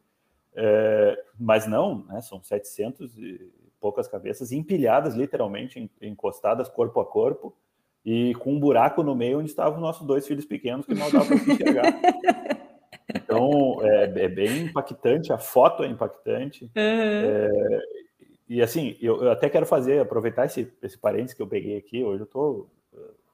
É, 0.55 1.17
mas 1.39 1.67
não, 1.67 2.05
né? 2.05 2.21
São 2.21 2.41
700 2.41 3.17
e 3.17 3.51
poucas 3.79 4.07
cabeças, 4.07 4.51
empilhadas 4.51 5.15
literalmente, 5.15 5.91
encostadas 6.01 6.69
corpo 6.69 6.99
a 6.99 7.05
corpo, 7.05 7.55
e 8.03 8.33
com 8.35 8.53
um 8.53 8.59
buraco 8.59 9.03
no 9.03 9.15
meio 9.15 9.39
onde 9.39 9.49
estavam 9.49 9.79
nossos 9.79 10.05
dois 10.05 10.25
filhos 10.27 10.45
pequenos 10.45 10.85
que 10.85 10.95
mal 10.95 11.11
dava 11.11 11.25
para 11.25 11.35
enxergar. 11.35 11.83
Então, 13.13 13.79
é, 13.81 14.03
é, 14.03 14.27
bem 14.27 14.63
impactante, 14.63 15.31
a 15.31 15.37
foto 15.37 15.83
é 15.83 15.87
impactante. 15.87 16.65
Uhum. 16.65 16.71
É, 16.75 17.49
e 18.47 18.61
assim, 18.61 18.95
eu, 19.01 19.23
eu, 19.23 19.31
até 19.31 19.49
quero 19.49 19.65
fazer, 19.65 19.99
aproveitar 19.99 20.45
esse, 20.45 20.71
esse 20.81 20.97
parênteses 20.97 21.33
que 21.33 21.41
eu 21.41 21.47
peguei 21.47 21.77
aqui, 21.77 22.03
hoje 22.03 22.23
eu 22.23 22.27
tô. 22.27 22.67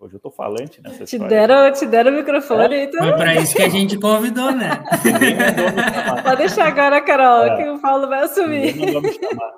Hoje 0.02 0.16
eu 0.16 0.20
tô 0.20 0.32
falante 0.32 0.82
nessa 0.82 1.06
te 1.06 1.20
Deram, 1.20 1.72
te 1.72 1.86
deram 1.86 2.12
o 2.12 2.16
microfone. 2.16 2.74
É, 2.74 2.84
então... 2.86 3.08
Foi 3.08 3.18
para 3.18 3.36
isso 3.36 3.56
que 3.56 3.62
a 3.62 3.70
gente 3.70 4.00
convidou, 4.00 4.52
né? 4.52 4.84
Pode 6.24 6.38
deixar 6.38 6.70
agora, 6.70 7.00
Carol, 7.02 7.44
é, 7.44 7.58
que 7.58 7.70
o 7.70 7.80
Paulo 7.80 8.08
vai 8.08 8.24
assumir. 8.24 8.76
Não 8.94 9.00
me 9.00 9.14
chamar. 9.14 9.54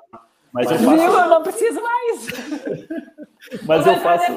Mas, 0.52 0.70
eu 0.70 0.78
faço. 0.80 1.02
Eu 1.02 1.28
não 1.30 1.42
preciso 1.42 1.82
mais. 1.82 2.26
Mas 3.66 3.86
eu 3.86 3.96
faço. 3.96 4.32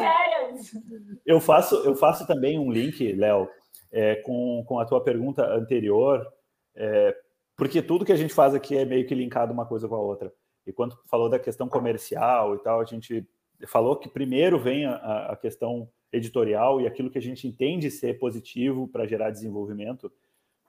Eu 1.26 1.42
faço, 1.42 1.76
eu 1.84 1.94
faço 1.94 2.26
também 2.26 2.58
um 2.58 2.72
link, 2.72 3.12
Léo, 3.12 3.50
é, 3.92 4.16
com, 4.16 4.64
com 4.66 4.80
a 4.80 4.86
tua 4.86 5.04
pergunta 5.04 5.46
anterior, 5.46 6.26
é, 6.74 7.14
porque 7.58 7.82
tudo 7.82 8.06
que 8.06 8.14
a 8.14 8.18
gente 8.18 8.34
faz 8.34 8.56
aqui 8.56 8.78
é 8.78 8.86
meio 8.86 9.06
que 9.06 9.14
linkado 9.14 9.52
uma 9.52 9.66
coisa 9.66 9.90
com 9.90 9.96
a 9.96 10.00
outra. 10.00 10.32
E 10.66 10.72
quando 10.72 10.96
tu 10.96 11.04
falou 11.10 11.28
da 11.30 11.38
questão 11.38 11.68
comercial 11.68 12.56
e 12.56 12.60
tal, 12.60 12.80
a 12.80 12.86
gente 12.86 13.28
falou 13.68 13.98
que 13.98 14.08
primeiro 14.08 14.58
vem 14.58 14.86
a, 14.86 15.32
a 15.32 15.36
questão 15.36 15.90
editorial 16.12 16.82
e 16.82 16.88
aquilo 16.88 17.10
que 17.10 17.18
a 17.18 17.22
gente 17.22 17.48
entende 17.48 17.92
ser 17.92 18.18
positivo 18.18 18.88
para 18.88 19.06
gerar 19.06 19.30
desenvolvimento, 19.30 20.12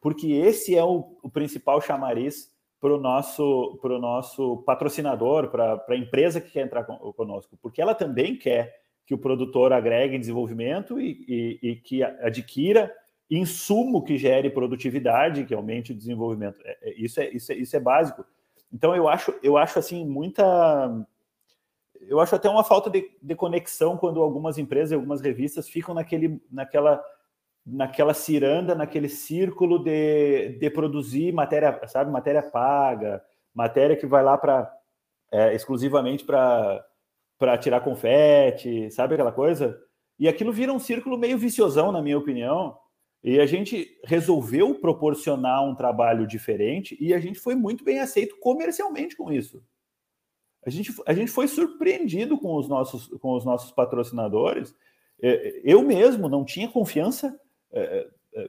porque 0.01 0.33
esse 0.33 0.77
é 0.77 0.85
o, 0.85 1.16
o 1.22 1.31
principal 1.31 1.81
chamariz 1.81 2.51
para 2.81 2.94
o 2.94 3.01
nosso, 3.01 3.79
pro 3.83 3.98
nosso 3.98 4.59
patrocinador, 4.59 5.48
para 5.48 5.85
a 5.88 5.96
empresa 5.96 6.40
que 6.40 6.51
quer 6.51 6.64
entrar 6.64 6.85
conosco, 6.85 7.59
porque 7.61 7.83
ela 7.83 7.94
também 7.94 8.37
quer 8.37 8.81
que 9.05 9.14
o 9.14 9.18
produtor 9.18 9.72
agregue 9.72 10.18
desenvolvimento 10.18 11.01
e, 11.01 11.59
e, 11.62 11.70
e 11.70 11.77
que 11.77 12.03
adquira 12.03 12.94
insumo 13.31 14.03
que 14.03 14.16
gere 14.16 14.51
produtividade, 14.51 15.44
que 15.44 15.55
aumente 15.55 15.92
o 15.92 15.94
desenvolvimento. 15.94 16.61
É, 16.64 16.79
é, 16.83 16.94
isso, 16.94 17.20
é, 17.20 17.29
isso, 17.31 17.53
é, 17.53 17.57
isso 17.57 17.77
é 17.77 17.81
básico. 17.81 18.24
Então 18.72 18.94
eu 18.94 19.09
acho, 19.09 19.35
eu 19.42 19.57
acho 19.57 19.79
assim 19.79 20.07
muita, 20.07 21.07
eu 22.02 22.20
acho 22.20 22.34
até 22.34 22.48
uma 22.48 22.64
falta 22.64 22.88
de, 22.90 23.11
de 23.22 23.34
conexão 23.34 23.96
quando 23.96 24.22
algumas 24.22 24.58
empresas, 24.58 24.92
algumas 24.92 25.20
revistas 25.20 25.68
ficam 25.68 25.94
naquele, 25.94 26.40
naquela 26.50 27.02
naquela 27.70 28.14
ciranda, 28.14 28.74
naquele 28.74 29.11
círculo 29.11 29.78
de, 29.78 30.58
de 30.58 30.70
produzir 30.70 31.32
matéria, 31.32 31.78
sabe, 31.87 32.11
matéria 32.11 32.42
paga, 32.42 33.22
matéria 33.54 33.94
que 33.94 34.06
vai 34.06 34.22
lá 34.22 34.38
para 34.38 34.74
é, 35.30 35.54
exclusivamente 35.54 36.24
para 36.24 36.84
para 37.38 37.56
tirar 37.56 37.82
confete, 37.82 38.90
sabe 38.90 39.14
aquela 39.14 39.30
coisa? 39.30 39.78
E 40.18 40.26
aquilo 40.26 40.52
vira 40.52 40.72
um 40.72 40.78
círculo 40.80 41.16
meio 41.16 41.38
viciosão, 41.38 41.92
na 41.92 42.02
minha 42.02 42.18
opinião. 42.18 42.76
E 43.22 43.38
a 43.38 43.46
gente 43.46 43.96
resolveu 44.04 44.74
proporcionar 44.74 45.64
um 45.64 45.74
trabalho 45.74 46.26
diferente 46.26 46.96
e 47.00 47.14
a 47.14 47.20
gente 47.20 47.38
foi 47.38 47.54
muito 47.54 47.84
bem 47.84 48.00
aceito 48.00 48.37
comercialmente 48.40 49.16
com 49.16 49.30
isso. 49.30 49.62
A 50.68 50.70
gente, 50.70 50.94
a 51.07 51.14
gente 51.14 51.31
foi 51.31 51.48
surpreendido 51.48 52.38
com 52.38 52.54
os 52.54 52.68
nossos, 52.68 53.09
com 53.20 53.35
os 53.35 53.44
nossos 53.44 53.70
patrocinadores. 53.72 54.74
É, 55.20 55.61
eu 55.64 55.83
mesmo 55.83 56.28
não 56.28 56.44
tinha 56.44 56.68
confiança 56.68 57.38
é, 57.72 58.09
é, 58.35 58.48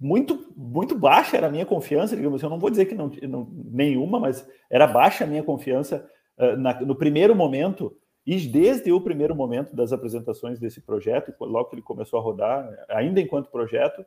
muito 0.00 0.52
muito 0.56 0.94
baixa 0.94 1.36
era 1.36 1.46
a 1.46 1.50
minha 1.50 1.66
confiança, 1.66 2.14
digamos 2.14 2.36
assim. 2.36 2.46
Eu 2.46 2.50
não 2.50 2.58
vou 2.58 2.70
dizer 2.70 2.86
que 2.86 2.94
não, 2.94 3.10
não 3.22 3.48
nenhuma, 3.52 4.20
mas 4.20 4.46
era 4.70 4.86
baixa 4.86 5.24
a 5.24 5.26
minha 5.26 5.42
confiança 5.42 6.08
na, 6.56 6.80
no 6.80 6.94
primeiro 6.94 7.34
momento 7.34 7.96
e 8.24 8.36
desde 8.46 8.92
o 8.92 9.00
primeiro 9.00 9.34
momento 9.34 9.74
das 9.74 9.92
apresentações 9.92 10.58
desse 10.58 10.80
projeto, 10.80 11.34
logo 11.40 11.70
que 11.70 11.74
ele 11.76 11.82
começou 11.82 12.20
a 12.20 12.22
rodar, 12.22 12.68
ainda 12.88 13.20
enquanto 13.20 13.50
projeto, 13.50 14.04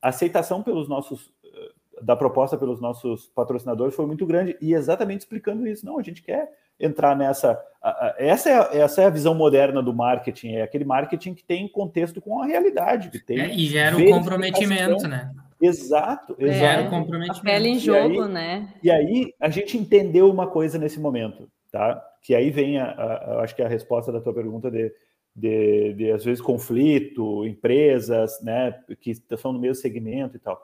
a 0.00 0.10
aceitação 0.10 0.62
pelos 0.62 0.88
nossos 0.88 1.32
da 2.02 2.16
proposta 2.16 2.56
pelos 2.56 2.80
nossos 2.80 3.28
patrocinadores 3.28 3.94
foi 3.94 4.06
muito 4.06 4.26
grande 4.26 4.56
e 4.60 4.74
exatamente 4.74 5.20
explicando 5.20 5.66
isso. 5.66 5.86
Não, 5.86 5.98
a 5.98 6.02
gente 6.02 6.22
quer 6.22 6.50
entrar 6.78 7.16
nessa. 7.16 7.58
Essa 8.18 8.50
é, 8.50 8.78
essa 8.80 9.02
é 9.02 9.06
a 9.06 9.10
visão 9.10 9.34
moderna 9.34 9.82
do 9.82 9.94
marketing, 9.94 10.54
é 10.54 10.62
aquele 10.62 10.84
marketing 10.84 11.34
que 11.34 11.44
tem 11.44 11.68
contexto 11.68 12.20
com 12.20 12.42
a 12.42 12.46
realidade. 12.46 13.10
Que 13.10 13.18
tem 13.18 13.40
é, 13.40 13.54
e 13.54 13.66
gera 13.66 13.96
um 13.96 14.10
comprometimento, 14.10 15.06
né? 15.06 15.32
Exato, 15.60 16.34
exato. 16.38 16.58
Gera 16.58 16.82
um 16.82 16.90
comprometimento. 16.90 17.40
A 17.40 17.52
pele 17.52 17.68
em 17.68 17.78
jogo, 17.78 18.14
e 18.14 18.20
aí, 18.20 18.28
né? 18.28 18.74
E 18.82 18.90
aí 18.90 19.34
a 19.40 19.48
gente 19.48 19.78
entendeu 19.78 20.28
uma 20.28 20.46
coisa 20.46 20.76
nesse 20.76 20.98
momento, 20.98 21.48
tá? 21.70 22.02
Que 22.20 22.34
aí 22.34 22.50
vem, 22.50 22.78
a, 22.78 22.86
a, 22.86 23.42
acho 23.42 23.54
que 23.54 23.62
a 23.62 23.68
resposta 23.68 24.10
da 24.10 24.20
tua 24.20 24.34
pergunta 24.34 24.70
de, 24.70 24.92
de, 25.34 25.94
de, 25.94 26.10
às 26.10 26.24
vezes, 26.24 26.40
conflito, 26.40 27.46
empresas, 27.46 28.40
né, 28.42 28.74
que 29.00 29.10
estão 29.10 29.52
no 29.52 29.58
mesmo 29.58 29.76
segmento 29.76 30.36
e 30.36 30.40
tal. 30.40 30.60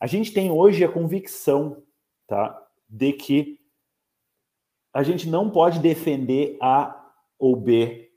A 0.00 0.06
gente 0.06 0.32
tem 0.32 0.50
hoje 0.50 0.82
a 0.82 0.90
convicção, 0.90 1.82
tá, 2.26 2.66
de 2.88 3.12
que 3.12 3.60
a 4.92 5.02
gente 5.02 5.28
não 5.28 5.50
pode 5.50 5.78
defender 5.78 6.56
A 6.60 7.12
ou 7.38 7.54
B, 7.54 8.10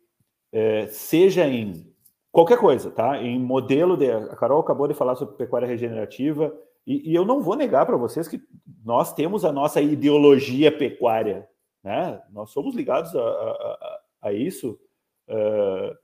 é, 0.51 0.87
seja 0.87 1.47
em 1.47 1.93
qualquer 2.31 2.57
coisa, 2.57 2.89
tá? 2.89 3.21
Em 3.21 3.37
modelo 3.39 3.97
de. 3.97 4.09
A 4.09 4.35
Carol 4.35 4.61
acabou 4.61 4.87
de 4.87 4.93
falar 4.93 5.15
sobre 5.15 5.35
pecuária 5.35 5.67
regenerativa, 5.67 6.55
e, 6.87 7.11
e 7.11 7.15
eu 7.15 7.25
não 7.25 7.41
vou 7.41 7.55
negar 7.55 7.85
para 7.85 7.97
vocês 7.97 8.27
que 8.27 8.41
nós 8.83 9.13
temos 9.13 9.43
a 9.43 9.51
nossa 9.51 9.81
ideologia 9.81 10.71
pecuária, 10.71 11.47
né? 11.83 12.21
Nós 12.31 12.49
somos 12.51 12.75
ligados 12.75 13.13
a, 13.15 13.19
a, 13.21 13.99
a 14.23 14.33
isso. 14.33 14.79
Uh, 15.27 15.95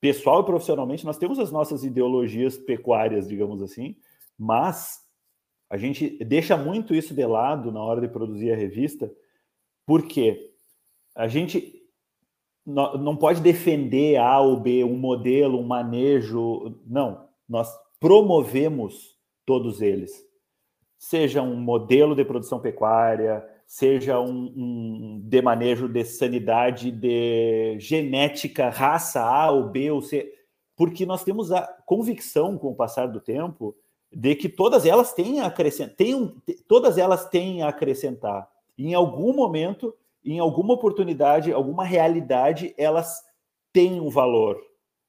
pessoal 0.00 0.40
e 0.40 0.44
profissionalmente, 0.44 1.06
nós 1.06 1.16
temos 1.16 1.38
as 1.38 1.52
nossas 1.52 1.84
ideologias 1.84 2.56
pecuárias, 2.56 3.28
digamos 3.28 3.62
assim, 3.62 3.96
mas 4.36 5.01
a 5.72 5.76
gente 5.78 6.22
deixa 6.24 6.56
muito 6.56 6.94
isso 6.94 7.14
de 7.14 7.24
lado 7.24 7.72
na 7.72 7.82
hora 7.82 8.00
de 8.00 8.08
produzir 8.08 8.52
a 8.52 8.56
revista, 8.56 9.10
por 9.84 10.06
quê? 10.06 10.52
a 11.14 11.28
gente 11.28 11.80
não 12.64 13.16
pode 13.16 13.40
defender 13.40 14.16
A 14.16 14.40
ou 14.40 14.58
B, 14.58 14.84
um 14.84 14.96
modelo, 14.96 15.58
um 15.58 15.64
manejo. 15.64 16.80
Não, 16.86 17.26
nós 17.48 17.68
promovemos 17.98 19.16
todos 19.44 19.82
eles. 19.82 20.12
Seja 20.98 21.42
um 21.42 21.56
modelo 21.56 22.14
de 22.14 22.24
produção 22.24 22.60
pecuária, 22.60 23.44
seja 23.66 24.20
um, 24.20 24.52
um 24.56 25.20
de 25.24 25.42
manejo 25.42 25.88
de 25.88 26.04
sanidade, 26.04 26.92
de 26.92 27.76
genética, 27.80 28.70
raça 28.70 29.20
A 29.20 29.50
ou 29.50 29.68
B 29.68 29.90
ou 29.90 30.00
C, 30.00 30.32
porque 30.76 31.04
nós 31.04 31.24
temos 31.24 31.50
a 31.50 31.66
convicção 31.84 32.56
com 32.56 32.68
o 32.68 32.76
passar 32.76 33.06
do 33.06 33.20
tempo 33.20 33.76
de 34.14 34.34
que 34.34 34.48
todas 34.48 34.84
elas 34.84 35.12
têm 35.12 35.40
a 35.40 35.46
acrescentar, 35.46 35.96
todas 36.68 36.98
elas 36.98 37.28
têm 37.28 37.62
a 37.62 37.68
acrescentar. 37.68 38.48
Em 38.78 38.94
algum 38.94 39.32
momento 39.32 39.94
em 40.24 40.38
alguma 40.38 40.74
oportunidade, 40.74 41.52
alguma 41.52 41.84
realidade, 41.84 42.74
elas 42.78 43.22
têm 43.72 44.00
um 44.00 44.08
valor. 44.08 44.60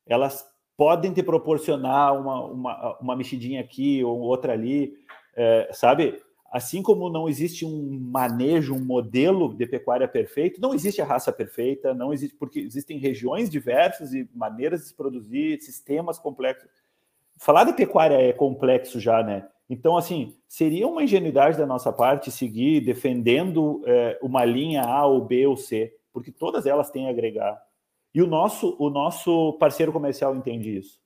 Elas 0.05 0.45
podem 0.75 1.13
te 1.13 1.21
proporcionar 1.21 2.19
uma, 2.19 2.43
uma, 2.45 2.99
uma 2.99 3.15
mexidinha 3.15 3.61
aqui 3.61 4.03
ou 4.03 4.19
outra 4.19 4.53
ali, 4.53 4.93
é, 5.35 5.69
sabe? 5.71 6.19
Assim 6.51 6.81
como 6.81 7.09
não 7.09 7.29
existe 7.29 7.65
um 7.65 7.99
manejo, 7.99 8.75
um 8.75 8.83
modelo 8.83 9.53
de 9.55 9.65
pecuária 9.65 10.07
perfeito, 10.07 10.61
não 10.61 10.73
existe 10.73 11.01
a 11.01 11.05
raça 11.05 11.31
perfeita, 11.31 11.93
não 11.93 12.13
existe, 12.13 12.35
porque 12.35 12.59
existem 12.59 12.97
regiões 12.97 13.49
diversas 13.49 14.13
e 14.13 14.27
maneiras 14.33 14.81
de 14.81 14.87
se 14.87 14.93
produzir, 14.93 15.59
sistemas 15.61 16.19
complexos. 16.19 16.69
Falar 17.43 17.65
de 17.65 17.73
pecuária 17.73 18.15
é 18.15 18.31
complexo 18.31 19.01
já, 19.01 19.21
né? 19.21 19.45
Então, 19.69 19.97
assim, 19.97 20.33
seria 20.47 20.87
uma 20.87 21.03
ingenuidade 21.03 21.57
da 21.57 21.65
nossa 21.65 21.91
parte 21.91 22.31
seguir 22.31 22.79
defendendo 22.79 23.81
é, 23.85 24.17
uma 24.21 24.45
linha 24.45 24.83
A 24.83 25.05
ou 25.05 25.25
B 25.25 25.45
ou 25.45 25.57
C, 25.57 25.93
porque 26.13 26.31
todas 26.31 26.65
elas 26.65 26.89
têm 26.89 27.05
a 27.05 27.09
agregar. 27.09 27.61
E 28.15 28.21
o 28.21 28.27
nosso, 28.27 28.77
o 28.79 28.89
nosso 28.89 29.57
parceiro 29.59 29.91
comercial 29.91 30.33
entende 30.33 30.77
isso. 30.77 31.01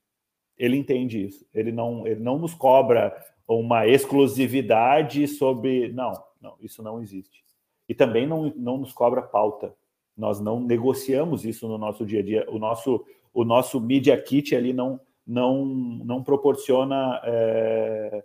Ele 0.56 0.76
entende 0.76 1.24
isso. 1.24 1.44
Ele 1.52 1.72
não, 1.72 2.06
ele 2.06 2.20
não 2.20 2.38
nos 2.38 2.54
cobra 2.54 3.20
uma 3.48 3.88
exclusividade 3.88 5.26
sobre. 5.26 5.88
Não, 5.88 6.12
não, 6.40 6.54
isso 6.60 6.84
não 6.84 7.02
existe. 7.02 7.42
E 7.88 7.94
também 7.94 8.28
não, 8.28 8.52
não 8.54 8.78
nos 8.78 8.92
cobra 8.92 9.22
pauta. 9.22 9.74
Nós 10.16 10.38
não 10.38 10.60
negociamos 10.60 11.44
isso 11.44 11.66
no 11.66 11.78
nosso 11.78 12.06
dia 12.06 12.20
a 12.20 12.22
dia. 12.22 12.46
O 12.48 12.60
nosso, 12.60 13.04
o 13.34 13.44
nosso 13.44 13.80
Media 13.80 14.16
Kit 14.22 14.54
ali 14.54 14.72
não, 14.72 15.00
não, 15.28 15.64
não 15.66 16.24
proporciona. 16.24 17.20
É, 17.22 18.24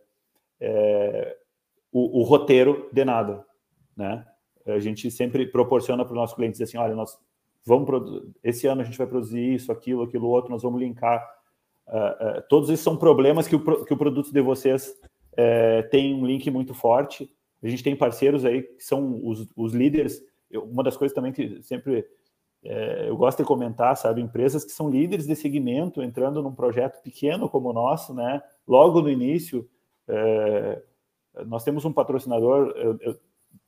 é, 0.61 1.37
o, 1.91 2.21
o, 2.21 2.23
roteiro 2.23 2.89
de 2.91 3.03
nada, 3.03 3.45
né? 3.95 4.25
A 4.65 4.79
gente 4.79 5.11
sempre 5.11 5.45
proporciona 5.45 6.05
para 6.05 6.13
os 6.13 6.17
nossos 6.17 6.35
clientes 6.35 6.59
assim, 6.61 6.77
olha, 6.77 6.95
nós 6.95 7.19
vamos 7.65 8.33
esse 8.41 8.65
ano 8.65 8.81
a 8.81 8.83
gente 8.83 8.97
vai 8.97 9.05
produzir 9.05 9.53
isso, 9.53 9.71
aquilo, 9.71 10.03
aquilo 10.03 10.29
outro, 10.29 10.49
nós 10.49 10.63
vamos 10.63 10.79
linkar. 10.79 11.21
Uh, 11.85 12.39
uh, 12.39 12.43
todos 12.47 12.69
esses 12.69 12.83
são 12.83 12.95
problemas 12.95 13.47
que 13.47 13.57
o, 13.57 13.85
que 13.85 13.93
o 13.93 13.97
produto 13.97 14.31
de 14.31 14.41
vocês 14.41 14.97
uh, 15.33 15.89
tem 15.91 16.15
um 16.15 16.25
link 16.25 16.49
muito 16.49 16.73
forte. 16.73 17.29
A 17.61 17.67
gente 17.67 17.83
tem 17.83 17.95
parceiros 17.95 18.45
aí 18.45 18.63
que 18.63 18.83
são 18.83 19.19
os, 19.23 19.47
os 19.55 19.73
líderes. 19.73 20.21
Eu, 20.49 20.63
uma 20.63 20.81
das 20.83 20.95
coisas 20.95 21.13
também 21.13 21.33
que 21.33 21.61
sempre 21.61 22.05
é, 22.63 23.09
eu 23.09 23.17
gosto 23.17 23.39
de 23.39 23.45
comentar, 23.45 23.95
sabe, 23.97 24.21
empresas 24.21 24.63
que 24.63 24.71
são 24.71 24.89
líderes 24.89 25.27
de 25.27 25.35
segmento 25.35 26.01
entrando 26.01 26.41
num 26.41 26.53
projeto 26.53 27.01
pequeno 27.01 27.49
como 27.49 27.69
o 27.69 27.73
nosso, 27.73 28.13
né? 28.13 28.41
Logo 28.67 29.01
no 29.01 29.09
início, 29.09 29.69
é, 30.07 30.81
nós 31.45 31.63
temos 31.63 31.83
um 31.83 31.91
patrocinador 31.91 32.73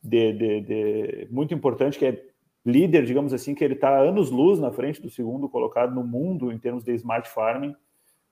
de, 0.02 0.34
de, 0.34 0.62
de, 0.62 1.28
muito 1.30 1.54
importante 1.54 1.98
que 1.98 2.06
é 2.06 2.26
líder, 2.66 3.06
digamos 3.06 3.34
assim, 3.34 3.54
que 3.54 3.64
ele 3.64 3.74
está 3.74 4.00
anos 4.00 4.32
luz 4.32 4.60
na 4.60 4.72
frente 4.72 5.02
do 5.02 5.10
segundo 5.10 5.50
colocado 5.50 5.94
no 5.94 6.04
mundo 6.04 6.52
em 6.52 6.58
termos 6.58 6.84
de 6.84 6.94
smart 6.94 7.30
farming 7.30 7.76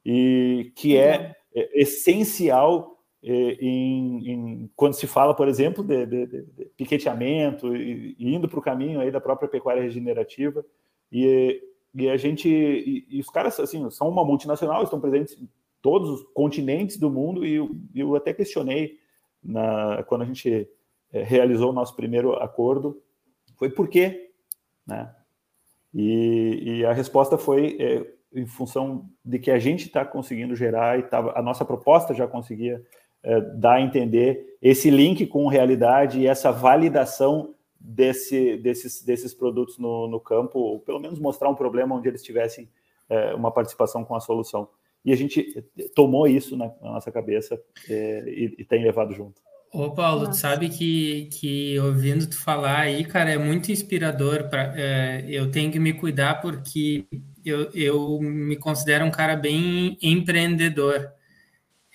e 0.05 0.72
que 0.76 0.97
é, 0.97 1.36
é 1.53 1.82
essencial 1.82 3.02
em, 3.24 4.30
em, 4.30 4.71
quando 4.76 4.93
se 4.93 5.07
fala, 5.07 5.34
por 5.34 5.47
exemplo, 5.47 5.82
de, 5.84 6.05
de, 6.05 6.26
de 6.26 6.65
piqueteamento 6.76 7.76
e, 7.76 8.15
e 8.19 8.36
indo 8.36 8.49
para 8.49 8.59
o 8.59 8.61
caminho 8.61 8.99
aí 8.99 9.09
da 9.09 9.21
própria 9.21 9.47
pecuária 9.47 9.82
regenerativa 9.82 10.65
e, 11.09 11.63
e 11.95 12.09
a 12.09 12.17
gente 12.17 12.49
e, 12.49 13.05
e, 13.09 13.19
os 13.21 13.30
caras 13.30 13.57
assim 13.59 13.89
são 13.89 14.09
uma 14.09 14.26
multinacional, 14.26 14.84
estão 14.84 14.99
presentes 14.99 15.38
todos 15.82 16.09
os 16.09 16.24
continentes 16.34 16.97
do 16.97 17.09
mundo 17.09 17.45
e 17.45 17.53
eu, 17.53 17.71
eu 17.95 18.15
até 18.15 18.34
questionei 18.34 18.99
na, 19.41 20.03
quando 20.03 20.24
a 20.24 20.26
gente 20.26 20.67
é, 21.11 21.24
realizou 21.24 21.69
o 21.69 21.74
nosso 21.74 21.95
primeiro 21.95 22.34
acordo, 22.34 23.01
foi 23.55 23.69
por 23.69 23.88
quê, 23.88 24.32
né? 24.86 25.13
E, 25.93 26.80
e 26.80 26.86
a 26.86 26.91
resposta 26.91 27.38
foi 27.38 27.78
é, 27.80 28.13
em 28.34 28.45
função 28.47 29.07
de 29.24 29.38
que 29.39 29.51
a 29.51 29.59
gente 29.59 29.86
está 29.86 30.03
conseguindo 30.03 30.55
gerar 30.55 30.97
e 30.97 31.03
tava, 31.03 31.38
a 31.38 31.41
nossa 31.41 31.63
proposta 31.63 32.13
já 32.13 32.28
conseguia 32.28 32.84
é, 33.24 33.39
dar 33.39 33.76
a 33.76 33.82
entender 33.82 34.57
esse 34.61 34.89
link 34.89 35.26
com 35.26 35.47
realidade 35.47 36.19
e 36.19 36.28
essa 36.28 36.51
validação 36.51 37.53
desse, 37.80 38.57
desses, 38.57 39.03
desses 39.03 39.34
produtos 39.34 39.78
no, 39.78 40.07
no 40.07 40.19
campo, 40.19 40.59
ou 40.59 40.80
pelo 40.80 40.99
menos 40.99 41.19
mostrar 41.19 41.49
um 41.49 41.55
problema 41.55 41.95
onde 41.95 42.07
eles 42.07 42.24
tivessem 42.24 42.69
é, 43.09 43.34
uma 43.34 43.51
participação 43.51 44.03
com 44.05 44.15
a 44.15 44.19
solução. 44.19 44.69
E 45.05 45.11
a 45.11 45.17
gente 45.17 45.63
tomou 45.93 46.28
isso 46.28 46.55
na, 46.55 46.67
na 46.82 46.93
nossa 46.93 47.11
cabeça 47.11 47.61
é, 47.89 48.24
e, 48.26 48.55
e, 48.59 48.63
tem 48.63 48.84
levado 48.84 49.13
junto. 49.13 49.41
Ô, 49.74 49.91
Paulo, 49.91 50.30
tu 50.30 50.36
sabe 50.36 50.69
que, 50.69 51.28
que 51.32 51.78
ouvindo 51.80 52.30
tu 52.30 52.38
falar 52.38 52.82
aí, 52.82 53.03
cara, 53.03 53.32
é 53.32 53.38
muito 53.38 53.71
inspirador. 53.71 54.47
Pra, 54.49 54.74
é, 54.78 55.26
eu 55.28 55.51
tenho 55.51 55.71
que 55.71 55.80
me 55.80 55.93
cuidar 55.93 56.36
porque 56.36 57.05
eu, 57.43 57.69
eu 57.74 58.19
me 58.21 58.55
considero 58.55 59.03
um 59.03 59.11
cara 59.11 59.36
bem 59.36 59.97
empreendedor. 60.01 61.11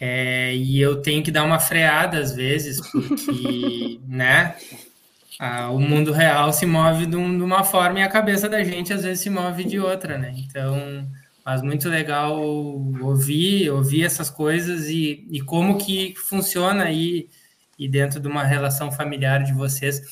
É, 0.01 0.55
e 0.55 0.81
eu 0.81 1.03
tenho 1.03 1.23
que 1.23 1.31
dar 1.31 1.43
uma 1.45 1.59
freada 1.59 2.19
às 2.19 2.33
vezes, 2.33 2.81
porque, 2.91 4.01
né? 4.07 4.55
o 5.73 5.79
mundo 5.79 6.11
real 6.11 6.53
se 6.53 6.67
move 6.67 7.07
de, 7.07 7.17
um, 7.17 7.37
de, 7.37 7.45
uma 7.45 7.63
forma 7.63 8.01
e 8.01 8.03
a 8.03 8.09
cabeça 8.09 8.49
da 8.49 8.63
gente 8.65 8.93
às 8.93 9.05
vezes 9.05 9.21
se 9.21 9.31
move 9.31 9.65
de 9.65 9.79
outra, 9.79 10.19
né? 10.19 10.35
Então, 10.37 11.09
mas 11.45 11.63
muito 11.63 11.89
legal 11.89 12.41
ouvir, 12.41 13.71
ouvir 13.71 14.05
essas 14.05 14.29
coisas 14.29 14.87
e, 14.89 15.27
e 15.31 15.41
como 15.41 15.79
que 15.79 16.15
funciona 16.17 16.85
aí 16.85 17.29
e 17.79 17.89
dentro 17.89 18.19
de 18.21 18.27
uma 18.27 18.43
relação 18.43 18.91
familiar 18.91 19.45
de 19.45 19.53
vocês. 19.53 20.03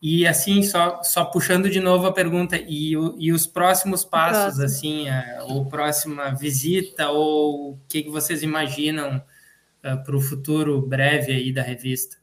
E 0.00 0.26
assim, 0.26 0.62
só, 0.62 1.02
só 1.02 1.24
puxando 1.24 1.68
de 1.68 1.80
novo 1.80 2.06
a 2.06 2.12
pergunta, 2.12 2.56
e, 2.56 2.92
e 3.18 3.32
os 3.32 3.46
próximos 3.46 4.04
passos, 4.04 4.56
Próximo. 4.56 4.64
assim, 4.64 5.08
a, 5.08 5.40
ou 5.42 5.66
próxima 5.66 6.32
visita, 6.36 7.08
ou 7.08 7.72
o 7.72 7.78
que, 7.88 8.04
que 8.04 8.10
vocês 8.10 8.44
imaginam 8.44 9.20
uh, 9.84 9.88
eh, 9.88 9.96
para 9.96 10.16
o 10.16 10.20
futuro 10.20 10.80
breve 10.80 11.32
aí 11.32 11.52
da 11.52 11.62
revista? 11.62 12.16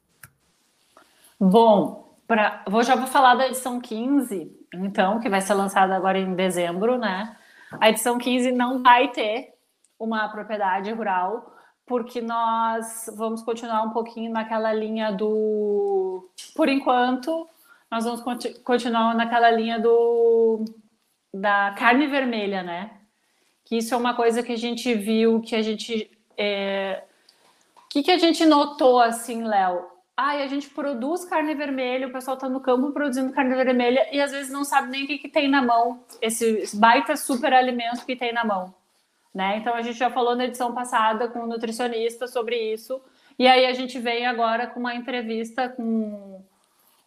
Bom, 1.40 2.18
pra, 2.28 2.64
vou, 2.68 2.84
já 2.84 2.96
vou 2.96 3.08
falar 3.08 3.36
da 3.36 3.48
edição 3.48 3.80
15, 3.80 4.52
então, 4.74 5.20
que 5.20 5.30
vai 5.30 5.42
ser 5.42 5.54
lançada 5.54 5.96
agora 5.96 6.18
em 6.18 6.36
dezembro, 6.36 6.98
né? 6.98 7.36
A 7.80 7.90
edição 7.90 8.18
15 8.18 8.52
não 8.52 8.82
vai 8.82 9.10
ter 9.12 9.54
uma 10.00 10.28
propriedade 10.30 10.92
rural, 10.92 11.56
porque 11.86 12.22
nós 12.22 13.10
vamos 13.16 13.44
continuar 13.44 13.84
um 13.84 13.92
pouquinho 13.92 14.32
naquela 14.32 14.74
linha 14.74 15.12
do. 15.12 16.30
Por 16.56 16.70
enquanto, 16.70 17.48
nós 17.92 18.06
vamos 18.06 18.22
continuar 18.64 19.14
naquela 19.16 19.52
linha 19.52 19.80
do 19.80 20.66
da 21.34 21.76
carne 21.78 22.08
vermelha, 22.08 22.64
né? 22.64 22.92
Que 23.66 23.78
isso 23.78 23.94
é 23.94 23.98
uma 23.98 24.14
coisa 24.14 24.42
que 24.42 24.52
a 24.52 24.58
gente 24.58 24.94
viu, 24.94 25.42
que 25.42 25.56
a 25.56 25.62
gente. 25.62 26.10
É... 26.38 27.04
O 27.96 27.98
que, 27.98 28.04
que 28.04 28.12
a 28.12 28.18
gente 28.18 28.46
notou 28.46 29.00
assim, 29.00 29.42
Léo? 29.44 29.96
ai, 30.18 30.44
a 30.44 30.48
gente 30.48 30.70
produz 30.70 31.26
carne 31.26 31.54
vermelha, 31.56 32.08
o 32.08 32.12
pessoal 32.12 32.36
está 32.36 32.48
no 32.48 32.62
campo 32.62 32.92
produzindo 32.92 33.34
carne 33.34 33.56
vermelha 33.56 34.08
e 34.12 34.22
às 34.22 34.32
vezes 34.32 34.52
não 34.52 34.64
sabe 34.64 34.90
nem 34.90 35.04
o 35.04 35.08
que, 35.08 35.18
que 35.18 35.28
tem 35.28 35.50
na 35.50 35.62
mão, 35.62 36.04
esse 36.22 36.76
baita 36.76 37.18
super 37.18 37.54
alimento 37.54 38.06
que 38.06 38.16
tem 38.16 38.32
na 38.32 38.46
mão. 38.46 38.74
Né? 39.34 39.58
Então 39.58 39.74
a 39.74 39.82
gente 39.82 40.00
já 40.00 40.10
falou 40.10 40.36
na 40.36 40.46
edição 40.46 40.74
passada 40.74 41.28
com 41.28 41.40
um 41.40 41.48
nutricionista 41.48 42.26
sobre 42.28 42.74
isso. 42.74 43.02
E 43.38 43.46
aí 43.46 43.66
a 43.66 43.74
gente 43.74 44.00
vem 44.00 44.26
agora 44.26 44.66
com 44.66 44.80
uma 44.80 44.96
entrevista 44.96 45.68
com 45.68 46.42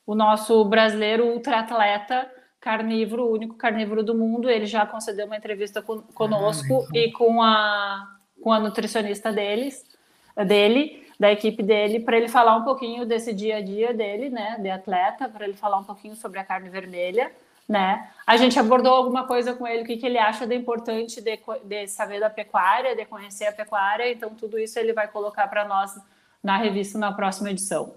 o 0.07 0.15
nosso 0.15 0.63
brasileiro 0.67 1.27
ultraatleta 1.29 2.31
carnívoro, 2.61 3.25
o 3.25 3.33
único 3.33 3.57
carnívoro 3.57 4.03
do 4.03 4.15
mundo. 4.15 4.51
Ele 4.51 4.67
já 4.67 4.85
concedeu 4.85 5.25
uma 5.25 5.39
entrevista 5.39 5.81
conosco 5.81 6.83
ah, 6.83 6.99
e 6.99 7.11
com 7.13 7.41
a, 7.41 8.07
com 8.43 8.53
a 8.53 8.61
nutricionista 8.61 9.33
deles, 9.33 9.83
dele 10.45 11.09
da 11.19 11.33
equipe 11.33 11.63
dele 11.63 12.01
para 12.01 12.17
ele 12.17 12.29
falar 12.29 12.57
um 12.57 12.63
pouquinho 12.63 13.05
desse 13.05 13.33
dia 13.33 13.57
a 13.57 13.61
dia 13.61 13.93
dele, 13.93 14.31
né, 14.31 14.57
de 14.61 14.71
atleta, 14.71 15.29
para 15.29 15.45
ele 15.45 15.57
falar 15.57 15.79
um 15.79 15.85
pouquinho 15.85 16.15
sobre 16.15 16.39
a 16.39 16.45
carne 16.45 16.69
vermelha, 16.69 17.33
né? 17.69 18.09
A 18.27 18.37
gente 18.37 18.59
abordou 18.59 18.95
alguma 18.95 19.27
coisa 19.27 19.53
com 19.53 19.67
ele, 19.67 19.83
o 19.83 19.85
que, 19.85 19.97
que 19.97 20.07
ele 20.07 20.17
acha 20.17 20.47
de 20.47 20.55
importante 20.55 21.21
de, 21.21 21.39
de 21.65 21.87
saber 21.89 22.21
da 22.21 22.31
pecuária, 22.31 22.95
de 22.95 23.05
conhecer 23.05 23.47
a 23.47 23.53
pecuária, 23.53 24.11
então 24.11 24.31
tudo 24.31 24.59
isso 24.59 24.79
ele 24.79 24.93
vai 24.93 25.09
colocar 25.09 25.49
para 25.49 25.67
nós 25.67 25.99
na 26.43 26.57
revista 26.57 26.99
na 26.99 27.13
próxima 27.13 27.51
edição. 27.51 27.95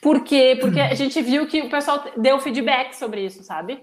Por 0.00 0.22
quê? 0.22 0.56
Porque 0.60 0.80
a 0.80 0.94
gente 0.94 1.20
viu 1.20 1.46
que 1.46 1.62
o 1.62 1.70
pessoal 1.70 2.04
deu 2.16 2.38
feedback 2.38 2.94
sobre 2.94 3.22
isso, 3.22 3.42
sabe? 3.42 3.82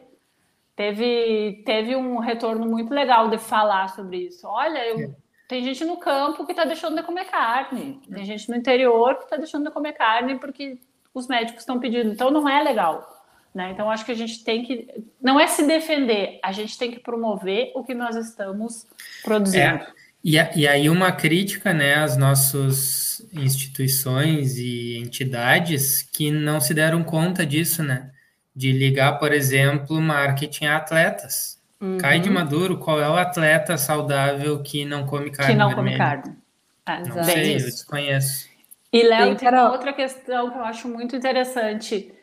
Teve, 0.75 1.63
teve 1.65 1.95
um 1.95 2.17
retorno 2.17 2.65
muito 2.65 2.93
legal 2.93 3.27
de 3.27 3.37
falar 3.37 3.89
sobre 3.89 4.17
isso. 4.17 4.47
Olha, 4.47 4.85
eu, 4.87 4.99
é. 4.99 5.09
Tem 5.51 5.65
gente 5.65 5.83
no 5.83 5.97
campo 5.97 6.45
que 6.45 6.53
está 6.53 6.63
deixando 6.63 6.95
de 6.95 7.03
comer 7.03 7.25
carne, 7.25 7.99
tem 8.09 8.23
gente 8.23 8.49
no 8.49 8.55
interior 8.55 9.17
que 9.17 9.25
está 9.25 9.35
deixando 9.35 9.65
de 9.65 9.71
comer 9.71 9.91
carne 9.91 10.39
porque 10.39 10.77
os 11.13 11.27
médicos 11.27 11.63
estão 11.63 11.77
pedindo. 11.77 12.09
Então 12.09 12.31
não 12.31 12.47
é 12.47 12.63
legal. 12.63 13.05
Né? 13.53 13.69
Então, 13.71 13.91
acho 13.91 14.05
que 14.05 14.13
a 14.13 14.15
gente 14.15 14.45
tem 14.45 14.63
que. 14.63 14.87
Não 15.21 15.37
é 15.37 15.47
se 15.47 15.67
defender, 15.67 16.39
a 16.41 16.53
gente 16.53 16.77
tem 16.77 16.89
que 16.89 17.01
promover 17.01 17.73
o 17.75 17.83
que 17.83 17.93
nós 17.93 18.15
estamos 18.15 18.87
produzindo. 19.21 19.61
É, 19.61 19.87
e, 20.23 20.37
e 20.55 20.65
aí, 20.65 20.89
uma 20.89 21.11
crítica 21.11 21.73
né, 21.73 21.95
às 21.95 22.15
nossas 22.15 23.21
instituições 23.33 24.57
e 24.57 24.99
entidades 24.99 26.01
que 26.01 26.31
não 26.31 26.61
se 26.61 26.73
deram 26.73 27.03
conta 27.03 27.45
disso, 27.45 27.83
né? 27.83 28.09
De 28.55 28.71
ligar, 28.71 29.19
por 29.19 29.33
exemplo, 29.33 29.99
marketing 29.99 30.67
a 30.67 30.77
atletas. 30.77 31.60
Uhum. 31.81 31.97
Cai 31.97 32.19
de 32.19 32.29
Maduro, 32.29 32.77
qual 32.77 33.01
é 33.01 33.09
o 33.09 33.15
atleta 33.15 33.77
saudável 33.77 34.61
que 34.61 34.85
não 34.85 35.05
come 35.05 35.31
carne? 35.31 35.53
Que 35.53 35.57
não 35.57 35.69
vermelha? 35.69 35.97
come 35.97 35.97
carne. 35.97 36.37
Ah, 36.85 36.99
não 36.99 37.23
sei, 37.23 37.55
eu 37.55 37.59
desconheço. 37.59 38.49
E, 38.93 39.03
Léo, 39.03 39.35
tem 39.35 39.49
uma 39.49 39.71
outra 39.71 39.93
questão 39.93 40.51
que 40.51 40.57
eu 40.57 40.63
acho 40.63 40.87
muito 40.87 41.15
interessante 41.15 42.13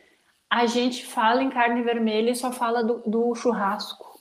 a 0.51 0.67
gente 0.67 1.05
fala 1.05 1.43
em 1.43 1.51
carne 1.51 1.83
vermelha 1.83 2.31
e 2.31 2.37
só 2.37 2.51
fala 2.51 2.83
do, 2.83 3.03
do 3.07 3.35
churrasco. 3.35 4.19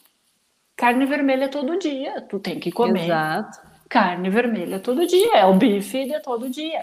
Carne 0.75 1.05
vermelha 1.05 1.45
é 1.45 1.47
todo 1.47 1.79
dia, 1.79 2.21
tu 2.21 2.39
tem 2.39 2.59
que 2.59 2.71
comer. 2.71 3.05
Exato. 3.05 3.59
Carne 3.89 4.29
vermelha 4.29 4.79
todo 4.79 5.07
dia, 5.07 5.37
é 5.37 5.45
o 5.45 5.53
bife 5.53 6.05
de 6.05 6.19
todo 6.19 6.49
dia. 6.49 6.81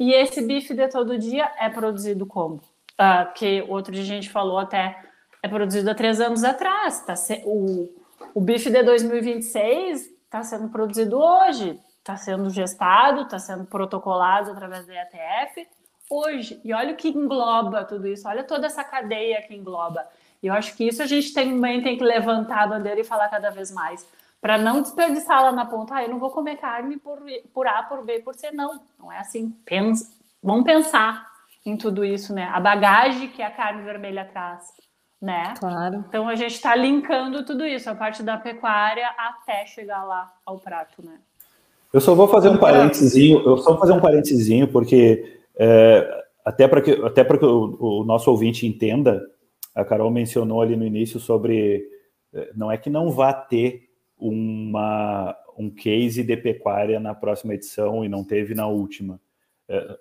E 0.00 0.12
esse 0.12 0.42
bife 0.42 0.74
de 0.74 0.88
todo 0.88 1.18
dia 1.18 1.50
é 1.58 1.68
produzido 1.68 2.26
como? 2.26 2.56
Uh, 2.98 3.32
que 3.34 3.62
outro 3.68 3.92
dia 3.92 4.02
a 4.02 4.06
gente 4.06 4.30
falou 4.30 4.58
até, 4.58 4.98
é 5.46 5.48
produzido 5.48 5.90
há 5.90 5.94
três 5.94 6.20
anos 6.20 6.44
atrás. 6.44 7.00
Tá 7.00 7.16
se, 7.16 7.42
o, 7.46 7.88
o 8.34 8.40
bife 8.40 8.70
de 8.70 8.82
2026 8.82 10.10
está 10.24 10.42
sendo 10.42 10.68
produzido 10.68 11.18
hoje, 11.18 11.80
está 11.98 12.16
sendo 12.16 12.50
gestado, 12.50 13.22
está 13.22 13.38
sendo 13.38 13.64
protocolado 13.64 14.50
através 14.50 14.86
da 14.86 14.94
ETF 14.94 15.66
hoje. 16.10 16.60
E 16.64 16.72
olha 16.72 16.92
o 16.92 16.96
que 16.96 17.08
engloba 17.08 17.84
tudo 17.84 18.06
isso, 18.06 18.28
olha 18.28 18.44
toda 18.44 18.66
essa 18.66 18.84
cadeia 18.84 19.42
que 19.42 19.54
engloba. 19.54 20.06
E 20.42 20.46
eu 20.46 20.54
acho 20.54 20.76
que 20.76 20.86
isso 20.86 21.02
a 21.02 21.06
gente 21.06 21.32
também 21.32 21.82
tem 21.82 21.96
que 21.96 22.04
levantar 22.04 22.62
a 22.62 22.66
bandeira 22.66 23.00
e 23.00 23.04
falar 23.04 23.28
cada 23.28 23.50
vez 23.50 23.70
mais. 23.70 24.06
Para 24.40 24.58
não 24.58 24.82
desperdiçar 24.82 25.42
lá 25.42 25.50
na 25.50 25.64
ponta, 25.64 25.94
ah, 25.96 26.02
eu 26.04 26.10
não 26.10 26.18
vou 26.18 26.30
comer 26.30 26.56
carne 26.56 26.98
por, 26.98 27.18
por 27.52 27.66
A, 27.66 27.82
por 27.82 28.04
B, 28.04 28.20
por 28.20 28.34
C. 28.34 28.50
Não, 28.52 28.80
não 28.98 29.10
é 29.10 29.18
assim. 29.18 29.50
Pensa, 29.64 30.12
vamos 30.42 30.64
pensar 30.64 31.26
em 31.64 31.76
tudo 31.76 32.04
isso, 32.04 32.32
né? 32.32 32.48
A 32.52 32.60
bagagem 32.60 33.28
que 33.28 33.42
a 33.42 33.50
carne 33.50 33.82
vermelha 33.82 34.24
traz, 34.24 34.72
né? 35.20 35.54
Claro. 35.58 36.04
Então 36.08 36.28
a 36.28 36.34
gente 36.34 36.54
está 36.54 36.74
linkando 36.74 37.44
tudo 37.44 37.66
isso, 37.66 37.88
a 37.88 37.94
parte 37.94 38.22
da 38.22 38.36
pecuária 38.36 39.08
até 39.18 39.66
chegar 39.66 40.04
lá 40.04 40.32
ao 40.44 40.58
prato, 40.58 41.04
né? 41.04 41.18
Eu 41.92 42.00
só 42.00 42.14
vou 42.14 42.28
fazer 42.28 42.48
um 42.48 42.58
parênteses, 42.58 43.14
eu 43.16 43.56
só 43.58 43.70
vou 43.70 43.80
fazer 43.80 43.92
um 43.92 44.00
parênteses, 44.00 44.48
porque 44.70 45.40
é, 45.58 46.24
até 46.44 46.68
para 46.68 46.82
que, 46.82 46.92
até 46.92 47.24
que 47.24 47.44
o, 47.44 47.76
o, 47.80 48.04
nosso 48.04 48.30
ouvinte 48.30 48.66
entenda, 48.66 49.24
a 49.74 49.84
Carol 49.84 50.10
mencionou 50.10 50.60
ali 50.60 50.76
no 50.76 50.84
início 50.84 51.18
sobre. 51.18 51.88
É, 52.34 52.50
não 52.54 52.70
é 52.70 52.76
que 52.76 52.90
não 52.90 53.10
vá 53.10 53.32
ter 53.32 53.88
uma, 54.18 55.34
um 55.56 55.70
case 55.70 56.22
de 56.22 56.36
pecuária 56.36 57.00
na 57.00 57.14
próxima 57.14 57.54
edição 57.54 58.04
e 58.04 58.08
não 58.08 58.22
teve 58.22 58.54
na 58.54 58.66
última. 58.66 59.18
É, 59.68 59.98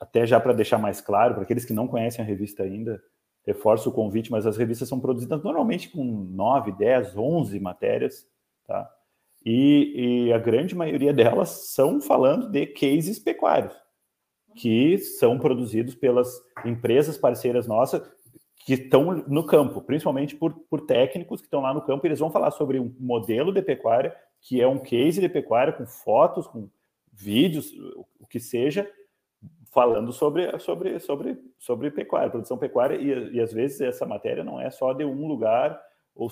até 0.00 0.26
já 0.26 0.40
para 0.40 0.52
deixar 0.52 0.78
mais 0.78 1.00
claro, 1.00 1.34
para 1.34 1.42
aqueles 1.42 1.64
que 1.64 1.72
não 1.72 1.86
conhecem 1.86 2.24
a 2.24 2.26
revista 2.26 2.62
ainda, 2.62 3.02
reforço 3.48 3.88
o 3.88 3.92
convite, 3.92 4.30
mas 4.30 4.46
as 4.46 4.58
revistas 4.58 4.88
são 4.88 5.00
produzidas 5.00 5.42
normalmente 5.42 5.88
com 5.88 6.04
9, 6.04 6.72
10, 6.72 7.16
11 7.16 7.58
matérias, 7.58 8.28
tá? 8.66 8.88
E, 9.44 10.26
e 10.26 10.32
a 10.32 10.38
grande 10.38 10.74
maioria 10.74 11.12
delas 11.12 11.70
são 11.72 12.00
falando 12.00 12.50
de 12.50 12.66
cases 12.66 13.18
pecuários 13.18 13.74
que 14.54 14.98
são 14.98 15.38
produzidos 15.38 15.94
pelas 15.94 16.28
empresas 16.64 17.16
parceiras 17.16 17.66
nossas 17.66 18.02
que 18.66 18.74
estão 18.74 19.24
no 19.26 19.46
campo, 19.46 19.80
principalmente 19.80 20.34
por, 20.34 20.52
por 20.68 20.80
técnicos 20.82 21.40
que 21.40 21.46
estão 21.46 21.60
lá 21.60 21.72
no 21.72 21.80
campo. 21.80 22.06
Eles 22.06 22.18
vão 22.18 22.30
falar 22.30 22.50
sobre 22.50 22.78
um 22.78 22.94
modelo 22.98 23.52
de 23.52 23.62
pecuária, 23.62 24.14
que 24.42 24.60
é 24.60 24.66
um 24.66 24.78
case 24.78 25.20
de 25.20 25.28
pecuária 25.28 25.72
com 25.72 25.86
fotos, 25.86 26.46
com 26.46 26.68
vídeos, 27.12 27.72
o 28.18 28.26
que 28.26 28.40
seja, 28.40 28.90
falando 29.78 30.12
sobre, 30.12 30.58
sobre, 30.58 30.98
sobre, 30.98 31.38
sobre 31.56 31.90
pecuária, 31.92 32.28
produção 32.28 32.58
pecuária. 32.58 32.96
E, 32.96 33.36
e 33.36 33.40
às 33.40 33.52
vezes 33.52 33.80
essa 33.80 34.04
matéria 34.04 34.42
não 34.42 34.60
é 34.60 34.70
só 34.70 34.92
de 34.92 35.04
um 35.04 35.28
lugar, 35.28 35.80
ou 36.16 36.26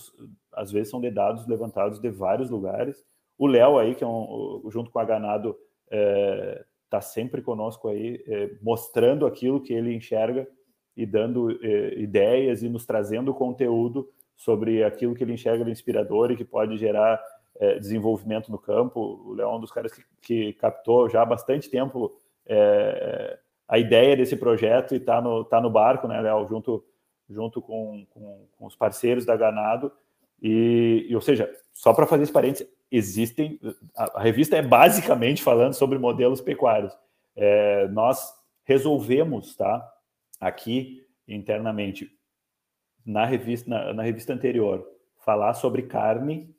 às 0.53 0.73
vezes 0.73 0.91
são 0.91 1.01
de 1.01 1.13
dados 1.13 1.47
levantados 1.47 2.01
de 2.01 2.11
vários 2.11 2.51
lugares. 2.51 3.05
O 3.39 3.47
Léo 3.47 3.79
aí, 3.79 3.95
que 3.95 4.03
é 4.03 4.07
um, 4.07 4.65
junto 4.69 4.91
com 4.91 4.99
a 4.99 5.05
Ganado, 5.05 5.57
é, 5.89 6.65
está 6.87 7.01
sempre 7.01 7.41
conosco 7.41 7.87
aí, 7.87 8.21
é, 8.27 8.51
mostrando 8.61 9.27
aquilo 9.27 9.61
que 9.61 9.73
ele 9.73 9.95
enxerga 9.95 10.49
e 10.97 11.07
dando 11.07 11.53
é, 11.65 12.01
ideias 12.01 12.65
e 12.65 12.69
nos 12.69 12.85
trazendo 12.85 13.33
conteúdo 13.33 14.09
sobre 14.35 14.83
aquilo 14.83 15.15
que 15.15 15.23
ele 15.23 15.35
enxerga 15.35 15.65
de 15.65 15.71
inspirador 15.71 16.33
e 16.33 16.37
que 16.37 16.45
pode 16.45 16.77
gerar 16.77 17.23
é, 17.61 17.79
desenvolvimento 17.79 18.51
no 18.51 18.59
campo. 18.59 19.23
O 19.25 19.35
Leão 19.35 19.53
é 19.53 19.57
um 19.57 19.61
dos 19.61 19.71
caras 19.71 19.93
que, 19.93 20.03
que 20.21 20.53
captou 20.55 21.09
já 21.09 21.23
há 21.23 21.25
bastante 21.25 21.71
tempo 21.71 22.13
é, 22.47 23.39
a 23.69 23.79
ideia 23.79 24.17
desse 24.17 24.37
projeto 24.37 24.95
e 24.95 24.99
está 24.99 25.21
no, 25.21 25.45
tá 25.45 25.61
no 25.61 25.71
barco, 25.71 26.07
né, 26.07 26.21
Léo, 26.21 26.47
junto, 26.49 26.85
junto 27.29 27.61
com, 27.61 28.07
com, 28.11 28.47
com, 28.57 28.67
os 28.67 28.77
parceiros 28.77 29.25
da 29.25 29.37
Ganado. 29.37 29.93
E, 30.41 31.07
e 31.09 31.15
ou 31.15 31.21
seja, 31.21 31.53
só 31.73 31.93
para 31.93 32.07
fazer 32.07 32.25
esse 32.25 32.33
parênteses, 32.33 32.69
existem. 32.91 33.59
A, 33.97 34.19
a, 34.19 34.23
revista 34.23 34.57
é 34.57 34.63
basicamente 34.63 35.43
falando 35.43 35.75
sobre 35.75 35.99
modelos 35.99 36.41
pecuários. 36.41 36.97
É, 37.35 37.89
nós 37.89 38.35
resolvemos, 38.65 39.57
tá? 39.57 39.93
Aqui 40.41 41.05
internamente, 41.27 42.11
na 43.05 43.25
revista, 43.25 43.69
na, 43.69 43.93
na 43.93 44.03
revista 44.03 44.33
anterior, 44.33 44.87
falar 45.25 45.55
sobre 45.55 45.83
carne 45.83 46.55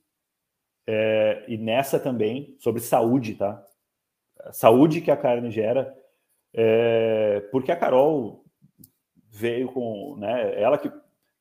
é, 0.85 1.43
e 1.47 1.57
nessa 1.57 1.99
também 1.99 2.55
sobre 2.59 2.81
saúde, 2.81 3.35
tá? 3.35 3.63
Saúde 4.51 5.01
que 5.01 5.11
a 5.11 5.17
carne 5.17 5.51
gera, 5.51 5.95
é, 6.53 7.41
porque 7.51 7.71
a 7.71 7.75
Carol 7.75 8.43
veio 9.29 9.71
com, 9.71 10.15
né? 10.17 10.59
Ela 10.59 10.77
que, 10.77 10.91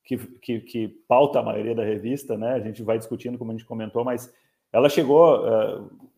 que, 0.03 0.17
que, 0.17 0.59
que 0.61 0.87
pauta 1.07 1.39
a 1.39 1.43
maioria 1.43 1.75
da 1.75 1.83
revista, 1.83 2.37
né? 2.37 2.53
A 2.53 2.59
gente 2.59 2.83
vai 2.83 2.97
discutindo, 2.97 3.37
como 3.37 3.51
a 3.51 3.55
gente 3.55 3.65
comentou, 3.65 4.03
mas 4.03 4.33
ela 4.71 4.89
chegou 4.89 5.45
uh, 5.45 6.09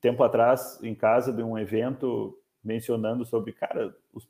tempo 0.00 0.22
atrás 0.22 0.82
em 0.82 0.94
casa 0.94 1.32
de 1.32 1.42
um 1.42 1.58
evento 1.58 2.36
mencionando 2.62 3.24
sobre, 3.24 3.52
cara, 3.52 3.94
os, 4.12 4.28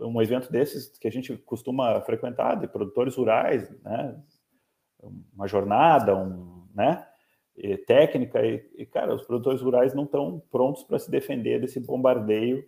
um 0.00 0.20
evento 0.22 0.50
desses 0.50 0.96
que 0.98 1.08
a 1.08 1.10
gente 1.10 1.36
costuma 1.38 2.00
frequentar, 2.00 2.58
de 2.58 2.66
produtores 2.66 3.14
rurais, 3.14 3.68
né? 3.82 4.18
Uma 5.34 5.48
jornada, 5.48 6.16
um, 6.16 6.66
né? 6.74 7.06
E 7.56 7.76
técnica 7.76 8.44
e, 8.44 8.64
e, 8.76 8.86
cara, 8.86 9.14
os 9.14 9.22
produtores 9.22 9.60
rurais 9.60 9.94
não 9.94 10.04
estão 10.04 10.42
prontos 10.50 10.82
para 10.84 10.98
se 10.98 11.10
defender 11.10 11.60
desse 11.60 11.78
bombardeio 11.78 12.64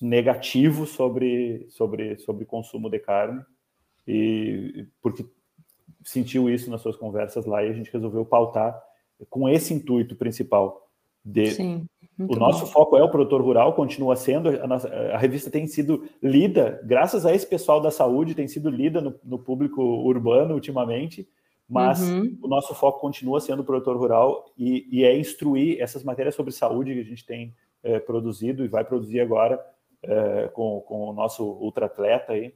negativo 0.00 0.86
sobre 0.86 1.66
sobre 1.70 2.18
sobre 2.18 2.44
consumo 2.44 2.90
de 2.90 2.98
carne 2.98 3.44
e 4.06 4.86
porque 5.00 5.24
sentiu 6.04 6.50
isso 6.50 6.70
nas 6.70 6.80
suas 6.80 6.96
conversas 6.96 7.46
lá 7.46 7.62
e 7.62 7.68
a 7.70 7.72
gente 7.72 7.92
resolveu 7.92 8.24
pautar 8.24 8.80
com 9.30 9.48
esse 9.48 9.72
intuito 9.72 10.16
principal. 10.16 10.88
De, 11.24 11.52
Sim, 11.52 11.86
o 12.18 12.34
nosso 12.34 12.66
bom. 12.66 12.72
foco 12.72 12.96
é 12.96 13.02
o 13.02 13.08
produtor 13.08 13.40
rural, 13.40 13.74
continua 13.74 14.16
sendo. 14.16 14.48
A, 14.48 14.66
nossa, 14.66 14.88
a, 14.88 15.18
revista 15.18 15.50
tem 15.50 15.68
sido 15.68 16.08
lida, 16.20 16.80
graças 16.84 17.24
a 17.24 17.32
esse 17.32 17.46
pessoal 17.46 17.80
da 17.80 17.92
saúde, 17.92 18.34
tem 18.34 18.48
sido 18.48 18.68
lida 18.68 19.00
no, 19.00 19.14
no 19.22 19.38
público 19.38 19.80
urbano 19.80 20.54
ultimamente, 20.54 21.28
mas 21.72 22.02
uhum. 22.02 22.36
o 22.42 22.48
nosso 22.48 22.74
foco 22.74 23.00
continua 23.00 23.40
sendo 23.40 23.60
o 23.60 23.64
produtor 23.64 23.96
rural 23.96 24.52
e, 24.58 24.86
e, 24.90 25.04
é 25.04 25.16
instruir 25.16 25.80
essas 25.80 26.04
matérias 26.04 26.34
sobre 26.34 26.52
saúde 26.52 26.92
que 26.92 27.00
a 27.00 27.04
gente 27.04 27.24
tem 27.24 27.54
é, 27.82 27.98
produzido 27.98 28.62
e 28.62 28.68
vai 28.68 28.84
produzir 28.84 29.20
agora 29.20 29.58
é, 30.02 30.48
com, 30.48 30.82
com 30.82 31.08
o 31.08 31.12
nosso 31.14 31.42
ultra-atleta 31.42 32.34
aí. 32.34 32.52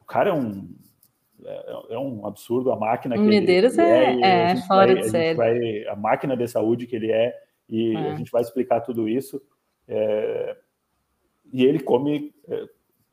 O 0.00 0.04
cara 0.04 0.30
é 0.30 0.32
um 0.32 0.68
é, 1.44 1.94
é, 1.94 1.98
um 1.98 2.26
absurdo 2.26 2.72
a 2.72 2.76
máquina 2.76 3.14
que 3.14 3.22
Medeiros 3.22 3.78
ele, 3.78 3.88
ele 3.88 4.24
é, 4.24 4.28
é, 4.28 4.50
é 4.50 4.56
fora 4.62 4.92
vai, 4.92 5.02
de 5.02 5.10
série. 5.10 5.36
Vai, 5.36 5.86
a 5.86 5.94
máquina 5.94 6.36
de 6.36 6.48
saúde 6.48 6.88
que 6.88 6.96
ele 6.96 7.12
é, 7.12 7.38
e 7.68 7.94
é. 7.94 8.10
a 8.10 8.14
gente 8.16 8.32
vai 8.32 8.42
explicar 8.42 8.80
tudo 8.80 9.08
isso. 9.08 9.40
É, 9.86 10.56
e 11.52 11.64
ele 11.64 11.78
come. 11.78 12.34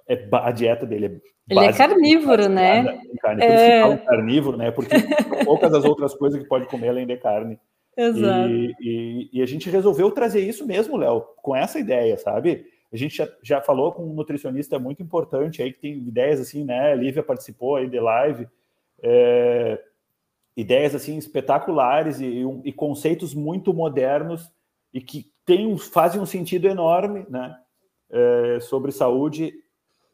É, 0.07 0.27
a 0.31 0.51
dieta 0.51 0.85
dele 0.85 1.05
é 1.05 1.32
Ele 1.49 1.59
é 1.59 1.73
carnívoro, 1.73 2.47
né? 2.47 3.01
Carne. 3.21 3.41
Por 3.41 3.51
é... 3.51 3.97
carnívoro, 3.97 4.57
né? 4.57 4.71
Porque 4.71 4.95
poucas 5.45 5.73
as 5.73 5.83
outras 5.83 6.13
coisas 6.13 6.41
que 6.41 6.47
pode 6.47 6.67
comer 6.67 6.89
além 6.89 7.05
de 7.05 7.17
carne. 7.17 7.59
Exato. 7.95 8.49
E, 8.49 8.75
e, 8.79 9.29
e 9.33 9.41
a 9.41 9.45
gente 9.45 9.69
resolveu 9.69 10.09
trazer 10.11 10.41
isso 10.41 10.65
mesmo, 10.65 10.97
Léo, 10.97 11.21
com 11.37 11.55
essa 11.55 11.79
ideia, 11.79 12.17
sabe? 12.17 12.65
A 12.91 12.97
gente 12.97 13.17
já, 13.17 13.27
já 13.41 13.61
falou 13.61 13.91
com 13.91 14.03
um 14.03 14.13
nutricionista 14.13 14.79
muito 14.79 15.03
importante 15.03 15.61
aí, 15.61 15.73
que 15.73 15.79
tem 15.79 15.93
ideias 15.93 16.39
assim, 16.39 16.63
né? 16.63 16.91
A 16.91 16.95
Lívia 16.95 17.23
participou 17.23 17.75
aí 17.75 17.89
de 17.89 17.99
live. 17.99 18.47
É, 19.01 19.79
ideias 20.55 20.93
assim 20.95 21.17
espetaculares 21.17 22.19
e, 22.19 22.43
e, 22.63 22.71
conceitos 22.71 23.33
muito 23.33 23.73
modernos 23.73 24.51
e 24.93 25.01
que 25.01 25.31
tem, 25.45 25.75
fazem 25.77 26.21
um 26.21 26.25
sentido 26.25 26.67
enorme 26.67 27.25
né, 27.29 27.57
é, 28.09 28.59
sobre 28.61 28.91
saúde 28.91 29.53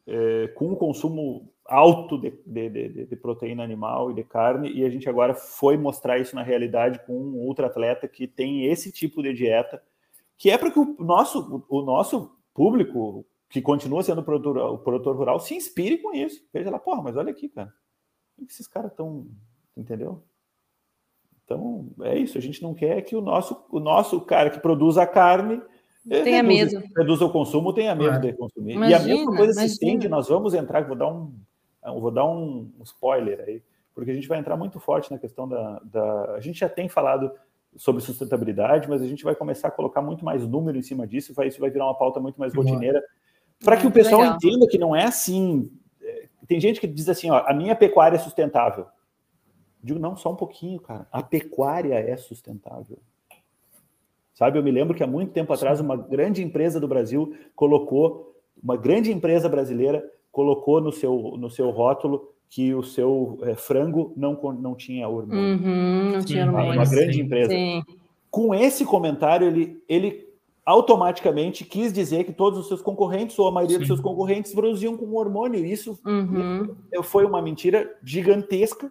é, 0.09 0.47
com 0.49 0.71
o 0.71 0.75
consumo 0.75 1.53
alto 1.63 2.17
de, 2.17 2.31
de, 2.45 2.69
de, 2.69 3.05
de, 3.05 3.15
proteína 3.15 3.63
animal 3.63 4.09
e 4.09 4.15
de 4.15 4.23
carne, 4.23 4.71
e 4.71 4.83
a 4.83 4.89
gente 4.89 5.07
agora 5.07 5.35
foi 5.35 5.77
mostrar 5.77 6.17
isso 6.17 6.35
na 6.35 6.41
realidade 6.41 7.05
com 7.05 7.13
um 7.13 7.37
outro 7.45 7.65
atleta 7.65 8.07
que 8.07 8.27
tem 8.27 8.65
esse 8.65 8.91
tipo 8.91 9.21
de 9.21 9.33
dieta, 9.33 9.81
que 10.35 10.49
é 10.49 10.57
para 10.57 10.71
que 10.71 10.79
o 10.79 10.95
nosso, 10.99 11.63
o 11.69 11.81
nosso 11.83 12.35
público, 12.55 13.23
que 13.47 13.61
continua 13.61 14.01
sendo 14.01 14.23
produtor, 14.23 14.57
o 14.57 14.79
produtor 14.79 15.15
rural, 15.15 15.39
se 15.39 15.55
inspire 15.55 15.99
com 15.99 16.13
isso. 16.13 16.43
Veja 16.51 16.71
lá, 16.71 16.79
porra, 16.79 17.03
mas 17.03 17.15
olha 17.15 17.29
aqui, 17.29 17.47
cara, 17.47 17.71
o 18.37 18.45
que 18.45 18.51
esses 18.51 18.67
caras 18.67 18.91
estão, 18.91 19.27
entendeu? 19.77 20.23
Então, 21.45 21.91
é 22.01 22.17
isso, 22.17 22.37
a 22.37 22.41
gente 22.41 22.63
não 22.63 22.73
quer 22.73 23.01
que 23.03 23.15
o 23.15 23.21
nosso, 23.21 23.65
o 23.69 23.79
nosso 23.79 24.21
cara 24.21 24.49
que 24.49 24.59
produz 24.59 24.97
a 24.97 25.05
carne 25.05 25.61
tenha 26.07 26.43
medo. 26.43 26.81
Reduz 26.95 27.21
o 27.21 27.29
consumo, 27.29 27.73
tenha 27.73 27.95
medo 27.95 28.15
é. 28.15 28.19
de 28.19 28.33
consumir. 28.33 28.73
Imagina, 28.73 28.99
e 28.99 29.01
a 29.01 29.05
mesma 29.05 29.35
coisa 29.35 29.53
imagina. 29.53 29.67
se 29.67 29.73
estende, 29.73 30.09
nós 30.09 30.27
vamos 30.27 30.53
entrar, 30.53 30.83
vou 30.85 30.95
dar 30.95 31.07
um, 31.07 31.33
vou 31.99 32.11
dar 32.11 32.25
um 32.25 32.71
spoiler 32.83 33.43
aí, 33.45 33.61
porque 33.93 34.11
a 34.11 34.13
gente 34.13 34.27
vai 34.27 34.39
entrar 34.39 34.55
muito 34.55 34.79
forte 34.79 35.11
na 35.11 35.17
questão 35.17 35.47
da, 35.47 35.81
da. 35.83 36.35
A 36.35 36.39
gente 36.39 36.59
já 36.59 36.69
tem 36.69 36.87
falado 36.87 37.31
sobre 37.75 38.01
sustentabilidade, 38.01 38.89
mas 38.89 39.01
a 39.01 39.07
gente 39.07 39.23
vai 39.23 39.35
começar 39.35 39.67
a 39.67 39.71
colocar 39.71 40.01
muito 40.01 40.25
mais 40.25 40.45
número 40.47 40.77
em 40.77 40.81
cima 40.81 41.05
disso, 41.05 41.33
vai, 41.33 41.47
isso 41.47 41.59
vai 41.59 41.69
virar 41.69 41.85
uma 41.85 41.97
pauta 41.97 42.19
muito 42.19 42.39
mais 42.39 42.53
rotineira, 42.53 43.03
para 43.63 43.77
que 43.77 43.87
o 43.87 43.91
pessoal 43.91 44.21
legal. 44.21 44.37
entenda 44.37 44.67
que 44.67 44.77
não 44.77 44.95
é 44.95 45.05
assim. 45.05 45.71
É, 46.01 46.27
tem 46.47 46.59
gente 46.59 46.79
que 46.79 46.87
diz 46.87 47.07
assim, 47.09 47.29
ó, 47.29 47.43
a 47.45 47.53
minha 47.53 47.75
pecuária 47.75 48.15
é 48.15 48.19
sustentável. 48.19 48.87
Digo, 49.81 49.99
não, 49.99 50.15
só 50.15 50.31
um 50.31 50.35
pouquinho, 50.35 50.79
cara. 50.79 51.07
A 51.11 51.23
pecuária 51.23 51.93
é 51.93 52.17
sustentável. 52.17 52.99
Sabe, 54.39 54.57
eu 54.57 54.63
me 54.63 54.71
lembro 54.71 54.95
que 54.95 55.03
há 55.03 55.07
muito 55.07 55.33
tempo 55.33 55.51
atrás 55.51 55.81
uma 55.81 55.97
grande 55.97 56.41
empresa 56.41 56.79
do 56.79 56.87
Brasil 56.87 57.35
colocou, 57.53 58.33
uma 58.63 58.77
grande 58.77 59.11
empresa 59.11 59.49
brasileira 59.49 60.01
colocou 60.31 60.79
no 60.79 60.93
seu, 60.93 61.35
no 61.37 61.49
seu 61.49 61.69
rótulo 61.71 62.25
que 62.47 62.73
o 62.73 62.81
seu 62.81 63.37
é, 63.41 63.53
frango 63.53 64.13
não, 64.15 64.39
não 64.53 64.75
tinha 64.75 65.09
hormônio. 65.09 65.41
Uhum, 65.41 66.11
não 66.13 66.23
tinha 66.23 66.45
hormônio. 66.45 66.71
Uma 66.71 66.85
grande 66.85 67.15
sim. 67.15 67.19
empresa. 67.19 67.51
Sim. 67.51 67.83
Com 68.31 68.55
esse 68.55 68.85
comentário, 68.85 69.45
ele, 69.45 69.83
ele 69.89 70.29
automaticamente 70.65 71.65
quis 71.65 71.91
dizer 71.91 72.23
que 72.23 72.31
todos 72.31 72.59
os 72.59 72.69
seus 72.69 72.81
concorrentes, 72.81 73.37
ou 73.37 73.45
a 73.45 73.51
maioria 73.51 73.75
sim. 73.75 73.79
dos 73.79 73.87
seus 73.87 73.99
concorrentes, 73.99 74.53
produziam 74.53 74.95
com 74.95 75.13
hormônio. 75.15 75.65
Isso 75.65 75.99
uhum. 76.05 76.77
foi 77.03 77.25
uma 77.25 77.41
mentira 77.41 77.93
gigantesca 78.05 78.89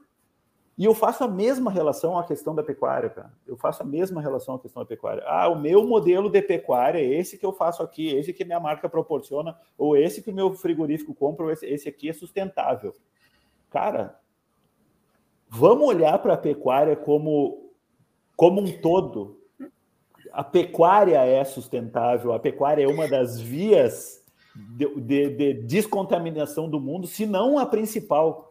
e 0.78 0.84
eu 0.84 0.94
faço 0.94 1.24
a 1.24 1.28
mesma 1.28 1.72
relação 1.72 2.16
à 2.16 2.22
questão 2.22 2.54
da 2.54 2.62
pecuária, 2.62 3.10
cara. 3.10 3.32
Eu 3.44 3.56
faço 3.56 3.82
a 3.82 3.86
mesma 3.86 4.20
relação 4.20 4.54
à 4.54 4.60
questão 4.60 4.80
da 4.80 4.86
pecuária. 4.86 5.24
Ah, 5.26 5.48
o 5.48 5.58
meu 5.58 5.84
modelo 5.84 6.30
de 6.30 6.40
pecuária 6.40 7.00
é 7.00 7.04
esse 7.04 7.36
que 7.36 7.44
eu 7.44 7.52
faço 7.52 7.82
aqui, 7.82 8.06
esse 8.06 8.32
que 8.32 8.44
minha 8.44 8.60
marca 8.60 8.88
proporciona, 8.88 9.58
ou 9.76 9.96
esse 9.96 10.22
que 10.22 10.30
o 10.30 10.32
meu 10.32 10.54
frigorífico 10.54 11.12
compra, 11.12 11.46
ou 11.46 11.50
esse, 11.50 11.66
esse 11.66 11.88
aqui 11.88 12.08
é 12.08 12.12
sustentável. 12.12 12.94
Cara, 13.70 14.20
vamos 15.48 15.88
olhar 15.88 16.16
para 16.20 16.34
a 16.34 16.38
pecuária 16.38 16.94
como, 16.94 17.72
como 18.36 18.60
um 18.60 18.80
todo. 18.80 19.40
A 20.32 20.44
pecuária 20.44 21.18
é 21.24 21.42
sustentável, 21.42 22.32
a 22.32 22.38
pecuária 22.38 22.84
é 22.84 22.88
uma 22.88 23.08
das 23.08 23.40
vias 23.40 24.24
de, 24.54 25.00
de, 25.00 25.30
de 25.30 25.54
descontaminação 25.54 26.70
do 26.70 26.78
mundo, 26.78 27.08
se 27.08 27.26
não 27.26 27.58
a 27.58 27.66
principal. 27.66 28.47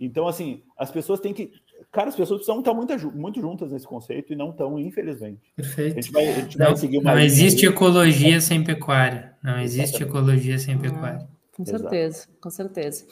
Então, 0.00 0.26
assim, 0.26 0.62
as 0.76 0.90
pessoas 0.90 1.20
têm 1.20 1.32
que. 1.32 1.52
Cara, 1.92 2.08
as 2.08 2.16
pessoas 2.16 2.38
precisam 2.38 2.60
estar 2.60 2.74
muito, 2.74 3.16
muito 3.16 3.40
juntas 3.40 3.70
nesse 3.72 3.86
conceito 3.86 4.32
e 4.32 4.36
não 4.36 4.50
estão, 4.50 4.78
infelizmente. 4.78 5.40
Perfeito. 5.56 5.98
A 5.98 6.00
gente 6.00 6.12
vai, 6.12 6.28
a 6.28 6.32
gente 6.32 6.58
não, 6.58 6.66
vai 6.66 6.76
seguir 6.76 6.98
uma. 6.98 7.14
Não 7.14 7.20
existe 7.20 7.66
ecologia 7.66 8.40
sem 8.40 8.64
pecuária. 8.64 9.34
Não 9.42 9.58
existe 9.60 9.96
Exatamente. 9.96 10.10
ecologia 10.10 10.58
sem 10.58 10.78
pecuária. 10.78 11.20
Ah, 11.22 11.56
com 11.56 11.64
certeza, 11.64 12.18
Exato. 12.18 12.32
com 12.40 12.50
certeza. 12.50 13.06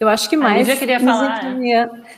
Eu 0.00 0.08
acho 0.08 0.28
que 0.28 0.36
mais. 0.36 0.66
Eu 0.66 0.74
já 0.74 0.78
queria 0.78 0.98
falar. 1.00 1.54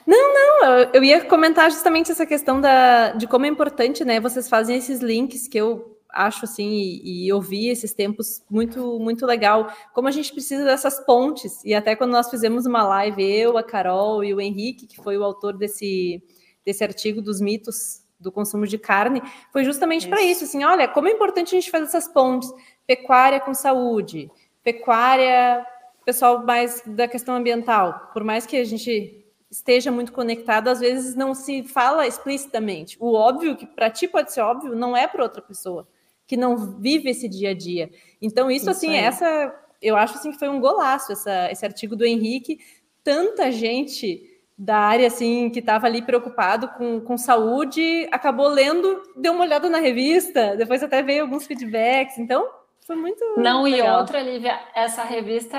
Não, 0.07 0.34
não, 0.34 0.78
eu 0.92 1.04
ia 1.04 1.24
comentar 1.24 1.70
justamente 1.70 2.11
essa 2.11 2.24
questão 2.24 2.61
da, 2.61 3.12
de 3.12 3.26
como 3.26 3.44
é 3.44 3.48
importante, 3.48 4.04
né? 4.04 4.20
Vocês 4.20 4.48
fazem 4.48 4.76
esses 4.76 5.00
links 5.00 5.46
que 5.46 5.59
eu 5.59 5.95
acho 6.16 6.44
assim, 6.44 6.68
e, 6.70 7.26
e 7.26 7.32
ouvi 7.32 7.68
esses 7.68 7.92
tempos 7.92 8.42
muito, 8.50 8.98
muito 8.98 9.26
legal. 9.26 9.70
Como 9.92 10.08
a 10.08 10.10
gente 10.10 10.32
precisa 10.32 10.64
dessas 10.64 10.98
pontes, 11.04 11.62
e 11.64 11.74
até 11.74 11.94
quando 11.94 12.12
nós 12.12 12.30
fizemos 12.30 12.64
uma 12.66 12.82
live, 12.82 13.22
eu, 13.22 13.58
a 13.58 13.62
Carol 13.62 14.24
e 14.24 14.32
o 14.32 14.40
Henrique, 14.40 14.86
que 14.86 14.96
foi 14.96 15.18
o 15.18 15.24
autor 15.24 15.56
desse, 15.56 16.22
desse 16.64 16.82
artigo 16.82 17.20
dos 17.20 17.40
mitos 17.40 18.02
do 18.18 18.32
consumo 18.32 18.66
de 18.66 18.78
carne, 18.78 19.22
foi 19.52 19.62
justamente 19.62 20.08
para 20.08 20.22
isso, 20.22 20.44
assim, 20.44 20.64
olha, 20.64 20.88
como 20.88 21.06
é 21.06 21.12
importante 21.12 21.54
a 21.54 21.60
gente 21.60 21.70
fazer 21.70 21.84
essas 21.84 22.08
pontes, 22.08 22.50
pecuária 22.86 23.38
com 23.38 23.52
saúde, 23.52 24.30
pecuária, 24.64 25.66
pessoal 26.04 26.42
mais 26.42 26.82
da 26.86 27.06
questão 27.06 27.34
ambiental, 27.34 28.10
por 28.14 28.24
mais 28.24 28.46
que 28.46 28.56
a 28.56 28.64
gente 28.64 29.22
esteja 29.50 29.92
muito 29.92 30.12
conectado, 30.12 30.68
às 30.68 30.80
vezes 30.80 31.14
não 31.14 31.34
se 31.34 31.62
fala 31.62 32.06
explicitamente. 32.06 32.96
O 32.98 33.12
óbvio 33.12 33.56
que 33.56 33.66
para 33.66 33.90
ti 33.90 34.08
pode 34.08 34.32
ser 34.32 34.40
óbvio, 34.40 34.74
não 34.74 34.96
é 34.96 35.06
para 35.06 35.22
outra 35.22 35.42
pessoa 35.42 35.86
que 36.26 36.36
não 36.36 36.78
vive 36.78 37.10
esse 37.10 37.28
dia 37.28 37.50
a 37.50 37.54
dia. 37.54 37.90
Então, 38.20 38.50
isso, 38.50 38.62
isso 38.62 38.70
assim, 38.70 38.90
aí. 38.90 39.04
essa 39.04 39.54
eu 39.80 39.96
acho 39.96 40.14
assim 40.14 40.32
que 40.32 40.38
foi 40.38 40.48
um 40.48 40.60
golaço 40.60 41.12
essa, 41.12 41.50
esse 41.50 41.64
artigo 41.64 41.94
do 41.96 42.04
Henrique. 42.04 42.58
Tanta 43.04 43.50
gente 43.52 44.32
da 44.58 44.78
área 44.78 45.06
assim 45.06 45.50
que 45.50 45.58
estava 45.58 45.86
ali 45.86 46.00
preocupado 46.00 46.68
com, 46.68 47.00
com 47.00 47.18
saúde 47.18 48.08
acabou 48.10 48.48
lendo, 48.48 49.02
deu 49.14 49.34
uma 49.34 49.44
olhada 49.44 49.68
na 49.68 49.78
revista, 49.78 50.56
depois 50.56 50.82
até 50.82 51.02
veio 51.02 51.22
alguns 51.22 51.46
feedbacks. 51.46 52.18
Então, 52.18 52.48
foi 52.86 52.96
muito. 52.96 53.22
Não, 53.36 53.64
legal. 53.64 53.86
e 53.86 54.00
outra, 54.00 54.20
Lívia, 54.22 54.58
essa 54.74 55.02
revista, 55.02 55.58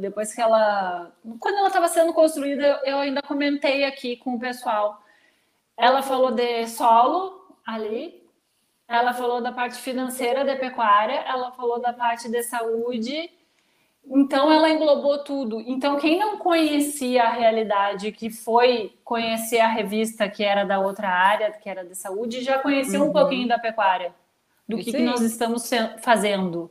depois 0.00 0.32
que 0.32 0.40
ela. 0.40 1.12
Quando 1.38 1.58
ela 1.58 1.66
estava 1.66 1.88
sendo 1.88 2.12
construída, 2.14 2.80
eu 2.84 2.98
ainda 2.98 3.20
comentei 3.22 3.84
aqui 3.84 4.16
com 4.16 4.34
o 4.34 4.40
pessoal. 4.40 5.02
Ela 5.76 6.00
falou 6.00 6.30
de 6.30 6.66
solo 6.68 7.56
ali, 7.66 8.23
ela 8.94 9.12
falou 9.12 9.40
da 9.40 9.52
parte 9.52 9.76
financeira 9.78 10.44
da 10.44 10.56
pecuária, 10.56 11.24
ela 11.26 11.50
falou 11.52 11.80
da 11.80 11.92
parte 11.92 12.30
de 12.30 12.42
saúde. 12.42 13.30
Então 14.06 14.52
ela 14.52 14.68
englobou 14.68 15.18
tudo. 15.24 15.60
Então 15.60 15.96
quem 15.96 16.18
não 16.18 16.36
conhecia 16.36 17.24
a 17.24 17.30
realidade, 17.30 18.12
que 18.12 18.30
foi 18.30 18.92
conhecer 19.02 19.60
a 19.60 19.68
revista 19.68 20.28
que 20.28 20.44
era 20.44 20.64
da 20.64 20.78
outra 20.78 21.08
área, 21.08 21.50
que 21.52 21.68
era 21.68 21.84
de 21.84 21.94
saúde, 21.94 22.42
já 22.42 22.58
conhecia 22.58 23.00
uhum. 23.00 23.08
um 23.08 23.12
pouquinho 23.12 23.48
da 23.48 23.58
pecuária, 23.58 24.14
do 24.68 24.76
que, 24.76 24.92
que 24.92 24.98
nós 24.98 25.20
estamos 25.22 25.68
fazendo. 26.02 26.70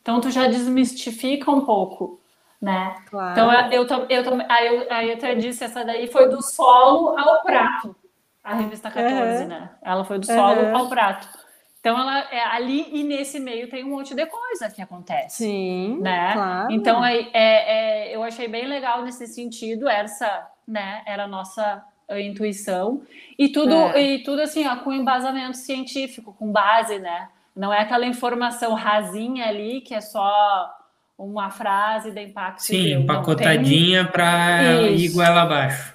Então 0.00 0.20
tu 0.20 0.30
já 0.30 0.46
desmistifica 0.46 1.50
um 1.50 1.60
pouco, 1.60 2.18
né? 2.60 2.96
Claro. 3.10 3.32
Então 3.32 3.52
eu, 3.52 3.86
eu, 3.86 4.06
eu, 4.08 4.46
aí 4.48 4.66
eu, 4.66 4.86
aí 4.90 5.08
eu 5.10 5.14
até 5.16 5.34
disse 5.34 5.62
essa 5.62 5.84
daí 5.84 6.06
foi 6.06 6.28
do 6.28 6.42
solo 6.42 7.18
ao 7.18 7.42
prato. 7.42 7.94
A 8.42 8.54
revista 8.54 8.90
14, 8.90 9.42
uhum. 9.42 9.48
né? 9.48 9.70
Ela 9.82 10.02
foi 10.02 10.18
do 10.18 10.24
solo 10.24 10.62
uhum. 10.62 10.76
ao 10.76 10.88
prato. 10.88 11.28
Então, 11.80 11.98
ela 11.98 12.18
é 12.30 12.44
ali 12.44 12.86
e 12.92 13.02
nesse 13.02 13.40
meio 13.40 13.68
tem 13.68 13.84
um 13.84 13.90
monte 13.90 14.14
de 14.14 14.26
coisa 14.26 14.70
que 14.70 14.82
acontece. 14.82 15.38
Sim, 15.38 15.98
né? 16.00 16.34
Claro. 16.34 16.72
Então, 16.72 17.04
é, 17.04 17.30
é, 17.32 18.14
eu 18.14 18.22
achei 18.22 18.46
bem 18.46 18.66
legal 18.66 19.02
nesse 19.02 19.26
sentido. 19.26 19.88
Essa, 19.88 20.46
né? 20.68 21.02
Era 21.06 21.24
a 21.24 21.28
nossa 21.28 21.82
intuição 22.18 23.02
e 23.38 23.48
tudo 23.48 23.72
é. 23.72 24.02
e 24.02 24.22
tudo 24.22 24.42
assim, 24.42 24.66
ó, 24.66 24.76
com 24.76 24.92
embasamento 24.92 25.56
científico, 25.56 26.34
com 26.36 26.50
base, 26.50 26.98
né? 26.98 27.28
Não 27.54 27.72
é 27.72 27.80
aquela 27.80 28.06
informação 28.06 28.74
rasinha 28.74 29.46
ali 29.46 29.80
que 29.80 29.94
é 29.94 30.00
só 30.00 30.70
uma 31.16 31.50
frase 31.50 32.10
de 32.10 32.22
impacto. 32.22 32.62
Sim, 32.62 32.94
empacotadinha 32.94 34.06
para 34.06 34.82
ir 34.90 35.08
goela 35.10 35.42
abaixo. 35.42 35.94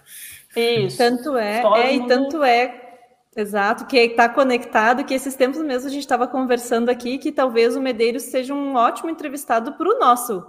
Isso. 0.56 0.98
Tanto 0.98 1.38
é, 1.38 1.60
é 1.60 1.64
mundo... 1.64 1.78
e 1.78 2.08
tanto 2.08 2.44
é 2.44 2.85
Exato, 3.36 3.86
que 3.86 3.98
está 3.98 4.30
conectado, 4.30 5.04
que 5.04 5.14
esses 5.14 5.36
tempos 5.36 5.62
mesmo 5.62 5.90
a 5.90 5.92
gente 5.92 6.04
estava 6.04 6.26
conversando 6.26 6.90
aqui 6.90 7.18
que 7.18 7.34
talvez 7.34 7.76
o 7.76 7.82
Medeiros 7.82 8.24
seja 8.24 8.54
um 8.54 8.76
ótimo 8.76 9.10
entrevistado 9.10 9.74
para 9.74 9.90
o 9.90 10.00
nosso 10.00 10.46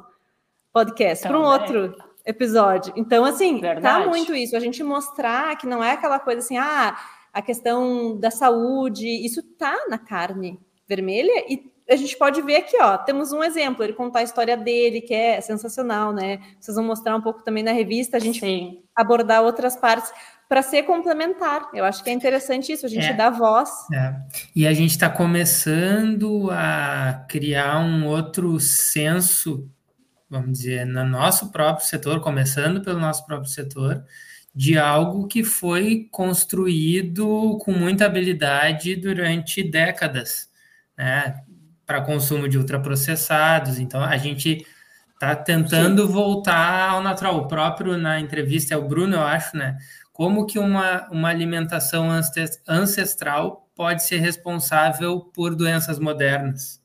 podcast, 0.73 1.27
para 1.27 1.39
um 1.39 1.43
outro 1.43 1.97
episódio. 2.25 2.93
Então, 2.97 3.25
assim, 3.25 3.61
tá 3.61 3.75
Verdade. 3.75 4.05
tá 4.05 4.09
muito 4.09 4.35
isso, 4.35 4.57
a 4.57 4.61
gente 4.61 4.85
mostrar 4.85 5.57
que 5.57 5.67
não 5.67 5.83
é 5.83 5.93
aquela 5.93 6.21
coisa 6.21 6.39
assim, 6.39 6.57
ah, 6.57 6.97
a 7.33 7.43
questão 7.43 8.17
da 8.19 8.31
saúde, 8.31 9.07
isso 9.07 9.43
tá 9.43 9.87
na 9.89 9.99
carne 9.99 10.61
vermelha 10.87 11.45
e 11.49 11.73
a 11.89 11.97
gente 11.97 12.17
pode 12.17 12.43
ver 12.43 12.57
aqui, 12.57 12.77
ó, 12.81 12.99
temos 12.99 13.33
um 13.33 13.43
exemplo, 13.45 13.85
ele 13.85 13.93
contar 13.93 14.21
a 14.21 14.25
história 14.25 14.57
dele, 14.57 15.01
que 15.01 15.15
é 15.15 15.41
sensacional, 15.41 16.13
né? 16.13 16.41
Vocês 16.61 16.75
vão 16.75 16.85
mostrar 16.85 17.15
um 17.15 17.21
pouco 17.21 17.45
também 17.45 17.63
na 17.63 17.73
revista, 17.73 18.17
a 18.17 18.21
gente 18.21 18.41
Sim. 18.41 18.83
abordar 18.95 19.43
outras 19.43 19.77
partes, 19.77 20.13
para 20.49 20.63
ser 20.63 20.85
complementar. 20.85 21.69
Eu 21.75 21.85
acho 21.85 22.03
que 22.05 22.11
é 22.11 22.13
interessante 22.13 22.73
isso, 22.73 22.87
a 22.87 22.89
gente 22.89 23.07
é, 23.07 23.13
dá 23.13 23.31
voz. 23.31 23.71
É. 23.93 24.15
E 24.55 24.67
a 24.67 24.73
gente 24.73 24.93
está 24.93 25.11
começando 25.11 26.51
a 26.53 27.25
criar 27.29 27.81
um 27.81 28.07
outro 28.07 28.59
senso, 28.61 29.69
vamos 30.31 30.59
dizer, 30.59 30.87
no 30.87 31.05
nosso 31.05 31.51
próprio 31.51 31.87
setor, 31.87 32.21
começando 32.21 32.81
pelo 32.81 33.01
nosso 33.01 33.27
próprio 33.27 33.51
setor, 33.51 34.05
de 34.55 34.79
algo 34.79 35.27
que 35.27 35.45
foi 35.45 36.09
construído 36.11 37.59
com 37.59 37.73
muita 37.73 38.07
habilidade 38.07 38.97
durante 38.97 39.63
décadas, 39.63 40.49
né? 40.97 41.43
Para 41.85 42.01
consumo 42.01 42.49
de 42.49 42.57
ultraprocessados. 42.57 43.79
Então, 43.79 44.03
a 44.03 44.17
gente 44.17 44.65
está 45.13 45.35
tentando 45.37 46.07
Sim. 46.07 46.13
voltar 46.13 46.91
ao 46.91 47.03
natural. 47.03 47.37
O 47.37 47.49
próprio 47.49 47.99
na 47.99 48.19
entrevista 48.19 48.75
é 48.75 48.77
o 48.77 48.89
Bruno, 48.89 49.17
eu 49.17 49.23
acho, 49.23 49.57
né? 49.57 49.77
Como 50.17 50.47
que 50.47 50.59
uma, 50.59 51.07
uma 51.11 51.29
alimentação 51.29 52.09
ancestral 52.67 53.69
pode 53.77 54.03
ser 54.03 54.17
responsável 54.17 55.21
por 55.21 55.55
doenças 55.55 55.99
modernas. 55.99 56.81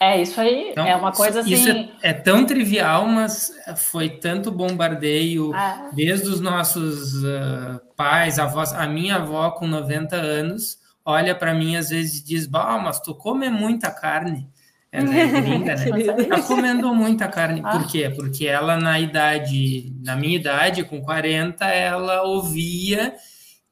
É, 0.00 0.22
isso 0.22 0.40
aí 0.40 0.70
então, 0.70 0.86
é 0.86 0.94
uma 0.94 1.10
coisa 1.10 1.40
assim... 1.40 1.54
Isso 1.54 1.68
é, 1.68 1.90
é, 2.02 2.12
tão 2.12 2.46
trivial, 2.46 3.08
mas 3.08 3.52
foi 3.74 4.08
tanto 4.08 4.52
bombardeio 4.52 5.52
ah. 5.52 5.90
desde 5.92 6.28
os 6.28 6.40
nossos 6.40 7.14
uh, 7.24 7.80
pais, 7.96 8.38
avós. 8.38 8.72
A 8.72 8.86
minha 8.86 9.16
avó, 9.16 9.50
com 9.50 9.66
90 9.66 10.14
anos, 10.14 10.78
olha 11.04 11.34
para 11.34 11.52
mim 11.52 11.74
às 11.74 11.88
vezes 11.88 12.20
e 12.20 12.24
diz, 12.24 12.46
bah, 12.46 12.78
mas 12.78 13.00
tu 13.00 13.12
come 13.12 13.50
muita 13.50 13.90
carne. 13.90 14.48
Ela 14.96 15.14
é 15.14 15.40
gringa, 15.40 15.76
né? 15.76 16.24
Tá 16.24 16.42
comendo 16.42 16.94
muita 16.94 17.28
carne. 17.28 17.60
Ah. 17.64 17.72
Por 17.72 17.86
quê? 17.86 18.10
Porque 18.14 18.46
ela, 18.46 18.76
na 18.76 18.98
idade, 18.98 19.92
na 20.02 20.16
minha 20.16 20.36
idade, 20.36 20.84
com 20.84 21.00
40, 21.00 21.64
ela 21.66 22.22
ouvia 22.22 23.14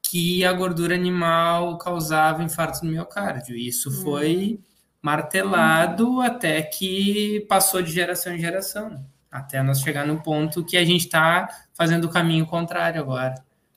que 0.02 0.44
a 0.44 0.52
gordura 0.52 0.94
animal 0.94 1.78
causava 1.78 2.42
infarto 2.42 2.84
no 2.84 2.92
miocárdio. 2.92 3.56
Isso 3.56 3.88
hum. 3.90 4.02
foi 4.04 4.60
martelado 5.00 6.18
hum. 6.18 6.20
até 6.20 6.62
que 6.62 7.44
passou 7.48 7.82
de 7.82 7.90
geração 7.90 8.34
em 8.34 8.38
geração. 8.38 9.04
Até 9.30 9.62
nós 9.62 9.80
chegar 9.80 10.06
no 10.06 10.22
ponto 10.22 10.64
que 10.64 10.76
a 10.76 10.84
gente 10.84 11.06
está 11.06 11.48
fazendo 11.72 12.04
o 12.04 12.10
caminho 12.10 12.46
contrário 12.46 13.00
agora. 13.00 13.34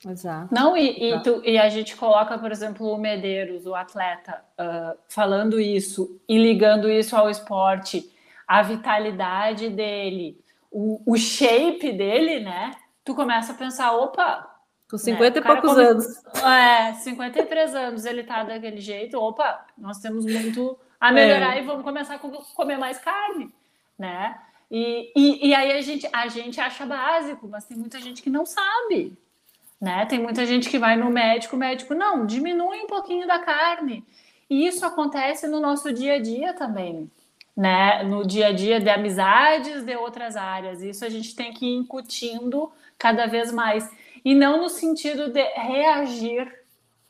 Exato. 0.09 0.53
Não, 0.53 0.75
e, 0.77 1.11
e, 1.11 1.19
tu, 1.21 1.41
e, 1.43 1.57
a 1.57 1.69
gente 1.69 1.95
coloca, 1.95 2.37
por 2.37 2.51
exemplo, 2.51 2.91
o 2.91 2.97
Medeiros, 2.97 3.65
o 3.65 3.75
atleta, 3.75 4.41
uh, 4.59 4.97
falando 5.07 5.59
isso 5.59 6.19
e 6.27 6.37
ligando 6.37 6.89
isso 6.89 7.15
ao 7.15 7.29
esporte, 7.29 8.11
a 8.47 8.61
vitalidade 8.61 9.69
dele, 9.69 10.39
o, 10.71 11.01
o 11.05 11.17
shape 11.17 11.91
dele, 11.91 12.39
né? 12.39 12.75
Tu 13.03 13.13
começa 13.13 13.51
a 13.51 13.55
pensar, 13.55 13.91
opa, 13.93 14.57
com 14.89 14.97
50 14.97 15.21
né? 15.21 15.45
e 15.45 15.47
poucos 15.47 15.69
come... 15.69 15.83
anos. 15.83 16.05
É, 16.43 16.93
53 16.93 17.75
anos 17.75 18.05
ele 18.05 18.23
tá 18.23 18.43
daquele 18.43 18.79
jeito. 18.79 19.19
Opa, 19.19 19.65
nós 19.77 19.99
temos 19.99 20.25
muito 20.25 20.77
a 20.99 21.11
melhorar 21.11 21.57
é. 21.57 21.61
e 21.61 21.65
vamos 21.65 21.83
começar 21.83 22.15
a 22.15 22.19
comer 22.19 22.77
mais 22.77 22.97
carne, 22.97 23.53
né? 23.97 24.39
E, 24.69 25.11
e, 25.15 25.49
e, 25.49 25.55
aí 25.55 25.71
a 25.71 25.81
gente, 25.81 26.07
a 26.11 26.27
gente 26.27 26.59
acha 26.59 26.85
básico, 26.85 27.47
mas 27.47 27.65
tem 27.65 27.77
muita 27.77 27.99
gente 27.99 28.21
que 28.21 28.29
não 28.29 28.45
sabe. 28.45 29.17
Né? 29.79 30.05
Tem 30.07 30.19
muita 30.19 30.45
gente 30.45 30.69
que 30.69 30.79
vai 30.79 30.95
no 30.95 31.09
médico, 31.09 31.55
o 31.55 31.59
médico, 31.59 31.93
não, 31.93 32.25
diminui 32.25 32.81
um 32.81 32.87
pouquinho 32.87 33.27
da 33.27 33.39
carne. 33.39 34.03
E 34.49 34.65
isso 34.65 34.85
acontece 34.85 35.47
no 35.47 35.59
nosso 35.59 35.93
dia 35.93 36.13
a 36.13 36.19
dia 36.19 36.53
também, 36.53 37.11
né? 37.55 38.01
No 38.03 38.25
dia 38.25 38.47
a 38.47 38.51
dia 38.51 38.79
de 38.79 38.89
amizades 38.89 39.83
de 39.83 39.95
outras 39.95 40.35
áreas. 40.35 40.81
Isso 40.81 41.05
a 41.05 41.09
gente 41.09 41.35
tem 41.35 41.53
que 41.53 41.65
ir 41.65 41.75
incutindo 41.75 42.71
cada 42.97 43.27
vez 43.27 43.51
mais. 43.51 43.89
E 44.23 44.33
não 44.33 44.61
no 44.61 44.69
sentido 44.69 45.31
de 45.31 45.43
reagir, 45.43 46.51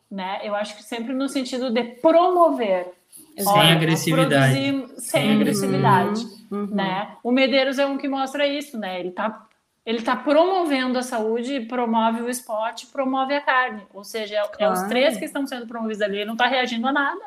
né? 0.09 0.39
Eu 0.43 0.55
acho 0.55 0.75
que 0.75 0.83
sempre 0.83 1.13
no 1.13 1.29
sentido 1.29 1.69
de 1.69 1.83
promover. 1.83 2.91
Sem 3.37 3.47
Olha, 3.47 3.73
agressividade. 3.73 4.55
Produzir, 4.55 4.99
sem 4.99 5.29
uhum. 5.29 5.35
agressividade, 5.35 6.25
uhum. 6.51 6.67
né? 6.71 7.15
O 7.23 7.31
Medeiros 7.31 7.77
é 7.77 7.85
um 7.85 7.97
que 7.97 8.07
mostra 8.07 8.47
isso, 8.47 8.79
né? 8.79 8.99
Ele 8.99 9.11
tá 9.11 9.46
ele 9.87 9.99
está 9.99 10.17
promovendo 10.17 10.99
a 10.99 11.01
saúde, 11.01 11.61
promove 11.61 12.21
o 12.21 12.29
esporte, 12.29 12.87
promove 12.87 13.33
a 13.33 13.39
carne. 13.39 13.83
Ou 13.93 14.03
seja, 14.03 14.35
é, 14.35 14.41
claro. 14.45 14.57
é 14.59 14.69
os 14.69 14.81
três 14.89 15.15
que 15.15 15.23
estão 15.23 15.47
sendo 15.47 15.65
promovidos 15.65 16.01
ali, 16.01 16.17
ele 16.17 16.25
não 16.25 16.33
está 16.33 16.45
reagindo 16.45 16.85
a 16.85 16.91
nada. 16.91 17.21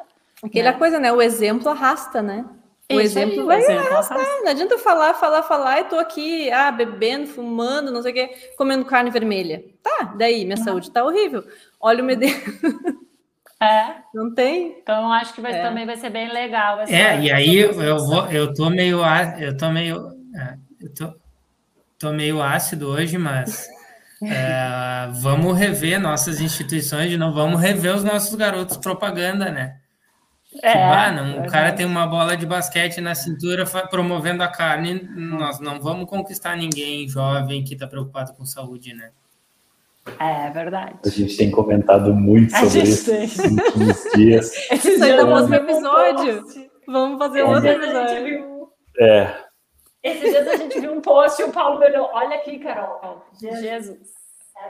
Aquela 0.45 0.73
né? 0.73 0.79
coisa, 0.79 1.01
né? 1.01 1.11
O 1.11 1.23
exemplo 1.23 1.71
arrasta, 1.71 2.21
né? 2.21 2.45
O 2.93 3.01
Isso 3.01 3.19
exemplo 3.19 3.41
aí, 3.41 3.47
vai 3.47 3.59
exemplo 3.61 3.87
arrastar. 3.87 4.19
Arrasta. 4.19 4.43
Não 4.43 4.51
adianta 4.51 4.77
falar, 4.77 5.15
falar, 5.15 5.43
falar, 5.43 5.81
e 5.81 5.85
tô 5.85 5.99
aqui, 5.99 6.51
ah, 6.51 6.71
bebendo, 6.71 7.29
fumando, 7.29 7.91
não 7.91 8.03
sei 8.03 8.13
o 8.13 8.15
quê, 8.15 8.51
comendo 8.59 8.85
carne 8.85 9.11
vermelha. 9.11 9.65
Tá, 9.83 10.13
daí, 10.19 10.45
minha 10.45 10.59
saúde 10.59 10.91
tá 10.91 11.03
horrível. 11.03 11.43
Olha 11.81 12.03
o 12.03 12.07
medeiros. 12.07 12.43
É. 13.63 13.97
Não 14.15 14.33
tem? 14.33 14.79
Então 14.83 15.13
acho 15.13 15.35
que 15.35 15.41
vai, 15.43 15.53
é. 15.53 15.63
também 15.63 15.85
vai 15.85 15.95
ser 15.95 16.09
bem 16.09 16.33
legal. 16.33 16.81
É, 16.81 17.21
e 17.21 17.31
aí 17.31 17.59
eu 17.59 17.99
vou, 17.99 18.27
eu 18.31 18.55
tô 18.55 18.71
meio, 18.71 19.01
eu 19.39 19.55
tô 19.55 19.69
meio, 19.69 19.99
é, 20.35 20.55
eu 20.81 20.95
tô, 20.95 21.13
Estou 22.01 22.15
meio 22.15 22.43
ácido 22.43 22.89
hoje, 22.89 23.19
mas 23.19 23.69
é, 24.23 25.07
vamos 25.21 25.55
rever 25.55 26.01
nossas 26.01 26.41
instituições 26.41 27.11
de 27.11 27.19
novo, 27.19 27.35
vamos 27.35 27.61
rever 27.61 27.95
os 27.95 28.03
nossos 28.03 28.35
garotos 28.37 28.79
propaganda, 28.79 29.51
né? 29.51 29.77
É, 30.63 30.83
ah, 30.83 31.13
não, 31.13 31.43
o 31.43 31.47
cara 31.47 31.73
tem 31.73 31.85
uma 31.85 32.07
bola 32.07 32.39
de 32.39 32.47
basquete 32.47 33.03
na 33.03 33.15
cintura 33.15 33.67
promovendo 33.91 34.43
a 34.43 34.49
carne, 34.49 35.07
nós 35.15 35.61
não 35.61 35.79
vamos 35.79 36.09
conquistar 36.09 36.57
ninguém 36.57 37.07
jovem 37.07 37.63
que 37.63 37.75
está 37.75 37.87
preocupado 37.87 38.33
com 38.33 38.47
saúde, 38.47 38.95
né? 38.95 39.11
É 40.19 40.51
verdade. 40.53 40.95
A 41.05 41.11
gente 41.11 41.37
tem 41.37 41.51
comentado 41.51 42.15
muito 42.15 42.51
sobre 42.57 42.81
isso 42.81 43.13
nos 43.13 43.37
últimos 43.37 44.05
dias. 44.17 44.51
Isso 44.73 45.05
aí 45.05 45.17
dá 45.19 45.27
um 45.27 45.55
episódio. 45.55 46.45
Vamos 46.87 47.19
fazer 47.19 47.43
outro 47.43 47.69
episódio. 47.69 48.71
É, 48.99 49.40
esses 50.03 50.31
dias 50.31 50.49
a 50.49 50.57
gente 50.57 50.81
viu 50.81 50.93
um 50.93 51.01
post 51.01 51.41
e 51.41 51.45
o 51.45 51.53
Paulo 51.53 51.85
olhou, 51.85 52.09
olha 52.13 52.37
aqui, 52.37 52.59
Carol. 52.59 53.25
Jesus. 53.41 54.15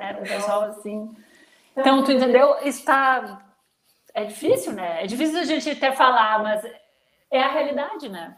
Era 0.00 0.18
um 0.18 0.22
pessoal 0.22 0.62
assim. 0.62 1.10
Então, 1.76 2.02
tu 2.04 2.12
entendeu? 2.12 2.56
Está. 2.62 3.46
É 4.12 4.24
difícil, 4.24 4.72
né? 4.72 5.04
É 5.04 5.06
difícil 5.06 5.38
a 5.38 5.44
gente 5.44 5.70
até 5.70 5.92
falar, 5.92 6.42
mas 6.42 6.64
é 7.30 7.42
a 7.42 7.48
realidade, 7.48 8.08
né? 8.08 8.36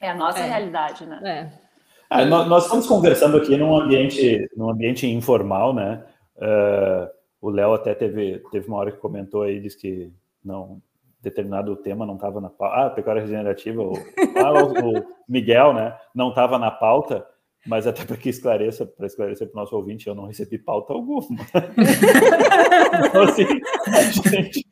É 0.00 0.10
a 0.10 0.14
nossa 0.14 0.40
é. 0.40 0.48
realidade, 0.48 1.04
né? 1.04 1.20
É. 1.24 1.70
Ah, 2.08 2.24
nós, 2.24 2.48
nós, 2.48 2.64
estamos 2.64 2.86
conversando 2.86 3.36
aqui 3.36 3.56
num 3.56 3.78
ambiente, 3.78 4.48
num 4.56 4.70
ambiente 4.70 5.06
informal, 5.06 5.74
né? 5.74 6.04
Uh, 6.36 7.08
o 7.40 7.50
Léo 7.50 7.74
até 7.74 7.94
teve, 7.94 8.42
teve 8.50 8.66
uma 8.66 8.78
hora 8.78 8.90
que 8.90 8.98
comentou 8.98 9.42
aí, 9.42 9.60
disse 9.60 9.76
que 9.76 10.12
não, 10.44 10.82
determinado 11.22 11.76
tema 11.76 12.06
não 12.06 12.14
estava 12.14 12.40
na 12.40 12.48
pauta. 12.48 12.76
Ah, 12.76 12.90
pecuária 12.90 13.22
regenerativa, 13.22 13.82
o, 13.82 13.92
ah, 13.92 14.64
o, 14.64 15.04
Miguel, 15.28 15.74
né? 15.74 15.96
Não 16.14 16.30
estava 16.30 16.58
na 16.58 16.70
pauta, 16.70 17.26
mas 17.66 17.86
até 17.86 18.06
para 18.06 18.16
que 18.16 18.30
esclareça, 18.30 18.86
para 18.86 19.06
esclarecer 19.06 19.46
para 19.46 19.58
o 19.58 19.60
nosso 19.60 19.76
ouvinte, 19.76 20.06
eu 20.06 20.14
não 20.14 20.26
recebi 20.26 20.58
pauta 20.58 20.94
alguma. 20.94 21.20
então, 23.06 23.22
assim, 23.22 23.46
a 23.86 24.02
gente. 24.02 24.66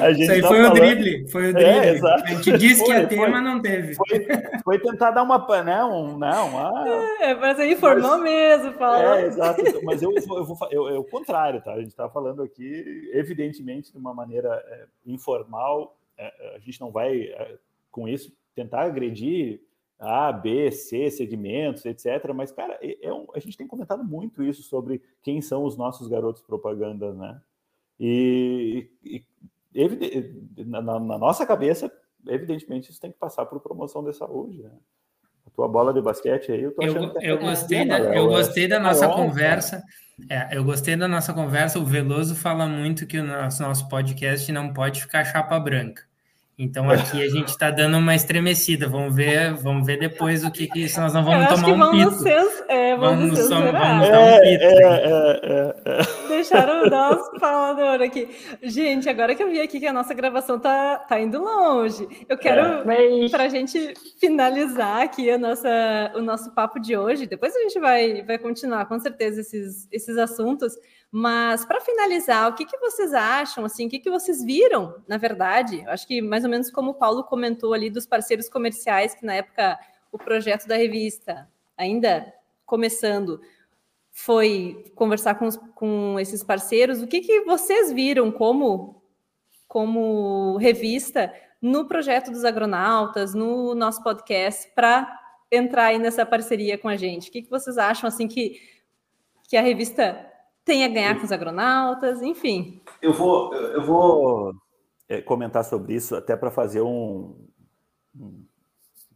A 0.00 0.12
gente 0.12 0.22
Isso 0.22 0.32
aí 0.32 0.42
tá 0.42 0.48
foi 0.48 0.62
falando... 0.62 0.72
o 0.72 0.74
drible, 0.74 1.30
foi 1.30 1.44
o 1.44 1.48
é, 1.50 1.52
drible. 1.52 2.08
É. 2.08 2.12
A 2.12 2.26
gente 2.26 2.58
disse 2.58 2.84
que 2.84 2.90
ia 2.90 3.06
ter, 3.06 3.28
mas 3.28 3.44
não 3.44 3.62
teve. 3.62 3.94
Foi, 3.94 4.26
foi, 4.64 4.78
tentar 4.80 5.12
dar 5.12 5.22
uma. 5.22 5.44
Né, 5.62 5.84
um, 5.84 6.18
não, 6.18 6.58
ah, 6.58 6.84
é, 7.20 7.34
para 7.36 7.54
ser 7.54 7.70
informal 7.70 8.18
mas, 8.18 8.22
mesmo, 8.24 8.72
fala. 8.72 9.20
É, 9.20 9.26
exato. 9.26 9.62
Mas 9.84 10.02
eu, 10.02 10.12
eu 10.12 10.44
vou 10.44 10.56
eu, 10.72 10.88
eu, 10.88 11.00
o 11.00 11.04
contrário, 11.04 11.62
tá? 11.62 11.72
A 11.74 11.78
gente 11.78 11.90
está 11.90 12.08
falando 12.08 12.42
aqui, 12.42 13.10
evidentemente, 13.12 13.92
de 13.92 13.98
uma 13.98 14.12
maneira 14.12 14.60
é, 14.66 14.86
informal. 15.06 15.96
É, 16.18 16.56
a 16.56 16.58
gente 16.58 16.80
não 16.80 16.90
vai, 16.90 17.16
é, 17.16 17.56
com 17.92 18.08
isso, 18.08 18.32
tentar 18.56 18.82
agredir 18.82 19.60
a, 20.04 20.30
B, 20.32 20.70
C, 20.70 21.10
segmentos, 21.10 21.84
etc. 21.86 22.32
Mas, 22.34 22.52
cara, 22.52 22.78
é, 22.82 23.06
é 23.06 23.12
um, 23.12 23.26
a 23.34 23.38
gente 23.38 23.56
tem 23.56 23.66
comentado 23.66 24.04
muito 24.04 24.42
isso 24.42 24.62
sobre 24.62 25.02
quem 25.22 25.40
são 25.40 25.64
os 25.64 25.76
nossos 25.76 26.06
garotos 26.08 26.42
propaganda, 26.42 27.12
né? 27.12 27.40
E, 27.98 28.90
e 29.02 29.24
na, 30.64 30.82
na, 30.82 31.18
nossa 31.18 31.46
cabeça, 31.46 31.90
evidentemente, 32.26 32.90
isso 32.90 33.00
tem 33.00 33.12
que 33.12 33.18
passar 33.18 33.46
por 33.46 33.60
promoção 33.60 34.04
de 34.04 34.12
saúde, 34.12 34.62
né? 34.62 34.70
A 35.46 35.50
tua 35.50 35.68
bola 35.68 35.92
de 35.92 36.00
basquete 36.00 36.52
aí, 36.52 36.62
eu 36.62 36.74
tô 36.74 36.82
achando 36.82 37.04
eu, 37.04 37.12
que 37.12 37.26
eu 37.26 37.38
gostei 37.38 37.86
da, 37.86 37.98
eu 37.98 38.26
gostei 38.28 38.68
da 38.68 38.80
nossa 38.80 39.08
conversa. 39.08 39.82
É, 40.30 40.56
eu 40.56 40.64
gostei 40.64 40.96
da 40.96 41.06
nossa 41.06 41.34
conversa. 41.34 41.78
O 41.78 41.84
Veloso 41.84 42.34
fala 42.34 42.66
muito 42.66 43.06
que 43.06 43.18
o 43.18 43.24
nosso, 43.24 43.62
nosso 43.62 43.88
podcast 43.88 44.50
não 44.52 44.72
pode 44.72 45.02
ficar 45.02 45.24
chapa 45.24 45.58
branca. 45.60 46.02
Então 46.56 46.88
aqui 46.88 47.20
a 47.20 47.28
gente 47.28 47.48
está 47.48 47.68
dando 47.68 47.98
uma 47.98 48.14
estremecida. 48.14 48.88
Vamos 48.88 49.14
ver, 49.14 49.54
vamos 49.54 49.84
ver 49.84 49.98
depois 49.98 50.44
o 50.44 50.52
que, 50.52 50.68
que 50.68 50.84
isso 50.84 51.00
nós 51.00 51.12
não 51.12 51.24
vamos 51.24 51.48
tomar 51.60 51.88
um 51.88 51.90
pito. 51.90 52.24
É, 52.68 52.96
vamos, 52.96 53.30
vamos, 53.30 53.48
vamos 53.48 53.72
dar 53.72 54.20
um 54.20 54.40
pito. 54.40 54.64
É, 54.64 54.84
é, 54.84 55.74
é, 55.84 56.28
Deixaram 56.28 56.84
o 56.84 56.90
nosso 56.90 57.38
falador 57.40 58.00
aqui. 58.00 58.28
Gente, 58.62 59.08
agora 59.08 59.34
que 59.34 59.42
eu 59.42 59.50
vi 59.50 59.60
aqui 59.60 59.80
que 59.80 59.86
a 59.86 59.92
nossa 59.92 60.14
gravação 60.14 60.60
tá, 60.60 60.98
tá 60.98 61.18
indo 61.18 61.42
longe, 61.42 62.06
eu 62.28 62.38
quero 62.38 62.88
é. 62.88 63.28
para 63.28 63.44
a 63.44 63.48
gente 63.48 63.92
finalizar 64.20 65.02
aqui 65.02 65.28
a 65.30 65.36
nossa, 65.36 66.12
o 66.14 66.22
nosso 66.22 66.54
papo 66.54 66.78
de 66.78 66.96
hoje. 66.96 67.26
Depois 67.26 67.54
a 67.56 67.58
gente 67.60 67.80
vai, 67.80 68.22
vai 68.22 68.38
continuar 68.38 68.86
com 68.86 68.98
certeza 69.00 69.40
esses, 69.40 69.88
esses 69.90 70.16
assuntos. 70.16 70.72
Mas 71.16 71.64
para 71.64 71.80
finalizar, 71.80 72.50
o 72.50 72.56
que, 72.56 72.66
que 72.66 72.76
vocês 72.76 73.14
acham? 73.14 73.64
Assim, 73.64 73.86
o 73.86 73.88
que, 73.88 74.00
que 74.00 74.10
vocês 74.10 74.42
viram, 74.42 75.00
na 75.06 75.16
verdade? 75.16 75.80
Eu 75.84 75.90
acho 75.90 76.08
que 76.08 76.20
mais 76.20 76.42
ou 76.42 76.50
menos 76.50 76.72
como 76.72 76.90
o 76.90 76.94
Paulo 76.94 77.22
comentou 77.22 77.72
ali 77.72 77.88
dos 77.88 78.04
parceiros 78.04 78.48
comerciais, 78.48 79.14
que 79.14 79.24
na 79.24 79.34
época 79.34 79.78
o 80.10 80.18
projeto 80.18 80.66
da 80.66 80.76
revista, 80.76 81.48
ainda 81.76 82.34
começando, 82.66 83.40
foi 84.10 84.90
conversar 84.96 85.36
com, 85.36 85.46
os, 85.46 85.56
com 85.76 86.18
esses 86.18 86.42
parceiros. 86.42 87.00
O 87.00 87.06
que, 87.06 87.20
que 87.20 87.42
vocês 87.42 87.92
viram 87.92 88.32
como, 88.32 89.00
como 89.68 90.56
revista 90.56 91.32
no 91.62 91.86
projeto 91.86 92.32
dos 92.32 92.44
agronautas, 92.44 93.34
no 93.34 93.72
nosso 93.72 94.02
podcast, 94.02 94.68
para 94.74 95.16
entrar 95.48 95.84
aí 95.86 95.98
nessa 96.00 96.26
parceria 96.26 96.76
com 96.76 96.88
a 96.88 96.96
gente? 96.96 97.28
O 97.28 97.32
que, 97.32 97.42
que 97.42 97.50
vocês 97.50 97.78
acham 97.78 98.08
assim 98.08 98.26
que, 98.26 98.60
que 99.48 99.56
a 99.56 99.62
revista 99.62 100.33
tem 100.64 100.84
a 100.84 100.88
ganhar 100.88 101.18
com 101.18 101.24
os 101.24 101.32
agronautas, 101.32 102.22
enfim. 102.22 102.80
Eu 103.02 103.12
vou, 103.12 103.54
eu 103.54 103.84
vou 103.84 104.54
é, 105.08 105.20
comentar 105.20 105.64
sobre 105.64 105.94
isso 105.94 106.16
até 106.16 106.36
para 106.36 106.50
fazer 106.50 106.80
um, 106.80 107.36
um 108.18 108.44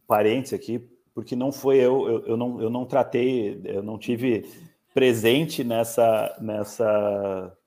parênteses 0.07 0.53
aqui, 0.53 0.79
porque 1.13 1.35
não 1.35 1.51
foi 1.51 1.77
eu, 1.77 2.07
eu, 2.07 2.25
eu, 2.27 2.37
não, 2.37 2.61
eu 2.61 2.69
não 2.69 2.85
tratei, 2.85 3.61
eu 3.65 3.81
não 3.81 3.97
tive 3.97 4.47
presente 4.93 5.63
nessa, 5.63 6.37
nessa, 6.39 7.57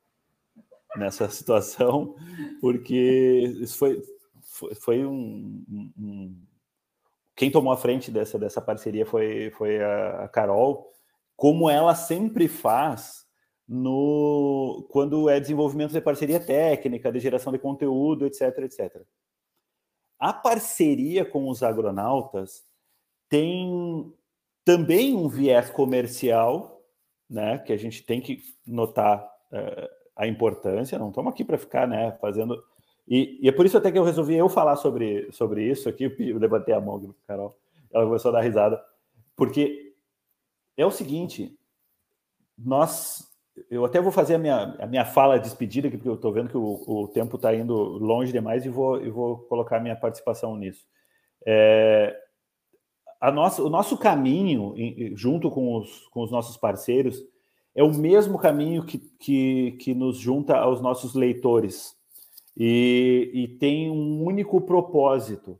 nessa 0.96 1.28
situação, 1.30 2.14
porque 2.60 3.56
isso 3.60 3.76
foi, 3.76 4.02
foi, 4.42 4.74
foi 4.74 5.04
um, 5.04 5.64
um, 5.98 6.36
Quem 7.34 7.50
tomou 7.50 7.72
a 7.72 7.76
frente 7.76 8.10
dessa, 8.10 8.38
dessa 8.38 8.60
parceria 8.60 9.04
foi, 9.04 9.50
foi 9.50 9.82
a, 9.82 10.24
a 10.24 10.28
Carol, 10.28 10.92
como 11.36 11.68
ela 11.68 11.94
sempre 11.94 12.46
faz 12.46 13.21
no 13.68 14.86
quando 14.90 15.28
é 15.28 15.40
desenvolvimento 15.40 15.92
de 15.92 16.00
parceria 16.00 16.40
técnica, 16.40 17.12
de 17.12 17.20
geração 17.20 17.52
de 17.52 17.58
conteúdo, 17.58 18.26
etc, 18.26 18.58
etc. 18.58 19.02
A 20.18 20.32
parceria 20.32 21.24
com 21.24 21.48
os 21.48 21.62
agronautas 21.62 22.64
tem 23.28 24.12
também 24.64 25.16
um 25.16 25.28
viés 25.28 25.70
comercial, 25.70 26.82
né, 27.28 27.58
que 27.58 27.72
a 27.72 27.76
gente 27.76 28.02
tem 28.02 28.20
que 28.20 28.42
notar 28.66 29.18
uh, 29.50 29.88
a 30.14 30.26
importância. 30.26 30.98
Não 30.98 31.08
estamos 31.08 31.32
aqui 31.32 31.44
para 31.44 31.58
ficar, 31.58 31.88
né, 31.88 32.12
fazendo 32.20 32.62
e, 33.06 33.38
e, 33.42 33.48
é 33.48 33.52
por 33.52 33.66
isso 33.66 33.76
até 33.76 33.90
que 33.90 33.98
eu 33.98 34.04
resolvi 34.04 34.34
eu 34.34 34.48
falar 34.48 34.76
sobre, 34.76 35.30
sobre 35.32 35.68
isso 35.68 35.88
aqui. 35.88 36.04
Eu 36.04 36.38
levantei 36.38 36.74
a 36.74 36.80
mão, 36.80 37.14
Carol. 37.26 37.58
Ela 37.92 38.06
começou 38.06 38.30
a 38.30 38.34
dar 38.34 38.40
risada, 38.40 38.82
porque 39.36 39.94
é 40.76 40.86
o 40.86 40.90
seguinte: 40.90 41.58
nós 42.56 43.28
eu 43.70 43.84
até 43.84 44.00
vou 44.00 44.12
fazer 44.12 44.36
a 44.36 44.38
minha, 44.38 44.76
a 44.78 44.86
minha 44.86 45.04
fala 45.04 45.38
de 45.38 45.44
despedida, 45.44 45.90
porque 45.90 46.08
eu 46.08 46.14
estou 46.14 46.32
vendo 46.32 46.48
que 46.48 46.56
o, 46.56 46.82
o 46.86 47.08
tempo 47.08 47.36
está 47.36 47.54
indo 47.54 47.74
longe 47.74 48.32
demais 48.32 48.64
e 48.64 48.68
vou, 48.68 49.04
e 49.04 49.10
vou 49.10 49.38
colocar 49.38 49.80
minha 49.80 49.96
participação 49.96 50.56
nisso. 50.56 50.86
É, 51.46 52.16
a 53.20 53.30
nossa, 53.30 53.62
o 53.62 53.68
nosso 53.68 53.96
caminho, 53.96 54.74
junto 55.14 55.50
com 55.50 55.76
os, 55.76 56.08
com 56.08 56.22
os 56.22 56.30
nossos 56.30 56.56
parceiros, 56.56 57.22
é 57.74 57.82
o 57.82 57.92
mesmo 57.92 58.38
caminho 58.38 58.84
que, 58.84 58.98
que, 58.98 59.72
que 59.80 59.94
nos 59.94 60.18
junta 60.18 60.56
aos 60.56 60.80
nossos 60.80 61.14
leitores 61.14 61.96
e, 62.56 63.30
e 63.32 63.48
tem 63.58 63.90
um 63.90 64.22
único 64.24 64.60
propósito. 64.60 65.58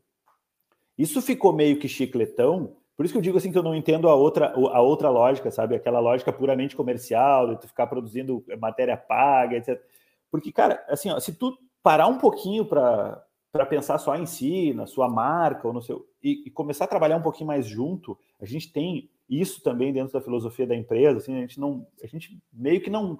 Isso 0.97 1.21
ficou 1.21 1.53
meio 1.53 1.79
que 1.79 1.87
chicletão, 1.87 2.75
por 2.95 3.05
isso 3.05 3.13
que 3.13 3.17
eu 3.17 3.23
digo 3.23 3.37
assim 3.37 3.51
que 3.51 3.57
eu 3.57 3.63
não 3.63 3.75
entendo 3.75 4.07
a 4.07 4.15
outra, 4.15 4.53
a 4.53 4.81
outra 4.81 5.09
lógica, 5.09 5.49
sabe? 5.49 5.75
Aquela 5.75 5.99
lógica 5.99 6.31
puramente 6.31 6.75
comercial, 6.75 7.49
de 7.49 7.61
tu 7.61 7.67
ficar 7.67 7.87
produzindo 7.87 8.43
matéria 8.59 8.95
paga, 8.95 9.57
etc. 9.57 9.81
Porque, 10.29 10.51
cara, 10.51 10.83
assim, 10.87 11.09
ó, 11.09 11.19
se 11.19 11.33
tu 11.33 11.57
parar 11.81 12.07
um 12.07 12.19
pouquinho 12.19 12.65
para 12.65 13.25
pensar 13.67 13.97
só 13.97 14.15
em 14.15 14.27
si, 14.27 14.73
na 14.73 14.85
sua 14.85 15.09
marca, 15.09 15.67
ou 15.67 15.73
no 15.73 15.81
seu. 15.81 16.07
E, 16.21 16.43
e, 16.45 16.51
começar 16.51 16.85
a 16.85 16.87
trabalhar 16.87 17.17
um 17.17 17.21
pouquinho 17.21 17.47
mais 17.47 17.65
junto, 17.65 18.17
a 18.39 18.45
gente 18.45 18.71
tem 18.71 19.09
isso 19.27 19.63
também 19.63 19.91
dentro 19.91 20.13
da 20.13 20.21
filosofia 20.21 20.67
da 20.67 20.75
empresa, 20.75 21.17
assim, 21.17 21.35
a 21.35 21.41
gente 21.41 21.59
não. 21.59 21.87
A 22.03 22.07
gente 22.07 22.39
meio 22.51 22.79
que 22.79 22.91
não, 22.91 23.19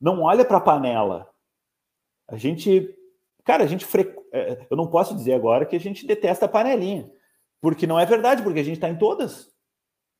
não 0.00 0.22
olha 0.22 0.44
para 0.44 0.56
a 0.56 0.60
panela. 0.60 1.28
A 2.26 2.36
gente. 2.38 2.96
Cara, 3.44 3.64
a 3.64 3.66
gente. 3.66 3.84
Fre... 3.84 4.14
É, 4.32 4.66
eu 4.70 4.76
não 4.76 4.86
posso 4.86 5.14
dizer 5.14 5.34
agora 5.34 5.66
que 5.66 5.76
a 5.76 5.80
gente 5.80 6.06
detesta 6.06 6.46
a 6.46 6.48
panelinha 6.48 7.10
porque 7.60 7.86
não 7.86 7.98
é 7.98 8.06
verdade, 8.06 8.42
porque 8.42 8.60
a 8.60 8.64
gente 8.64 8.76
está 8.76 8.88
em 8.88 8.98
todas. 8.98 9.50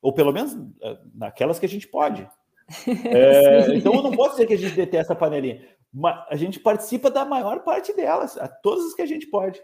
Ou 0.01 0.13
pelo 0.13 0.31
menos 0.31 0.55
eh, 0.81 0.97
naquelas 1.13 1.59
que 1.59 1.65
a 1.65 1.69
gente 1.69 1.87
pode. 1.87 2.27
É, 2.87 3.73
então 3.75 3.93
eu 3.93 4.03
não 4.03 4.11
posso 4.11 4.31
dizer 4.31 4.45
que 4.45 4.53
a 4.53 4.57
gente 4.57 4.75
detesta 4.75 5.13
a 5.13 5.15
panelinha. 5.15 5.65
Mas 5.93 6.25
a 6.29 6.35
gente 6.35 6.59
participa 6.59 7.09
da 7.09 7.23
maior 7.23 7.63
parte 7.63 7.95
delas, 7.95 8.37
a 8.37 8.47
todas 8.49 8.87
as 8.87 8.93
que 8.93 9.01
a 9.01 9.05
gente 9.05 9.25
pode. 9.27 9.61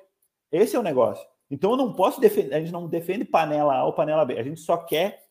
Esse 0.49 0.77
é 0.77 0.79
o 0.79 0.83
negócio. 0.83 1.27
Então 1.51 1.71
eu 1.71 1.77
não 1.77 1.91
posso 1.91 2.21
defender, 2.21 2.55
a 2.55 2.59
gente 2.59 2.71
não 2.71 2.87
defende 2.87 3.25
panela 3.25 3.75
A 3.75 3.83
ou 3.83 3.91
panela 3.91 4.23
B. 4.23 4.39
A 4.39 4.43
gente 4.43 4.61
só 4.61 4.77
quer 4.77 5.21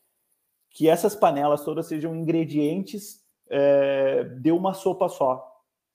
que 0.69 0.87
essas 0.87 1.15
panelas 1.15 1.63
todas 1.63 1.87
sejam 1.87 2.15
ingredientes 2.15 3.21
é, 3.49 4.23
de 4.23 4.51
uma 4.51 4.73
sopa 4.73 5.09
só, 5.09 5.45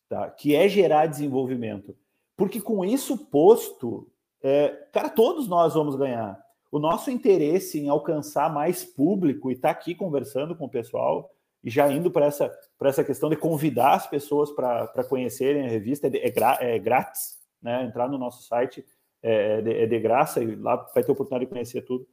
tá? 0.08 0.30
que 0.30 0.54
é 0.54 0.68
gerar 0.68 1.06
desenvolvimento. 1.06 1.96
Porque 2.36 2.60
com 2.60 2.84
isso 2.84 3.26
posto, 3.26 4.10
é, 4.42 4.68
cara, 4.92 5.08
todos 5.08 5.48
nós 5.48 5.74
vamos 5.74 5.96
ganhar. 5.96 6.38
O 6.70 6.78
nosso 6.78 7.10
interesse 7.10 7.80
em 7.80 7.88
alcançar 7.88 8.52
mais 8.52 8.84
público 8.84 9.50
e 9.50 9.54
estar 9.54 9.72
tá 9.72 9.80
aqui 9.80 9.94
conversando 9.94 10.54
com 10.54 10.66
o 10.66 10.70
pessoal 10.70 11.30
e 11.64 11.70
já 11.70 11.90
indo 11.90 12.10
para 12.10 12.26
essa, 12.26 12.52
essa 12.82 13.02
questão 13.02 13.28
de 13.28 13.36
convidar 13.36 13.94
as 13.94 14.06
pessoas 14.06 14.50
para 14.50 15.04
conhecerem 15.08 15.66
a 15.66 15.68
revista 15.68 16.06
é, 16.06 16.10
é, 16.14 16.76
é, 16.76 16.78
grátis, 16.78 17.38
né? 17.60 17.84
Entrar 17.84 18.08
no 18.08 18.18
nosso 18.18 18.46
site 18.46 18.84
é, 19.22 19.58
é, 19.58 19.62
de, 19.62 19.72
é, 19.72 19.86
de, 19.86 19.98
graça 19.98 20.42
e 20.42 20.54
lá 20.54 20.76
vai 20.94 21.02
ter 21.02 21.10
oportunidade 21.10 21.46
de 21.46 21.50
conhecer 21.50 21.82
tudo. 21.82 22.06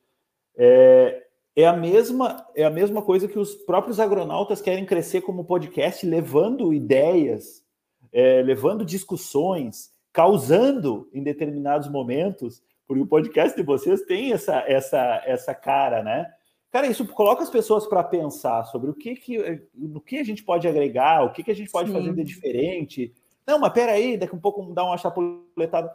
É, 0.57 1.23
é, 1.55 1.67
a 1.67 1.73
mesma, 1.73 2.45
é 2.55 2.63
a 2.63 2.69
mesma 2.69 3.01
coisa 3.01 3.27
que 3.27 3.37
os 3.37 3.53
próprios 3.53 3.99
agronautas 3.99 4.61
querem 4.61 4.85
crescer 4.85 5.21
como 5.21 5.45
podcast, 5.45 6.05
levando 6.05 6.73
ideias, 6.73 7.63
é, 8.11 8.41
levando 8.41 8.83
discussões, 8.83 9.91
causando 10.15 11.09
em 11.13 11.21
determinados 11.21 11.89
momentos, 11.89 12.63
porque 12.87 13.03
o 13.03 13.05
podcast 13.05 13.53
de 13.53 13.63
vocês 13.63 14.03
tem 14.03 14.31
essa, 14.31 14.63
essa, 14.65 15.21
essa 15.25 15.53
cara, 15.53 16.01
né? 16.01 16.31
Cara, 16.71 16.87
isso 16.87 17.05
coloca 17.05 17.43
as 17.43 17.49
pessoas 17.49 17.85
para 17.85 18.01
pensar 18.01 18.63
sobre 18.63 18.89
o 18.89 18.93
que, 18.93 19.15
que, 19.15 19.61
no 19.73 19.99
que 19.99 20.17
a 20.17 20.23
gente 20.23 20.41
pode 20.41 20.69
agregar, 20.69 21.25
o 21.25 21.33
que, 21.33 21.43
que 21.43 21.51
a 21.51 21.55
gente 21.55 21.69
pode 21.69 21.89
Sim. 21.89 21.97
fazer 21.97 22.13
de 22.13 22.23
diferente. 22.23 23.13
Não, 23.45 23.59
mas 23.59 23.73
peraí, 23.73 24.15
daqui 24.15 24.33
a 24.33 24.37
um 24.37 24.41
pouco 24.41 24.73
dá 24.73 24.85
uma 24.85 24.97
chapuletada. 24.97 25.93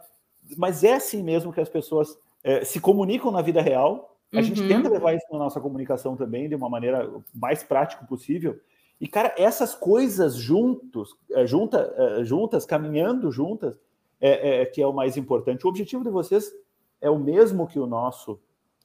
Mas 0.55 0.83
é 0.83 0.93
assim 0.93 1.23
mesmo 1.23 1.51
que 1.51 1.59
as 1.59 1.69
pessoas 1.69 2.15
é, 2.43 2.63
se 2.63 2.79
comunicam 2.79 3.31
na 3.31 3.41
vida 3.41 3.59
real. 3.59 4.15
A 4.31 4.37
uhum. 4.37 4.43
gente 4.43 4.67
tenta 4.67 4.87
levar 4.87 5.15
isso 5.15 5.25
na 5.31 5.39
nossa 5.39 5.59
comunicação 5.59 6.15
também, 6.15 6.47
de 6.47 6.53
uma 6.53 6.69
maneira 6.69 7.09
mais 7.33 7.63
prática 7.63 8.05
possível. 8.05 8.59
E, 8.99 9.07
cara, 9.07 9.33
essas 9.35 9.73
coisas 9.73 10.35
juntos, 10.35 11.15
é, 11.31 11.47
junta, 11.47 11.91
é, 11.97 12.23
juntas, 12.23 12.67
caminhando 12.67 13.31
juntas, 13.31 13.79
é, 14.21 14.61
é, 14.61 14.65
que 14.65 14.81
é 14.81 14.87
o 14.87 14.93
mais 14.93 15.17
importante. 15.17 15.65
O 15.65 15.69
objetivo 15.69 16.03
de 16.03 16.11
vocês 16.11 16.53
é 17.01 17.09
o 17.09 17.17
mesmo 17.17 17.67
que 17.67 17.79
o 17.79 17.87
nosso 17.87 18.39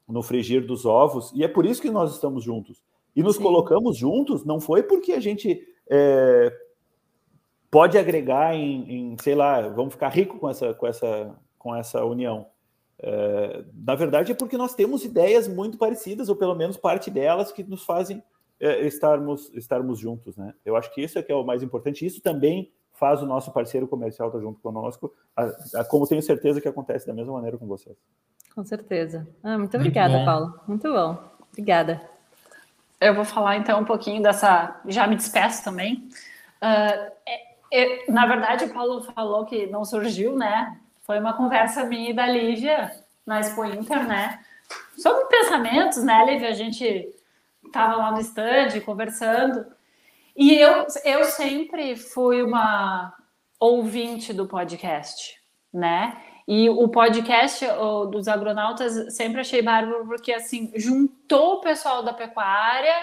no 0.08 0.22
frigir 0.22 0.64
dos 0.64 0.86
ovos, 0.86 1.32
e 1.34 1.42
é 1.42 1.48
por 1.48 1.66
isso 1.66 1.82
que 1.82 1.90
nós 1.90 2.12
estamos 2.12 2.42
juntos. 2.44 2.82
E 3.14 3.22
nos 3.22 3.36
Sim. 3.36 3.42
colocamos 3.42 3.96
juntos 3.96 4.44
não 4.44 4.60
foi 4.60 4.82
porque 4.82 5.12
a 5.12 5.20
gente 5.20 5.60
é, 5.90 6.56
pode 7.70 7.98
agregar 7.98 8.54
em, 8.54 9.12
em, 9.12 9.16
sei 9.20 9.34
lá, 9.34 9.68
vamos 9.68 9.94
ficar 9.94 10.08
rico 10.08 10.38
com 10.38 10.48
essa, 10.48 10.72
com 10.74 10.86
essa, 10.86 11.36
com 11.58 11.74
essa 11.74 12.04
união. 12.04 12.46
É, 12.98 13.64
na 13.74 13.94
verdade, 13.94 14.32
é 14.32 14.34
porque 14.34 14.56
nós 14.56 14.74
temos 14.74 15.04
ideias 15.04 15.48
muito 15.48 15.76
parecidas, 15.76 16.28
ou 16.28 16.36
pelo 16.36 16.54
menos 16.54 16.76
parte 16.76 17.10
delas, 17.10 17.52
que 17.52 17.64
nos 17.64 17.84
fazem 17.84 18.22
é, 18.60 18.86
estarmos, 18.86 19.50
estarmos 19.54 19.98
juntos. 19.98 20.36
Né? 20.36 20.54
Eu 20.64 20.76
acho 20.76 20.92
que 20.94 21.02
isso 21.02 21.18
é 21.18 21.22
que 21.22 21.32
é 21.32 21.34
o 21.34 21.44
mais 21.44 21.62
importante. 21.62 22.06
Isso 22.06 22.22
também 22.22 22.72
faz 22.98 23.22
o 23.22 23.26
nosso 23.26 23.52
parceiro 23.52 23.86
comercial 23.86 24.28
estar 24.28 24.40
junto 24.40 24.60
conosco, 24.60 25.12
a, 25.36 25.44
a, 25.80 25.84
como 25.84 26.06
tenho 26.06 26.22
certeza 26.22 26.60
que 26.60 26.68
acontece 26.68 27.06
da 27.06 27.14
mesma 27.14 27.34
maneira 27.34 27.56
com 27.56 27.66
vocês. 27.66 27.96
Com 28.54 28.64
certeza. 28.64 29.26
Ah, 29.42 29.58
muito 29.58 29.76
obrigada, 29.76 30.14
muito 30.14 30.24
Paulo. 30.24 30.60
Muito 30.66 30.92
bom. 30.92 31.18
Obrigada. 31.52 32.00
Eu 33.00 33.14
vou 33.14 33.24
falar 33.24 33.56
então 33.56 33.80
um 33.80 33.84
pouquinho 33.84 34.22
dessa. 34.22 34.80
Já 34.86 35.06
me 35.06 35.16
despeço 35.16 35.62
também. 35.62 36.08
Uh, 36.62 37.12
é, 37.26 37.46
é, 37.70 38.10
na 38.10 38.26
verdade, 38.26 38.64
o 38.64 38.72
Paulo 38.72 39.02
falou 39.02 39.44
que 39.44 39.66
não 39.66 39.84
surgiu, 39.84 40.34
né? 40.34 40.78
Foi 41.02 41.18
uma 41.18 41.34
conversa 41.34 41.84
minha 41.84 42.10
e 42.10 42.14
da 42.14 42.26
Lívia 42.26 42.90
na 43.26 43.40
Expo 43.40 43.64
Inter, 43.64 44.06
né? 44.06 44.40
Sobre 44.96 45.26
pensamentos, 45.26 46.02
né, 46.02 46.24
Lívia? 46.24 46.48
A 46.48 46.54
gente 46.54 47.14
estava 47.64 47.96
lá 47.96 48.10
no 48.10 48.20
stand 48.20 48.80
conversando. 48.84 49.66
E 50.36 50.54
eu, 50.54 50.86
eu 51.04 51.24
sempre 51.24 51.96
fui 51.96 52.42
uma 52.42 53.14
ouvinte 53.58 54.32
do 54.32 54.46
podcast, 54.46 55.34
né? 55.72 56.20
E 56.46 56.68
o 56.68 56.88
podcast 56.88 57.64
o, 57.64 58.04
dos 58.04 58.28
agronautas 58.28 59.16
sempre 59.16 59.40
achei 59.40 59.62
bárbaro 59.62 60.06
porque 60.06 60.32
assim 60.32 60.70
juntou 60.76 61.54
o 61.54 61.60
pessoal 61.60 62.02
da 62.02 62.12
pecuária, 62.12 62.94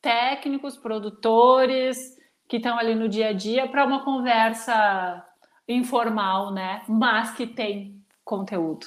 técnicos, 0.00 0.76
produtores 0.76 2.16
que 2.46 2.58
estão 2.58 2.78
ali 2.78 2.94
no 2.94 3.08
dia 3.08 3.28
a 3.28 3.32
dia 3.32 3.66
para 3.66 3.84
uma 3.84 4.04
conversa 4.04 5.24
informal, 5.66 6.52
né? 6.52 6.82
Mas 6.86 7.30
que 7.30 7.46
tem 7.46 8.00
conteúdo. 8.24 8.86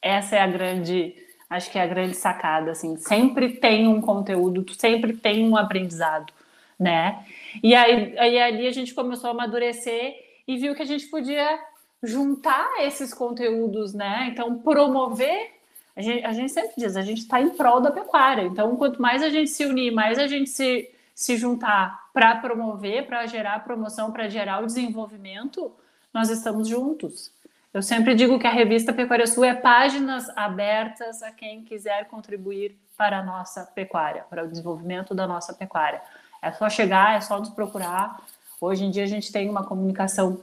Essa 0.00 0.36
é 0.36 0.40
a 0.40 0.46
grande, 0.46 1.14
acho 1.50 1.70
que 1.70 1.78
é 1.78 1.82
a 1.82 1.86
grande 1.86 2.14
sacada, 2.14 2.70
assim. 2.70 2.96
Sempre 2.96 3.52
tem 3.52 3.86
um 3.86 4.00
conteúdo, 4.00 4.64
sempre 4.74 5.16
tem 5.16 5.46
um 5.46 5.56
aprendizado, 5.56 6.32
né? 6.78 7.24
E 7.62 7.74
aí, 7.74 8.16
aí 8.18 8.40
ali 8.40 8.66
a 8.66 8.72
gente 8.72 8.94
começou 8.94 9.28
a 9.28 9.32
amadurecer 9.32 10.14
e 10.46 10.56
viu 10.56 10.74
que 10.74 10.82
a 10.82 10.86
gente 10.86 11.06
podia 11.06 11.58
juntar 12.02 12.68
esses 12.80 13.12
conteúdos, 13.12 13.92
né? 13.92 14.28
Então, 14.30 14.58
promover. 14.58 15.52
A 15.96 16.00
gente, 16.00 16.24
a 16.24 16.32
gente 16.32 16.52
sempre 16.52 16.74
diz, 16.76 16.96
a 16.96 17.02
gente 17.02 17.22
está 17.22 17.40
em 17.40 17.50
prol 17.50 17.80
da 17.80 17.90
pecuária. 17.90 18.42
Então, 18.42 18.76
quanto 18.76 19.02
mais 19.02 19.22
a 19.22 19.28
gente 19.28 19.50
se 19.50 19.66
unir, 19.66 19.90
mais 19.90 20.18
a 20.18 20.28
gente 20.28 20.48
se, 20.48 20.88
se 21.12 21.36
juntar 21.36 22.08
para 22.12 22.36
promover, 22.36 23.06
para 23.06 23.26
gerar 23.26 23.64
promoção, 23.64 24.12
para 24.12 24.28
gerar 24.28 24.62
o 24.62 24.66
desenvolvimento, 24.66 25.72
nós 26.14 26.30
estamos 26.30 26.68
juntos. 26.68 27.32
Eu 27.74 27.82
sempre 27.82 28.14
digo 28.14 28.38
que 28.38 28.46
a 28.46 28.52
revista 28.52 28.92
Pecuária 28.92 29.26
Sul 29.26 29.44
é 29.44 29.54
páginas 29.54 30.28
abertas 30.30 31.22
a 31.22 31.32
quem 31.32 31.64
quiser 31.64 32.06
contribuir 32.06 32.76
para 32.98 33.20
a 33.20 33.22
nossa 33.22 33.62
pecuária, 33.62 34.24
para 34.28 34.44
o 34.44 34.48
desenvolvimento 34.48 35.14
da 35.14 35.24
nossa 35.24 35.54
pecuária. 35.54 36.02
É 36.42 36.50
só 36.50 36.68
chegar, 36.68 37.16
é 37.16 37.20
só 37.20 37.38
nos 37.38 37.50
procurar. 37.50 38.20
Hoje 38.60 38.84
em 38.84 38.90
dia 38.90 39.04
a 39.04 39.06
gente 39.06 39.30
tem 39.30 39.48
uma 39.48 39.64
comunicação 39.64 40.40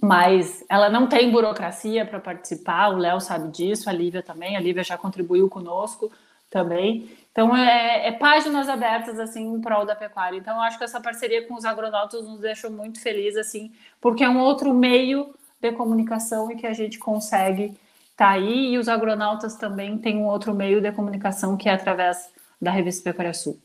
mais. 0.00 0.64
Ela 0.68 0.88
não 0.88 1.08
tem 1.08 1.30
burocracia 1.30 2.06
para 2.06 2.20
participar, 2.20 2.90
o 2.90 2.98
Léo 2.98 3.20
sabe 3.20 3.48
disso, 3.50 3.90
a 3.90 3.92
Lívia 3.92 4.22
também, 4.22 4.56
a 4.56 4.60
Lívia 4.60 4.84
já 4.84 4.96
contribuiu 4.96 5.50
conosco 5.50 6.10
também. 6.48 7.10
Então, 7.32 7.56
é, 7.56 8.08
é, 8.08 8.12
páginas 8.12 8.68
abertas, 8.68 9.18
assim, 9.18 9.54
em 9.54 9.60
prol 9.60 9.84
da 9.86 9.96
pecuária. 9.96 10.36
Então, 10.36 10.54
eu 10.56 10.60
acho 10.60 10.78
que 10.78 10.84
essa 10.84 11.00
parceria 11.00 11.46
com 11.48 11.54
os 11.54 11.64
agronautas 11.64 12.24
nos 12.24 12.40
deixou 12.40 12.70
muito 12.70 13.00
felizes, 13.00 13.38
assim, 13.38 13.72
porque 14.00 14.22
é 14.22 14.28
um 14.28 14.38
outro 14.38 14.72
meio 14.72 15.34
de 15.60 15.72
comunicação 15.72 16.50
e 16.52 16.56
que 16.56 16.66
a 16.66 16.74
gente 16.74 16.98
consegue 16.98 17.74
estar 18.22 18.26
tá 18.26 18.30
aí. 18.30 18.72
E 18.72 18.78
os 18.78 18.88
agronautas 18.88 19.56
também 19.56 19.98
têm 19.98 20.16
um 20.16 20.26
outro 20.26 20.54
meio 20.54 20.80
de 20.80 20.92
comunicação 20.92 21.56
que 21.56 21.68
é 21.68 21.72
através 21.72 22.30
da 22.60 22.70
Revista 22.70 23.02
Pecuária 23.02 23.34
Sul. 23.34 23.58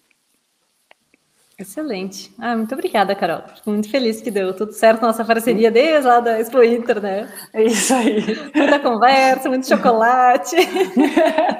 Excelente. 1.59 2.31
Ah, 2.37 2.55
muito 2.55 2.71
obrigada, 2.75 3.15
Carol. 3.15 3.41
Fico 3.55 3.71
muito 3.71 3.89
feliz 3.89 4.21
que 4.21 4.29
deu 4.29 4.53
tudo 4.53 4.73
certo 4.73 5.01
nossa 5.01 5.25
parceria 5.25 5.71
desde 5.71 6.07
lá 6.07 6.19
da 6.19 6.39
Expo 6.39 6.61
Inter, 6.61 7.01
né? 7.01 7.27
É 7.51 7.63
isso 7.63 7.95
aí. 7.95 8.23
Muita 8.53 8.79
conversa, 8.79 9.49
muito 9.49 9.67
chocolate. 9.67 10.55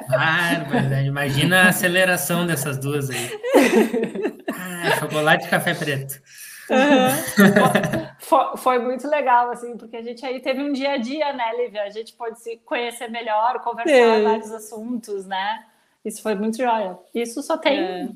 Ah. 0.10 1.02
Imagina 1.04 1.64
a 1.64 1.70
aceleração 1.70 2.46
dessas 2.46 2.78
duas 2.78 3.10
aí. 3.10 3.18
Ah, 4.60 5.00
chocolate 5.00 5.46
e 5.46 5.50
café 5.50 5.74
preto. 5.74 6.22
Uhum. 6.70 8.08
Foi, 8.20 8.58
foi, 8.58 8.80
muito 8.80 9.08
legal, 9.08 9.52
assim, 9.52 9.78
porque 9.78 9.96
a 9.96 10.02
gente 10.02 10.26
aí 10.26 10.42
teve 10.42 10.62
um 10.62 10.74
dia 10.74 10.94
a 10.94 10.98
dia, 10.98 11.32
né, 11.32 11.56
Lívia? 11.56 11.84
A 11.84 11.90
gente 11.90 12.14
pode 12.14 12.42
se 12.42 12.58
conhecer 12.66 13.10
melhor, 13.10 13.60
conversar 13.62 13.94
é. 13.94 14.22
vários 14.22 14.52
assuntos, 14.52 15.26
né? 15.26 15.64
Isso 16.04 16.22
foi 16.22 16.36
muito 16.36 16.58
joia. 16.58 16.98
Isso 17.14 17.42
só 17.42 17.58
tem, 17.58 17.80
é. 17.80 18.10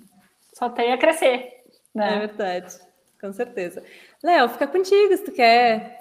só 0.51 0.69
tem 0.69 0.91
a 0.91 0.97
crescer. 0.97 1.63
Né? 1.93 2.15
É 2.15 2.19
verdade, 2.27 2.75
com 3.21 3.31
certeza. 3.31 3.83
Léo, 4.21 4.49
fica 4.49 4.67
contigo 4.67 5.15
se 5.15 5.23
tu 5.23 5.31
quer 5.31 6.00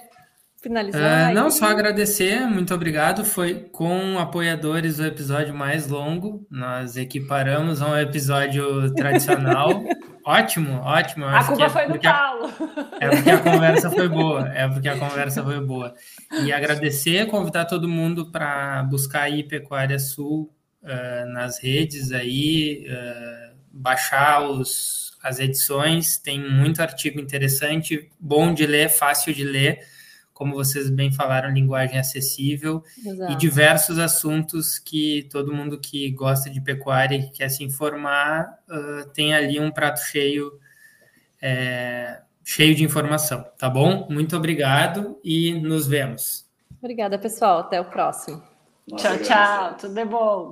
finalizar. 0.60 1.30
Uh, 1.30 1.34
não, 1.34 1.50
só 1.50 1.66
agradecer, 1.66 2.46
muito 2.46 2.74
obrigado. 2.74 3.24
Foi 3.24 3.54
com 3.72 4.18
apoiadores 4.18 4.98
o 4.98 5.04
episódio 5.04 5.54
mais 5.54 5.88
longo. 5.88 6.46
Nós 6.50 6.96
equiparamos 6.96 7.80
a 7.80 7.90
um 7.90 7.96
episódio 7.96 8.92
tradicional. 8.94 9.82
ótimo, 10.24 10.80
ótimo. 10.80 11.24
A 11.26 11.44
culpa 11.44 11.64
é 11.64 11.68
foi 11.68 11.86
do 11.88 12.00
Paulo. 12.00 12.52
É 13.00 13.08
porque 13.08 13.30
a 13.30 13.38
conversa 13.42 13.90
foi 13.90 14.08
boa. 14.08 14.48
É 14.48 14.68
porque 14.68 14.88
a 14.88 14.98
conversa 14.98 15.42
foi 15.42 15.60
boa. 15.60 15.94
E 16.42 16.52
agradecer, 16.52 17.26
convidar 17.26 17.64
todo 17.64 17.88
mundo 17.88 18.30
para 18.30 18.82
buscar 18.84 19.22
aí 19.22 19.42
Pecuária 19.42 19.98
Sul 19.98 20.52
uh, 20.82 21.32
nas 21.32 21.62
redes 21.62 22.12
aí, 22.12 22.86
uh, 22.88 23.56
baixar 23.72 24.42
os 24.42 25.10
as 25.22 25.38
edições, 25.38 26.16
tem 26.16 26.40
muito 26.40 26.80
artigo 26.80 27.20
interessante, 27.20 28.10
bom 28.18 28.54
de 28.54 28.66
ler, 28.66 28.88
fácil 28.88 29.34
de 29.34 29.44
ler, 29.44 29.80
como 30.40 30.54
vocês 30.54 30.88
bem 30.88 31.12
falaram, 31.12 31.50
linguagem 31.50 31.98
acessível 31.98 32.82
Exato. 33.04 33.30
e 33.30 33.36
diversos 33.36 33.98
assuntos 33.98 34.78
que 34.78 35.28
todo 35.30 35.52
mundo 35.52 35.78
que 35.78 36.10
gosta 36.12 36.48
de 36.48 36.62
pecuária 36.62 37.14
e 37.14 37.28
quer 37.28 37.50
se 37.50 37.62
informar 37.62 38.58
uh, 38.66 39.06
tem 39.12 39.34
ali 39.34 39.60
um 39.60 39.70
prato 39.70 40.00
cheio 40.00 40.50
é, 41.42 42.22
cheio 42.42 42.74
de 42.74 42.82
informação, 42.82 43.44
tá 43.58 43.68
bom? 43.68 44.08
Muito 44.08 44.34
obrigado 44.34 45.20
e 45.22 45.60
nos 45.60 45.86
vemos. 45.86 46.48
Obrigada, 46.78 47.18
pessoal. 47.18 47.58
Até 47.58 47.78
o 47.78 47.84
próximo. 47.84 48.42
Tchau, 48.96 49.18
tchau. 49.18 49.76
Tudo 49.78 50.00
é 50.00 50.06
bom. 50.06 50.48